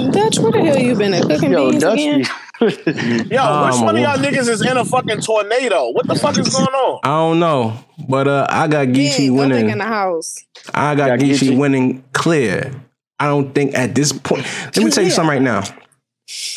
[0.05, 0.11] Yeah.
[0.11, 1.23] Dutch, where the hell you been at?
[1.25, 2.21] Cooking Yo, beans Dutch again?
[2.21, 2.27] be-
[3.35, 5.91] Yo, Um, which one of y'all niggas is in a fucking tornado?
[5.91, 7.01] What the fuck is going on?
[7.03, 7.77] I don't know,
[8.09, 9.79] but uh, I got Geechee Yeah, go in winning.
[9.79, 10.37] the house.
[10.73, 11.59] I got Got Geechee Geechee.
[11.59, 12.73] winning clear.
[13.19, 14.45] I don't think at this point.
[14.77, 15.63] Let me tell you something right now.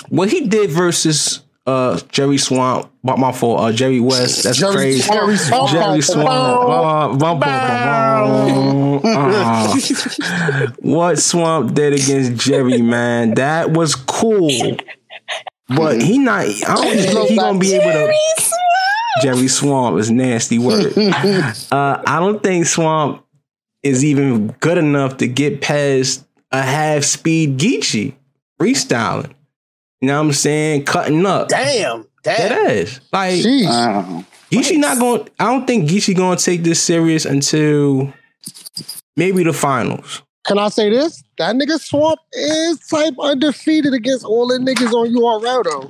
[0.10, 4.44] What he did versus uh Jerry Swamp, my, my fault, uh, Jerry West.
[4.44, 5.02] That's Jerry crazy.
[5.02, 5.72] Swamp.
[5.72, 6.28] Jerry Swamp.
[6.28, 9.02] Bum, bum, bum, bum.
[9.04, 14.78] Uh, what Swamp did against Jerry, man, that was cool.
[15.68, 16.46] But he not.
[16.46, 18.14] I don't think he gonna be able to.
[19.22, 20.98] Jerry Swamp is nasty word.
[20.98, 23.26] uh, I don't think Swamp
[23.84, 28.14] is even good enough to get past a half speed Geechee
[28.60, 29.34] freestyling.
[30.02, 30.86] You know what I'm saying?
[30.86, 31.50] Cutting up.
[31.50, 32.06] Damn.
[32.24, 32.50] Damn.
[32.50, 33.68] That is like Jeez.
[33.68, 35.28] Uh, Geechee not going.
[35.40, 38.14] I don't think Geechee going to take this serious until
[39.16, 40.22] maybe the finals.
[40.46, 41.24] Can I say this?
[41.38, 45.90] That nigga Swamp is type undefeated against all the niggas on URL though.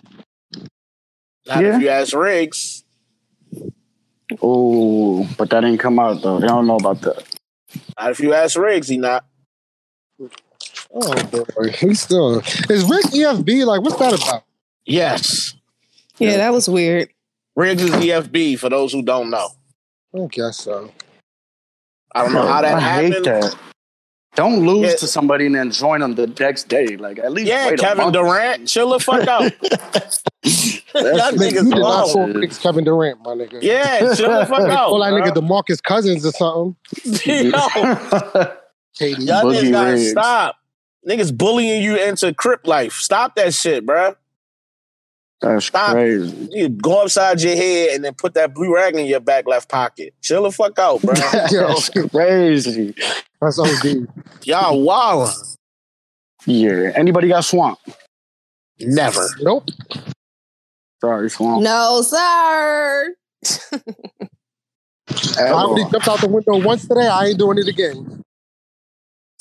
[1.47, 1.75] Not Yeah.
[1.75, 2.83] if you ask Riggs.
[4.41, 6.39] Oh, but that didn't come out though.
[6.39, 7.23] They don't know about that.
[7.99, 9.25] Not if you ask Riggs, he not.
[10.93, 14.43] Oh boy, he's still is Rick EFB like what's that about?
[14.85, 15.53] Yes.
[16.17, 17.09] Yeah, that was weird.
[17.55, 19.49] Riggs is EFB for those who don't know.
[20.15, 20.91] I guess so.
[22.15, 23.13] I don't know how that I happened.
[23.13, 23.55] hate that.
[24.35, 24.95] Don't lose Yeah.
[24.97, 26.95] to somebody and then join them the next day.
[26.95, 28.13] Like at least Yeah, wait a Kevin month.
[28.13, 29.51] Durant, chill the fuck out.
[29.93, 30.21] That's
[30.93, 32.47] That Nigga, nigga's you did not low.
[32.61, 33.59] Kevin Durant, my nigga.
[33.61, 34.89] Yeah, chill the fuck out.
[34.89, 35.27] Call that bruh.
[35.27, 36.75] nigga DeMarcus Cousins or something.
[37.51, 38.53] Yo,
[38.95, 39.23] Katie.
[39.25, 40.11] y'all Boogie niggas gotta Riggs.
[40.11, 40.55] stop.
[41.07, 42.93] Niggas bullying you into crip life.
[42.93, 44.15] Stop that shit, bruh.
[45.39, 45.91] That's Stop.
[45.93, 46.49] crazy.
[46.51, 49.69] You go upside your head and then put that blue rag in your back left
[49.69, 50.13] pocket.
[50.21, 51.51] Chill the fuck out, bruh.
[51.51, 52.95] Yo, That's crazy.
[53.39, 54.07] that's OD.
[54.43, 55.55] Y'all wildin'.
[56.45, 56.91] Yeah.
[56.95, 57.77] Anybody got swamp?
[58.79, 59.27] Never.
[59.41, 59.69] Nope.
[61.01, 61.61] Sorry, swamp.
[61.63, 63.15] No, sir.
[65.09, 65.69] At I all.
[65.69, 67.07] already jumped out the window once today.
[67.07, 68.23] I ain't doing it again.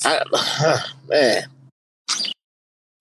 [0.05, 1.43] I, man.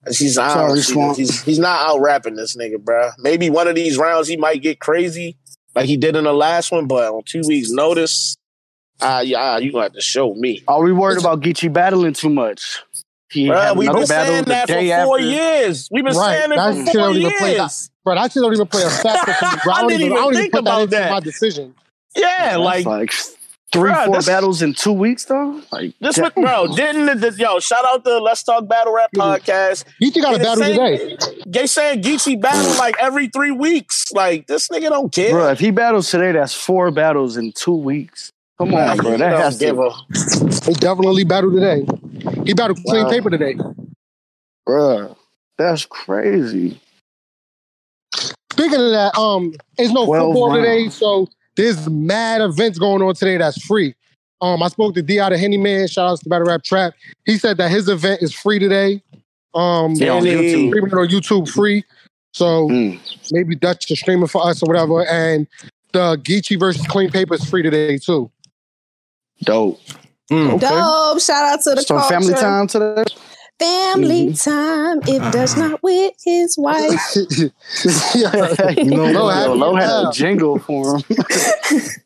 [0.09, 1.17] He's, I Sorry, don't see Swamp.
[1.17, 1.29] this.
[1.31, 3.11] he's he's not out rapping this nigga, bro.
[3.19, 5.37] Maybe one of these rounds he might get crazy
[5.75, 8.37] like he did in the last one, but on two weeks' notice,
[9.01, 10.63] ah, yeah, you gonna have to show me.
[10.69, 12.83] Are we worried about Geechee battling too much?
[13.31, 15.29] He Bruh, we've been saying that for day four after.
[15.29, 15.89] years.
[15.91, 17.91] We've been Right, saying that it for four don't even play years.
[18.05, 19.35] Bro, that shit don't even play a factor.
[19.65, 19.73] Bro.
[19.73, 21.11] I, I don't didn't even, I don't even think put that about into that.
[21.11, 21.75] my decision.
[22.15, 23.13] Yeah, That's like like
[23.77, 25.61] three, Bruh, four this- battles in two weeks though.
[25.71, 26.25] Like this, damn.
[26.25, 26.75] what, bro.
[26.75, 29.85] Didn't the, the- yo shout out to Let's Talk Battle Rap podcast?
[30.01, 31.43] You think got a battle saying- today?
[31.47, 34.11] They saying Geechee battle like every three weeks.
[34.13, 35.31] Like this nigga don't care.
[35.31, 38.31] Bro, if he battles today, that's four battles in two weeks.
[38.59, 39.11] Come on, Like, bro.
[39.13, 39.93] he That has give to, a
[40.67, 41.87] He definitely battled today.
[42.45, 43.11] He battled clean Wow.
[43.11, 43.57] paper today.
[44.65, 45.17] bro.
[45.59, 46.81] That's crazy.
[48.53, 53.15] Speaking of that, um, it's no 12 football today, so there's mad events going on
[53.15, 53.95] today that's free.
[54.41, 55.89] Um, I spoke to D out of Henny Man.
[55.89, 56.95] Shout out to Battle Rap Trap.
[57.25, 59.03] He said that his event is free today.
[59.55, 60.69] Um, Yeah, on YouTube.
[60.69, 61.85] streaming on YouTube free.
[62.35, 63.01] So Mm,
[63.33, 65.07] maybe Dutch is streaming for us or whatever.
[65.07, 65.47] And
[65.93, 68.31] the Geechee versus Clean Paper is free today too.
[69.43, 69.81] dope.
[70.31, 70.55] Mm.
[70.55, 70.67] Okay.
[70.69, 71.21] Dope.
[71.23, 72.09] Shout out to the So culture.
[72.15, 73.05] family time today.
[73.59, 75.01] Family time.
[75.07, 77.01] If does not with his wife.
[78.15, 78.71] yeah.
[78.77, 80.09] you know, Lo Lo, had- Lo had yeah.
[80.09, 81.05] a jingle for him.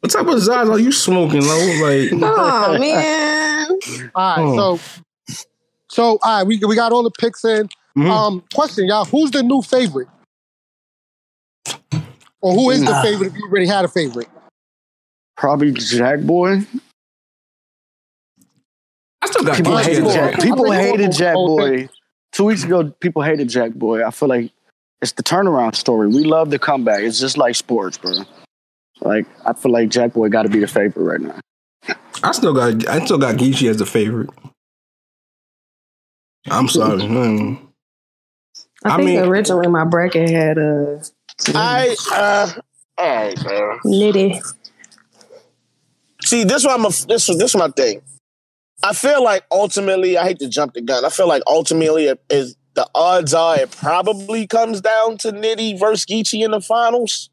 [0.01, 1.57] What type of Zaz are you smoking, Lo?
[1.83, 3.69] Like, Oh man.
[4.15, 4.77] All right, Oh.
[4.77, 5.05] so
[5.89, 7.69] so all right, we we got all the picks in.
[7.99, 8.09] Mhm.
[8.11, 10.09] Um, question, y'all, who's the new favorite?
[12.43, 14.29] Or who is the favorite if you already had a favorite?
[15.37, 16.61] Probably Jack Boy.
[19.23, 20.41] I still got People hated Jack.
[20.41, 21.89] People hated Jack Boy.
[22.33, 24.05] Two weeks ago, people hated Jack Boy.
[24.07, 24.53] I feel like
[25.03, 26.09] it's the turnaround story.
[26.09, 27.01] We love the comeback.
[27.03, 28.13] It's just like sports, bro.
[29.01, 31.41] Like I feel like Jack Boy got to be the favorite right now.
[32.23, 34.31] I still got I still got Geechee as the favorite.
[36.51, 37.01] I'm sorry.
[37.01, 37.59] Mm.
[38.83, 40.99] I, I think mean- originally my bracket had uh
[41.55, 42.51] I uh
[42.97, 43.79] all right, man.
[43.85, 44.55] nitty.
[46.23, 48.01] See, this one I'm a, this this is my thing.
[48.83, 51.05] I feel like ultimately, I hate to jump the gun.
[51.05, 55.79] I feel like ultimately, it is the odds are it probably comes down to Nitty
[55.79, 57.29] versus Geechee in the finals.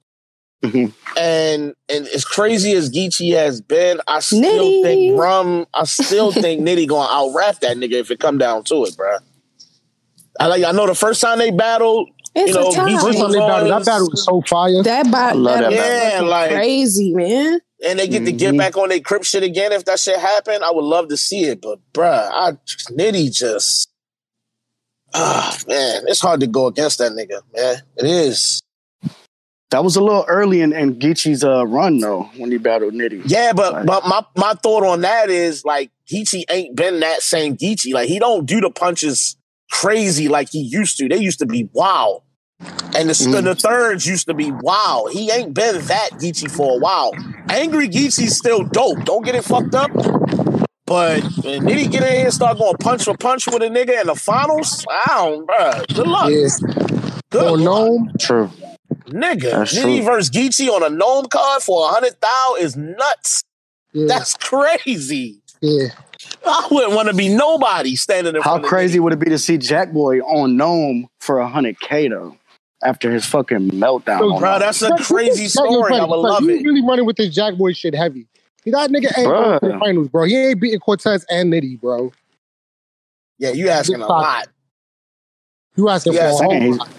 [0.64, 0.91] Mhm.
[1.15, 4.82] And and as crazy as Geechee has been, I still Nitty.
[4.84, 5.68] think Rum.
[5.74, 8.95] I still think Nitty gonna out rap that nigga if it come down to it,
[8.98, 9.19] bruh.
[10.40, 10.64] I like.
[10.64, 12.99] I know the first time they battled, It's You know, a time.
[12.99, 14.84] First time they battled, that battle was so fire.
[14.84, 16.26] That battle, love that that battle battle.
[16.28, 17.60] Yeah, like- crazy, man.
[17.86, 18.58] And they get to get Mhm.
[18.58, 19.72] back on their crip shit again.
[19.72, 21.62] If that shit happen, I would love to see it.
[21.62, 22.52] But bruh, I
[22.91, 23.88] Nitty just
[25.14, 27.82] ah man, it's hard to go against that nigga, man.
[27.98, 28.62] It is.
[29.70, 33.24] That was a little early in, in Geechee's uh, run though when he battled Nitty.
[33.26, 33.86] Yeah, but Right.
[33.86, 37.94] but my my thought on that is like Geechee ain't been that same Geechee.
[37.94, 39.36] Like he don't do the punches
[39.70, 41.10] crazy like he used to.
[41.10, 42.24] They used to be wow.
[42.96, 43.44] And the, Mm.
[43.44, 45.08] the thirds used to be wow.
[45.12, 47.14] He ain't been that Geechee for a while.
[47.50, 49.04] Angry Geechee's still dope.
[49.06, 49.92] Don't get it fucked up.
[50.86, 54.00] But when he get in here and start going punch for punch with a nigga
[54.02, 55.96] in the finals, I don't, bruh.
[55.96, 56.30] Good luck.
[56.32, 56.48] Yeah.
[57.30, 57.90] Good Or luck.
[57.90, 58.12] NOME.
[58.20, 58.50] True.
[59.08, 60.04] Nigga, That's Nitty true.
[60.04, 63.44] versus Geechee on a NOME card for a hundred thou is nuts.
[63.94, 64.06] Yeah.
[64.08, 65.42] That's crazy.
[65.62, 65.90] yeah.
[66.46, 68.64] I wouldn't want to be nobody standing in front of.
[68.64, 71.80] How crazy of would it be to see Jack Boy on NOME for a hundred
[71.80, 72.37] K though?
[72.84, 74.20] After his fucking meltdown.
[74.20, 75.94] Yo, Bro, that's a Jack- crazy Jack- story.
[75.94, 76.64] Jack- I would Jack- love you it.
[76.64, 78.28] really running with this Jack Boy shit heavy.
[78.64, 79.60] He that nigga ain't uh, Bruh.
[79.60, 80.24] going to the finals, bro.
[80.26, 82.12] He ain't beating Cortez and Nitty, bro.
[83.40, 84.48] Yeah, you asking a lot.
[85.76, 86.90] You asking Yeah, for a whole lot.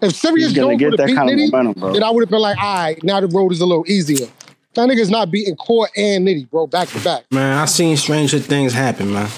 [0.00, 1.92] If Serius He's gonna Jones get would have that beat kind of Nitty, momentum, bro.
[1.92, 4.26] then I would have been like, all right, now the road is a little easier.
[4.74, 7.24] That nigga's not beating Court and Nitty, bro, back to back.
[7.30, 9.28] Man, I seen stranger things happen, man.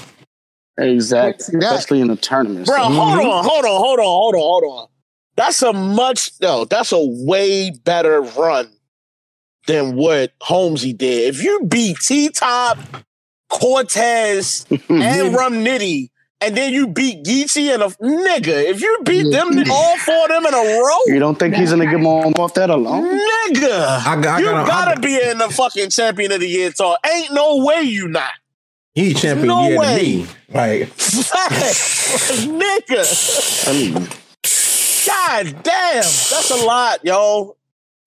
[0.78, 1.58] Exactly.
[1.60, 2.68] That- Especially in the tournaments.
[2.70, 3.28] Bro, So- hold mm-hmm.
[3.28, 4.86] on, hold on, hold on, hold on, hold on.
[5.36, 8.68] That's a much no, that's a way better run
[9.66, 11.34] than what Holmesy did.
[11.34, 12.78] If you beat T Top,
[13.48, 19.32] Cortez, and Rum Nitty, and then you beat Geechee and a nigga, if you beat
[19.32, 22.26] them all four of them in a row, You don't think he's gonna get more
[22.38, 23.04] off that alone?
[23.04, 26.48] nigga, I got, I you got, gotta I, be in the fucking champion of the
[26.48, 26.98] year talk.
[27.10, 28.32] Ain't no way you not.
[28.94, 29.96] he champion No year way.
[29.98, 30.26] to me.
[30.52, 30.88] Like,
[32.44, 33.68] nigga.
[33.68, 34.08] I mean,
[35.06, 37.56] God damn, that's a lot, yo.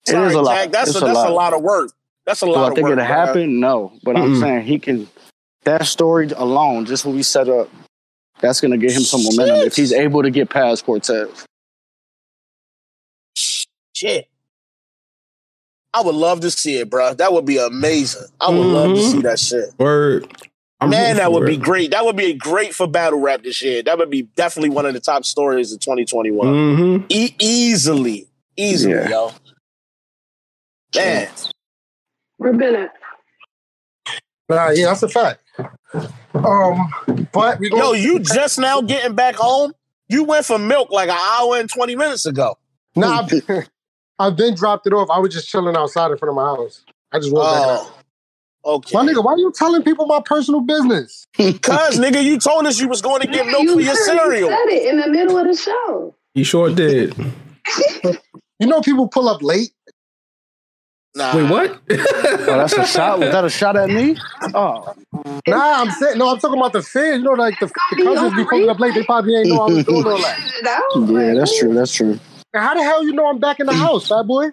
[0.06, 0.54] It is a lot.
[0.54, 1.32] Jack, That's a, a that's a lot.
[1.32, 1.92] lot of work.
[2.24, 2.92] That's a do lot I think work.
[2.92, 3.14] it'll bro.
[3.14, 3.60] happen?
[3.60, 3.92] No.
[4.02, 5.06] But I'm saying he can
[5.64, 7.68] that story alone, just what we set up,
[8.40, 11.28] that's gonna get him some momentum if he's able to get past Cortez.
[13.94, 14.28] Shit.
[15.94, 17.14] I would love to see it, bro.
[17.14, 18.26] That would be amazing.
[18.40, 19.12] I would love to Mhm.
[19.12, 19.74] see that shit.
[19.78, 20.26] word.
[20.80, 21.90] I'm Man, that for would be great.
[21.90, 23.82] That would be great for battle rap this year.
[23.82, 26.46] That would be definitely one of the top stories of 2021.
[26.46, 27.06] Mhm.
[27.08, 29.08] E- easily, easily, Yeah.
[29.08, 29.32] yo.
[30.94, 31.28] Man,
[32.36, 32.90] Where Bennett?
[34.48, 35.40] Nah, yeah, that's a fact.
[36.34, 36.88] Um,
[37.32, 39.72] but we yo, you just now getting back home?
[40.08, 42.56] You went for milk like an hour and 20 minutes ago.
[42.96, 43.66] Nah, I've been,
[44.18, 45.10] I've been dropped it off.
[45.10, 46.84] I was just chilling outside in front of my house.
[47.12, 47.68] I just walked back.
[47.68, 47.97] out.
[48.68, 48.94] Okay.
[48.94, 51.26] My nigga, why are you telling people my personal business?
[51.36, 54.18] Cause nigga, you told us you was going to get milk you for your literally
[54.18, 54.50] cereal.
[54.50, 56.14] said it in the middle of the show.
[56.34, 57.14] He sure did.
[58.60, 59.70] You know people pull up late.
[61.14, 61.34] Nah.
[61.34, 61.80] Wait, what?
[62.40, 63.18] Oh, that's a shot.
[63.18, 64.16] Was that a shot at me?
[64.54, 64.94] Oh,
[65.46, 66.30] Nah, I'm saying no.
[66.30, 67.18] I'm talking about the fans.
[67.18, 68.94] You know, like the, the cousins be pulling up late.
[68.94, 70.38] They probably ain't know I was doing all that.
[71.10, 71.74] yeah, that's true.
[71.74, 72.18] That's true.
[72.54, 74.48] And how the hell you know I'm back in the house, fat boy?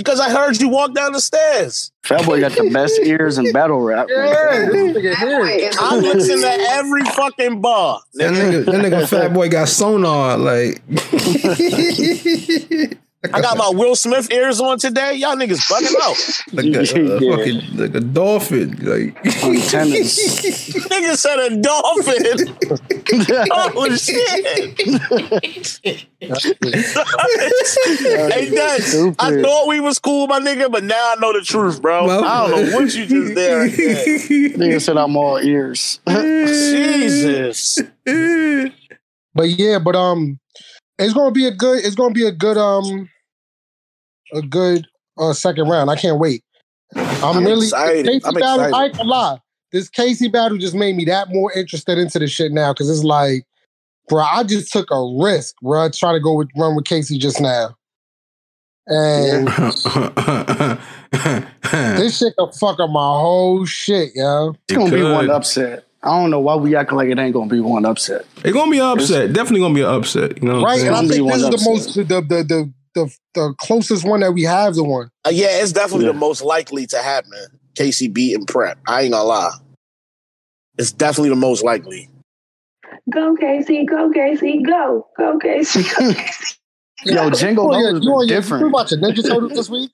[0.00, 1.92] Because I heard you walk down the stairs.
[2.04, 4.06] Fat boy got the best ears in battle rap.
[4.20, 5.70] Yeah, this nigga here.
[5.78, 8.00] I listen to every fucking bar.
[8.14, 10.38] That nigga, that nigga fat boy got sonar.
[10.38, 10.80] Like,
[13.22, 15.14] I got my Will Smith ears on today.
[15.14, 16.16] Y'all niggas bugging out.
[16.54, 17.36] like a, a Yeah.
[17.36, 18.70] fucking like a dolphin.
[18.80, 19.14] Like,
[19.44, 20.18] Antennas.
[20.88, 22.56] Nigga said a dolphin.
[23.52, 24.80] oh shit.
[28.32, 31.82] hey, Dutch, I thought we was cool, my nigga, but now I know the truth,
[31.82, 32.08] bro.
[32.24, 33.36] I don't know what you just did.
[33.36, 33.68] there.
[33.68, 36.00] Nigga said I'm all ears.
[36.06, 37.78] Jesus.
[39.34, 40.40] But yeah, but um,
[41.00, 41.84] it's gonna be a good.
[41.84, 43.08] It's gonna be a good um,
[44.32, 44.86] a good
[45.18, 45.90] uh second round.
[45.90, 46.44] I can't wait.
[46.94, 48.06] I'm, I'm really excited.
[48.06, 48.64] Casey I'm battle.
[48.64, 48.74] excited.
[48.74, 49.38] I ain't gonna lie.
[49.72, 53.04] This Casey battle just made me that more interested into the shit now because it's
[53.04, 53.44] like,
[54.08, 57.40] bro, I just took a risk, bro, trying to go with run with Casey just
[57.40, 57.76] now,
[58.86, 59.46] and
[61.88, 64.56] this shit could fuck up my whole shit, yo.
[64.68, 65.86] It's gonna be one upset.
[66.02, 68.24] I don't know why we acting like it ain't gonna be one upset.
[68.44, 69.32] It's gonna be an upset.
[69.32, 70.42] Definitely gonna be an upset.
[70.42, 73.16] You know Right, and I think this is wants the most the the the the,
[73.34, 75.10] the closest one that we have to one.
[75.26, 76.12] Uh, yeah, it's definitely Yeah.
[76.12, 77.32] the most likely to happen.
[77.76, 78.78] Casey beating Prep.
[78.88, 79.52] I ain't gonna lie.
[80.78, 82.08] It's definitely the most likely.
[83.10, 85.82] Go Casey, go Casey, go, go Casey.
[85.82, 86.56] Go Casey.
[87.04, 89.90] Yo, Jingle Oh, yeah, Bells you, been on your, you watching Ninja Turtles this week?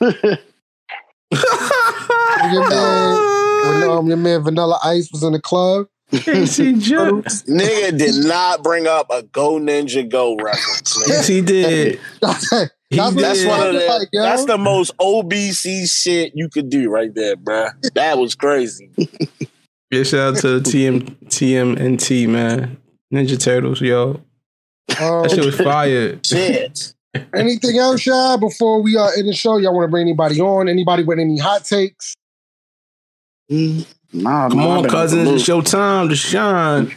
[2.52, 5.86] Your man, when, um, your man Vanilla Ice was in the club.
[6.12, 7.44] Casey Jones.
[7.44, 10.98] Nigga did not bring up a Go Ninja Go reference.
[10.98, 11.08] nigga.
[11.08, 12.00] Yes, he did.
[12.20, 12.50] That's,
[12.90, 14.22] He that's what That's one of the like, yo.
[14.22, 17.70] that's the most OBC shit you could do right there, bruh.
[17.94, 18.90] That was crazy.
[19.92, 22.76] Yeah, shout out to TM TMNT man.
[23.12, 24.20] Ninja Turtles, yo.
[25.00, 26.20] Um, That shit was fire.
[26.24, 26.94] Shit.
[27.34, 28.38] anything else, y'all?
[28.38, 30.68] Before we are in the show, y'all want to bring anybody on?
[30.68, 32.14] Anybody with any hot takes?
[33.50, 35.28] Nah, Come man, on, cousins.
[35.28, 36.94] It's your time to shine.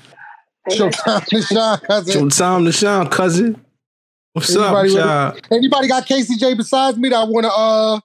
[0.70, 2.20] Showtime to shine, It's cousin.
[2.22, 3.66] your time to shine, cousin.
[4.34, 4.94] What's Anybody up, with-
[5.50, 5.58] y'all?
[5.58, 8.00] Anybody got KCJ besides me that want to uh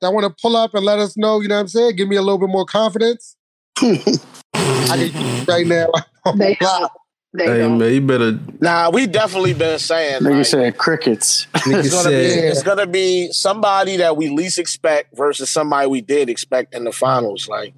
[0.00, 1.40] that want to pull up and let us know?
[1.40, 1.96] You know what I'm saying?
[1.96, 3.36] Give me a little bit more confidence.
[3.80, 5.86] I can right now.
[6.36, 6.90] They don't.
[7.34, 7.78] They Hey don't.
[7.78, 8.38] man, you better.
[8.60, 11.46] Nah, we definitely been saying Nigga like, said crickets.
[11.66, 16.00] It's gonna be said, it's gonna be somebody that we least expect versus somebody we
[16.00, 17.46] did expect in the finals.
[17.48, 17.74] Like,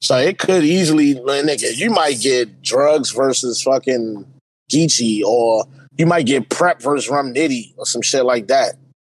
[0.00, 4.24] so it could easily, like, nigga, you might get drugs versus fucking
[4.70, 5.64] Geechee, or
[5.96, 8.74] you might get prep versus Rum Nitty or some shit like that.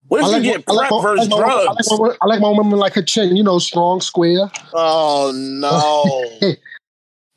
[0.09, 1.91] What if I you get my- I, like prep my, I, versus I, drugs?
[1.91, 4.51] like my, I like my woman like her chin, you know, strong, square.
[4.73, 6.53] Oh no.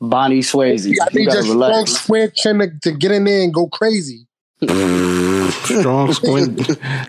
[0.00, 0.84] Bonnie Swayze.
[0.86, 1.92] I You need gotta just strong, relax.
[1.92, 4.26] square chin to, to get in there and go crazy.
[5.64, 6.60] Strong squint.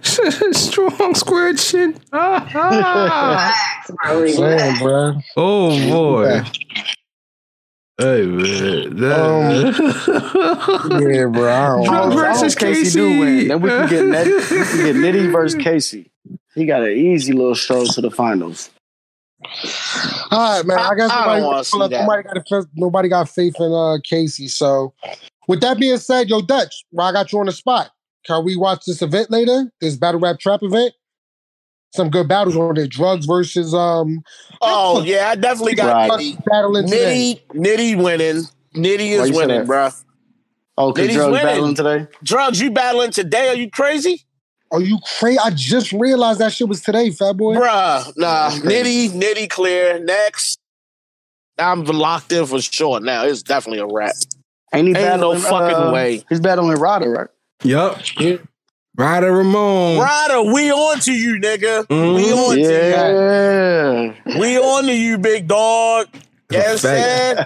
[0.56, 1.96] Strong square chin.
[2.14, 4.12] Ah, ah.
[4.14, 4.58] Relax, bro.
[4.58, 5.14] Damn, bro.
[5.38, 6.42] Oh boy.
[7.98, 8.96] Hey man.
[8.98, 9.76] That,
[10.92, 11.54] Yeah, bro.
[11.54, 11.92] I don't Drug know.
[11.92, 13.48] I hope versus Casey do win.
[13.48, 16.12] Then we can get Nitty, we can get Nitty versus Casey.
[16.56, 18.70] He got an easy little stroll to the finals.
[20.32, 20.80] All right, man.
[20.80, 21.90] I guess I- I nobody, don't wanna see that.
[22.02, 24.48] nobody got a faith- nobody got faith in uh, Casey.
[24.48, 24.94] So,
[25.48, 27.92] with that being said, yo, Dutch, I got you on the spot.
[28.26, 29.72] Can we watch this event later?
[29.82, 30.94] This battle rap trap event.
[31.94, 32.88] Some good battles on there.
[32.88, 34.22] Drugs versus um
[34.62, 36.12] Oh yeah, I definitely got Right.
[36.12, 36.46] Nitty.
[36.46, 37.40] battling today.
[37.54, 37.58] Nitty,
[37.96, 38.44] Nitty winning.
[38.76, 39.68] Nitty is winning, that?
[39.68, 40.04] bruh.
[40.78, 41.46] Oh, because Nitty's drugs winning.
[41.46, 42.08] battling today.
[42.24, 43.48] Drugs, you battling today?
[43.50, 44.26] Are you crazy?
[44.72, 45.40] Are you crazy?
[45.40, 47.56] I just realized that shit was today, fat boy.
[47.56, 48.50] Bruh, nah.
[48.50, 50.00] Nitty, Nitty clear.
[50.00, 50.60] Next.
[51.58, 53.24] I'm locked in for sure now.
[53.24, 54.16] It's definitely a wrap.
[54.74, 56.26] Ain't he Ain't no fucking uh, way.
[56.28, 57.28] He's battling Ryder, right?
[57.66, 58.00] Yup.
[58.98, 60.00] Ryder Ramon.
[60.00, 61.86] Ryder, we on to you, nigga.
[61.90, 62.38] We Mhm.
[62.48, 64.40] on to you.
[64.40, 66.08] We on to you, big dog.
[66.52, 67.38] You know I'm saying?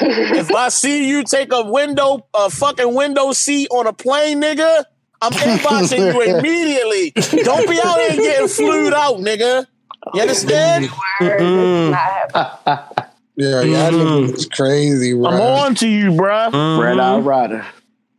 [0.00, 4.84] if I see you take a window, a fucking window seat on a plane, nigga,
[5.20, 7.10] I'm inboxing you immediately.
[7.42, 9.66] Don't be out here getting flued out, nigga.
[10.14, 10.84] You understand?
[11.20, 13.06] Word, this is Mm-mm.
[13.34, 14.26] Yeah, yeah, that Mhm.
[14.26, 15.26] nigga was crazy, bro.
[15.26, 16.50] I'm on to you, bruh.
[16.52, 16.78] Mhm.
[16.82, 17.64] Red Eye Ryder.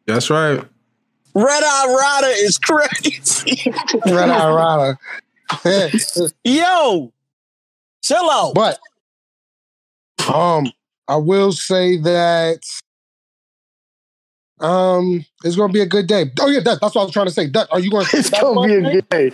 [0.07, 0.61] That's right.
[1.35, 3.71] Red Eye Rider is crazy.
[4.05, 4.99] Red Eye Rider.
[6.43, 7.11] Yo,
[8.03, 8.53] chill out.
[8.55, 8.79] but
[10.33, 10.71] um,
[11.07, 12.59] I will say that
[14.59, 16.31] um, it's gonna be a good day.
[16.39, 17.47] Oh yeah, that, that's what I was trying to say.
[17.47, 18.05] That, are you going?
[18.09, 19.31] to It's gonna be a good day.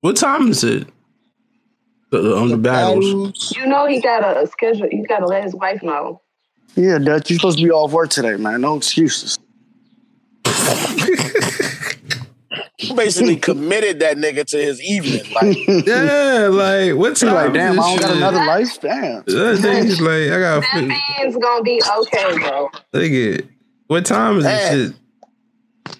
[0.00, 0.88] What time is it?
[2.10, 3.52] The, the- on the battles.
[3.56, 4.88] You know he got a schedule.
[4.90, 6.20] You got to let his wife know.
[6.76, 8.60] Yeah, Dutch, you're supposed to be off work today, man.
[8.62, 9.38] No excuses.
[12.78, 15.22] You basically committed that nigga to his evening.
[15.32, 15.56] Like,
[15.86, 17.34] Yeah, like what He's time?
[17.34, 18.80] like, damn, I don't got another life.
[18.80, 19.22] Damn.
[19.26, 22.70] That thing's like, I got That man's gonna be okay, bro.
[22.92, 23.48] Look it.
[23.86, 24.96] What time is this shit?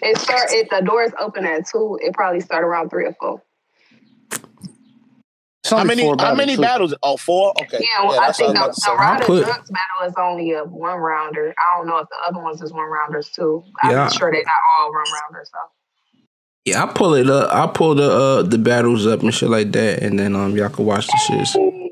[0.02, 0.48] It start.
[0.50, 3.42] If the doors open at two, it probably start around three or four.
[5.64, 6.02] It's how many?
[6.02, 6.62] four how many too.
[6.62, 6.94] battles?
[7.02, 7.54] Oh, four.
[7.62, 7.78] Okay.
[7.80, 8.94] Yeah, well, I think the, the about to say.
[8.94, 11.54] Ryder put- Drugs battle is only a one rounder.
[11.56, 13.64] I don't know if the other ones is one rounders too.
[13.82, 14.08] I'm Yeah.
[14.10, 15.50] sure they're not all one rounders.
[15.50, 15.58] So
[16.66, 17.50] Yeah, I pull it up.
[17.52, 20.68] I pull the uh the battles up and shit like that, and then um y'all
[20.68, 21.83] can watch the shit.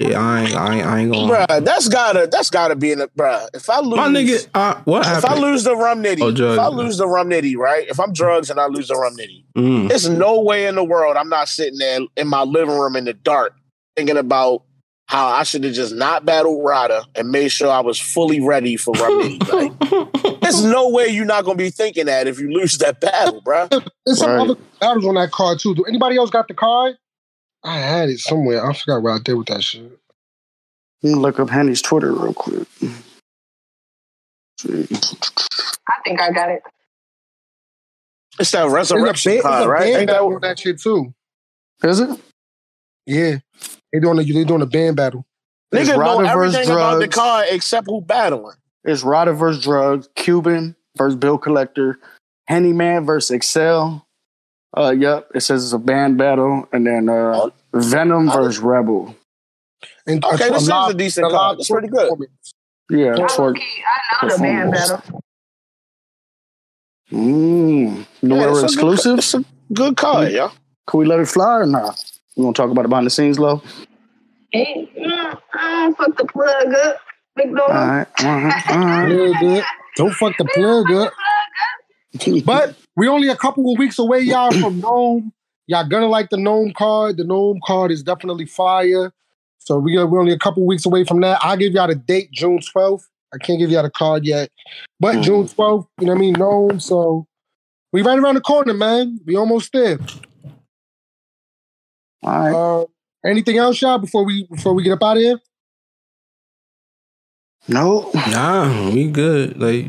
[0.00, 0.12] Family.
[0.14, 1.32] Yeah, I ain't, I ain't, I ain't gonna.
[1.46, 3.46] Bruh, that's gotta that's gotta be in the bruh.
[3.54, 6.34] If I lose My nigga, uh, what if I lose the rum nitty, Oh, if
[6.36, 6.58] drugs.
[6.58, 7.86] I lose the rum nitty, right?
[7.88, 9.88] If I'm drugs and I lose the rum nitty, Mm.
[9.88, 13.04] there's no way in the world I'm not sitting there in my living room in
[13.04, 13.54] the dark
[13.96, 14.62] thinking about
[15.06, 18.76] how I should have just not battled Rada and made sure I was fully ready
[18.76, 19.40] for rum nitty.
[20.30, 23.42] Like, there's no way you're not gonna be thinking that if you lose that battle,
[23.42, 23.68] bruh.
[24.06, 24.40] There's some Right.
[24.40, 25.74] other battles on that card too.
[25.74, 26.96] Do anybody else got the card?
[27.62, 28.64] I had it somewhere.
[28.64, 29.82] I forgot what I did with that shit.
[31.02, 32.66] Let me look up Henny's Twitter real quick.
[34.58, 34.86] See.
[35.88, 36.62] I think I got it.
[38.38, 39.86] It's that There's a, resurrection band, card, a right?
[39.86, 41.12] Ain't that battle what- that shit too.
[41.82, 42.20] Is it?
[43.06, 43.38] Yeah,
[43.92, 45.24] they doing a, they doing a band battle.
[45.72, 47.14] It's Niggas know Ryder versus everything about the drugs.
[47.16, 48.56] card except who battling.
[48.84, 51.98] It's Ryder versus Drugs, Cuban versus Bill Collector,
[52.46, 54.06] Henny Man versus Excel.
[54.76, 55.28] Uh, yep.
[55.34, 58.32] It says it's a band battle, and then uh, Venom Oh.
[58.32, 59.16] versus Rebel.
[60.06, 61.48] And Okay, this is a decent a card.
[61.50, 62.10] live That's pretty good.
[62.90, 63.38] Yeah, I, twerk.
[63.38, 63.82] low-key-
[64.20, 65.22] I know the band battle.
[67.12, 68.06] Mmm.
[68.22, 69.18] No Yeah, yeah, it's a good- exclusive.
[69.18, 70.50] It's a good card, yo.
[70.86, 72.02] Can we let it fly or not?
[72.36, 73.62] We gonna talk about it behind the scenes, low.
[74.52, 76.96] Hey, mm, mm, fuck the plug up.
[77.36, 77.46] Big.
[77.58, 78.78] All right, all right, all
[79.42, 79.64] right.
[79.96, 81.12] Don't fuck the plug up.
[82.44, 85.32] But we only a couple of weeks away, y'all, from NOME.
[85.66, 87.16] Y'all gonna like the NOME card.
[87.16, 89.10] The NOME card is definitely fire.
[89.56, 91.38] So we are, we're only a couple weeks away from that.
[91.40, 93.04] I'll give y'all the date, June 12th.
[93.32, 94.50] I can't give y'all the card yet.
[94.98, 95.22] But Mm.
[95.22, 96.34] June 12th, you know what I mean?
[96.34, 96.78] NOME.
[96.78, 97.26] So
[97.90, 99.18] we right around the corner, man.
[99.24, 99.98] We almost there.
[102.22, 102.54] All right.
[102.54, 102.84] Uh,
[103.24, 105.40] anything else, y'all, before we before we get up out of here?
[107.66, 108.10] No.
[108.14, 109.58] Nah, we good.
[109.58, 109.86] Like,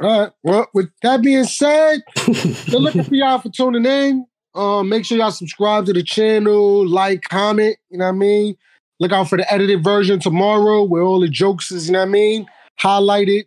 [0.00, 0.32] All right.
[0.42, 4.26] Well, with that being said, Good looking for y'all for tuning in.
[4.54, 8.56] Um, make sure y'all subscribe to the channel, like, comment, you know what I mean?
[9.00, 12.08] Look out for the edited version tomorrow where all the jokes is, you know what
[12.08, 12.46] I mean?
[12.80, 13.44] Highlighted.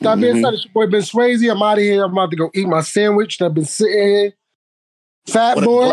[0.00, 0.42] That being Mhm.
[0.42, 1.50] said, it's your boy Ben Swayze.
[1.50, 2.04] I'm out of here.
[2.04, 3.38] I'm about to go eat my sandwich.
[3.38, 4.32] that I've been sitting here.
[5.26, 5.92] Fat What boy.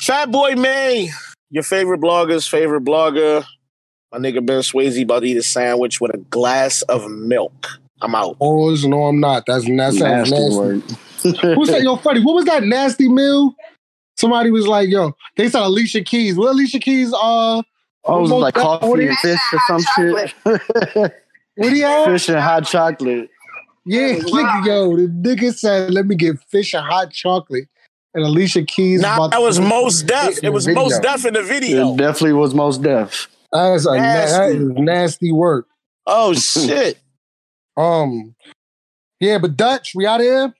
[0.00, 1.10] Fat Boy May,
[1.50, 3.44] your favorite blogger's favorite blogger.
[4.12, 7.80] My nigga Ben Swayze about to eat a sandwich with a glass of milk.
[8.02, 8.38] I'm out.
[8.38, 9.44] Boys, no, I'm not.
[9.46, 10.56] That's that sounds Nasty nasty.
[10.56, 10.82] word.
[11.56, 11.82] What's that?
[11.82, 12.22] Yo, funny.
[12.22, 13.54] What was that nasty meal?
[14.16, 16.36] Somebody was like, "Yo," they said Alicia Keys.
[16.36, 17.12] What Alicia Keys?
[17.12, 17.62] Uh,
[18.08, 20.32] Oh, was What like coffee and fish or some shit.
[20.44, 21.12] what
[21.70, 22.06] do you have?
[22.06, 23.28] fish and hot chocolate.
[23.84, 24.62] Yeah, Wow.
[24.64, 27.68] yo, the nigga said, "Let me get fish and hot chocolate."
[28.14, 29.00] And Alicia Keys.
[29.02, 30.34] Nah, that was most deaf.
[30.42, 30.82] It was Video.
[30.84, 31.92] most deaf in the video.
[31.94, 33.28] It definitely was most deaf.
[33.52, 34.58] That's a na- that Nasty.
[34.82, 35.66] nasty work.
[36.06, 36.98] Oh shit.
[37.76, 38.34] Um,
[39.20, 40.52] yeah, but Dutch, we out here.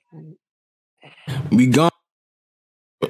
[1.51, 1.91] We gone.
[3.01, 3.07] All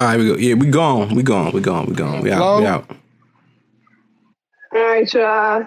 [0.00, 0.36] right, we go.
[0.36, 1.14] Yeah, we gone.
[1.14, 1.52] We gone.
[1.52, 1.86] We gone.
[1.86, 2.22] We gone.
[2.22, 2.38] We out.
[2.58, 2.66] We Hello?
[2.66, 2.90] out.
[4.74, 5.66] All right, y'all.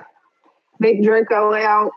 [0.80, 1.92] Big Draco out.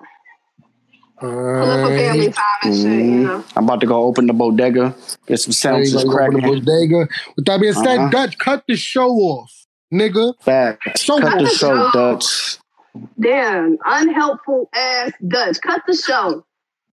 [1.20, 1.31] Pull
[1.70, 3.44] up a family time and shit, you know.
[3.56, 4.94] I'm about to go open the bodega,
[5.26, 6.40] get some There you sandwiches go, go the cracking.
[6.64, 7.09] bodega.
[7.36, 8.10] With that being said, Uh-huh.
[8.10, 10.35] Dutch, cut the show off, nigga.
[10.43, 11.02] Facts.
[11.06, 11.52] So Cut the what?
[11.52, 12.59] show, Dutch.
[13.21, 15.61] Damn, unhelpful ass Dutch.
[15.62, 16.45] Cut the show.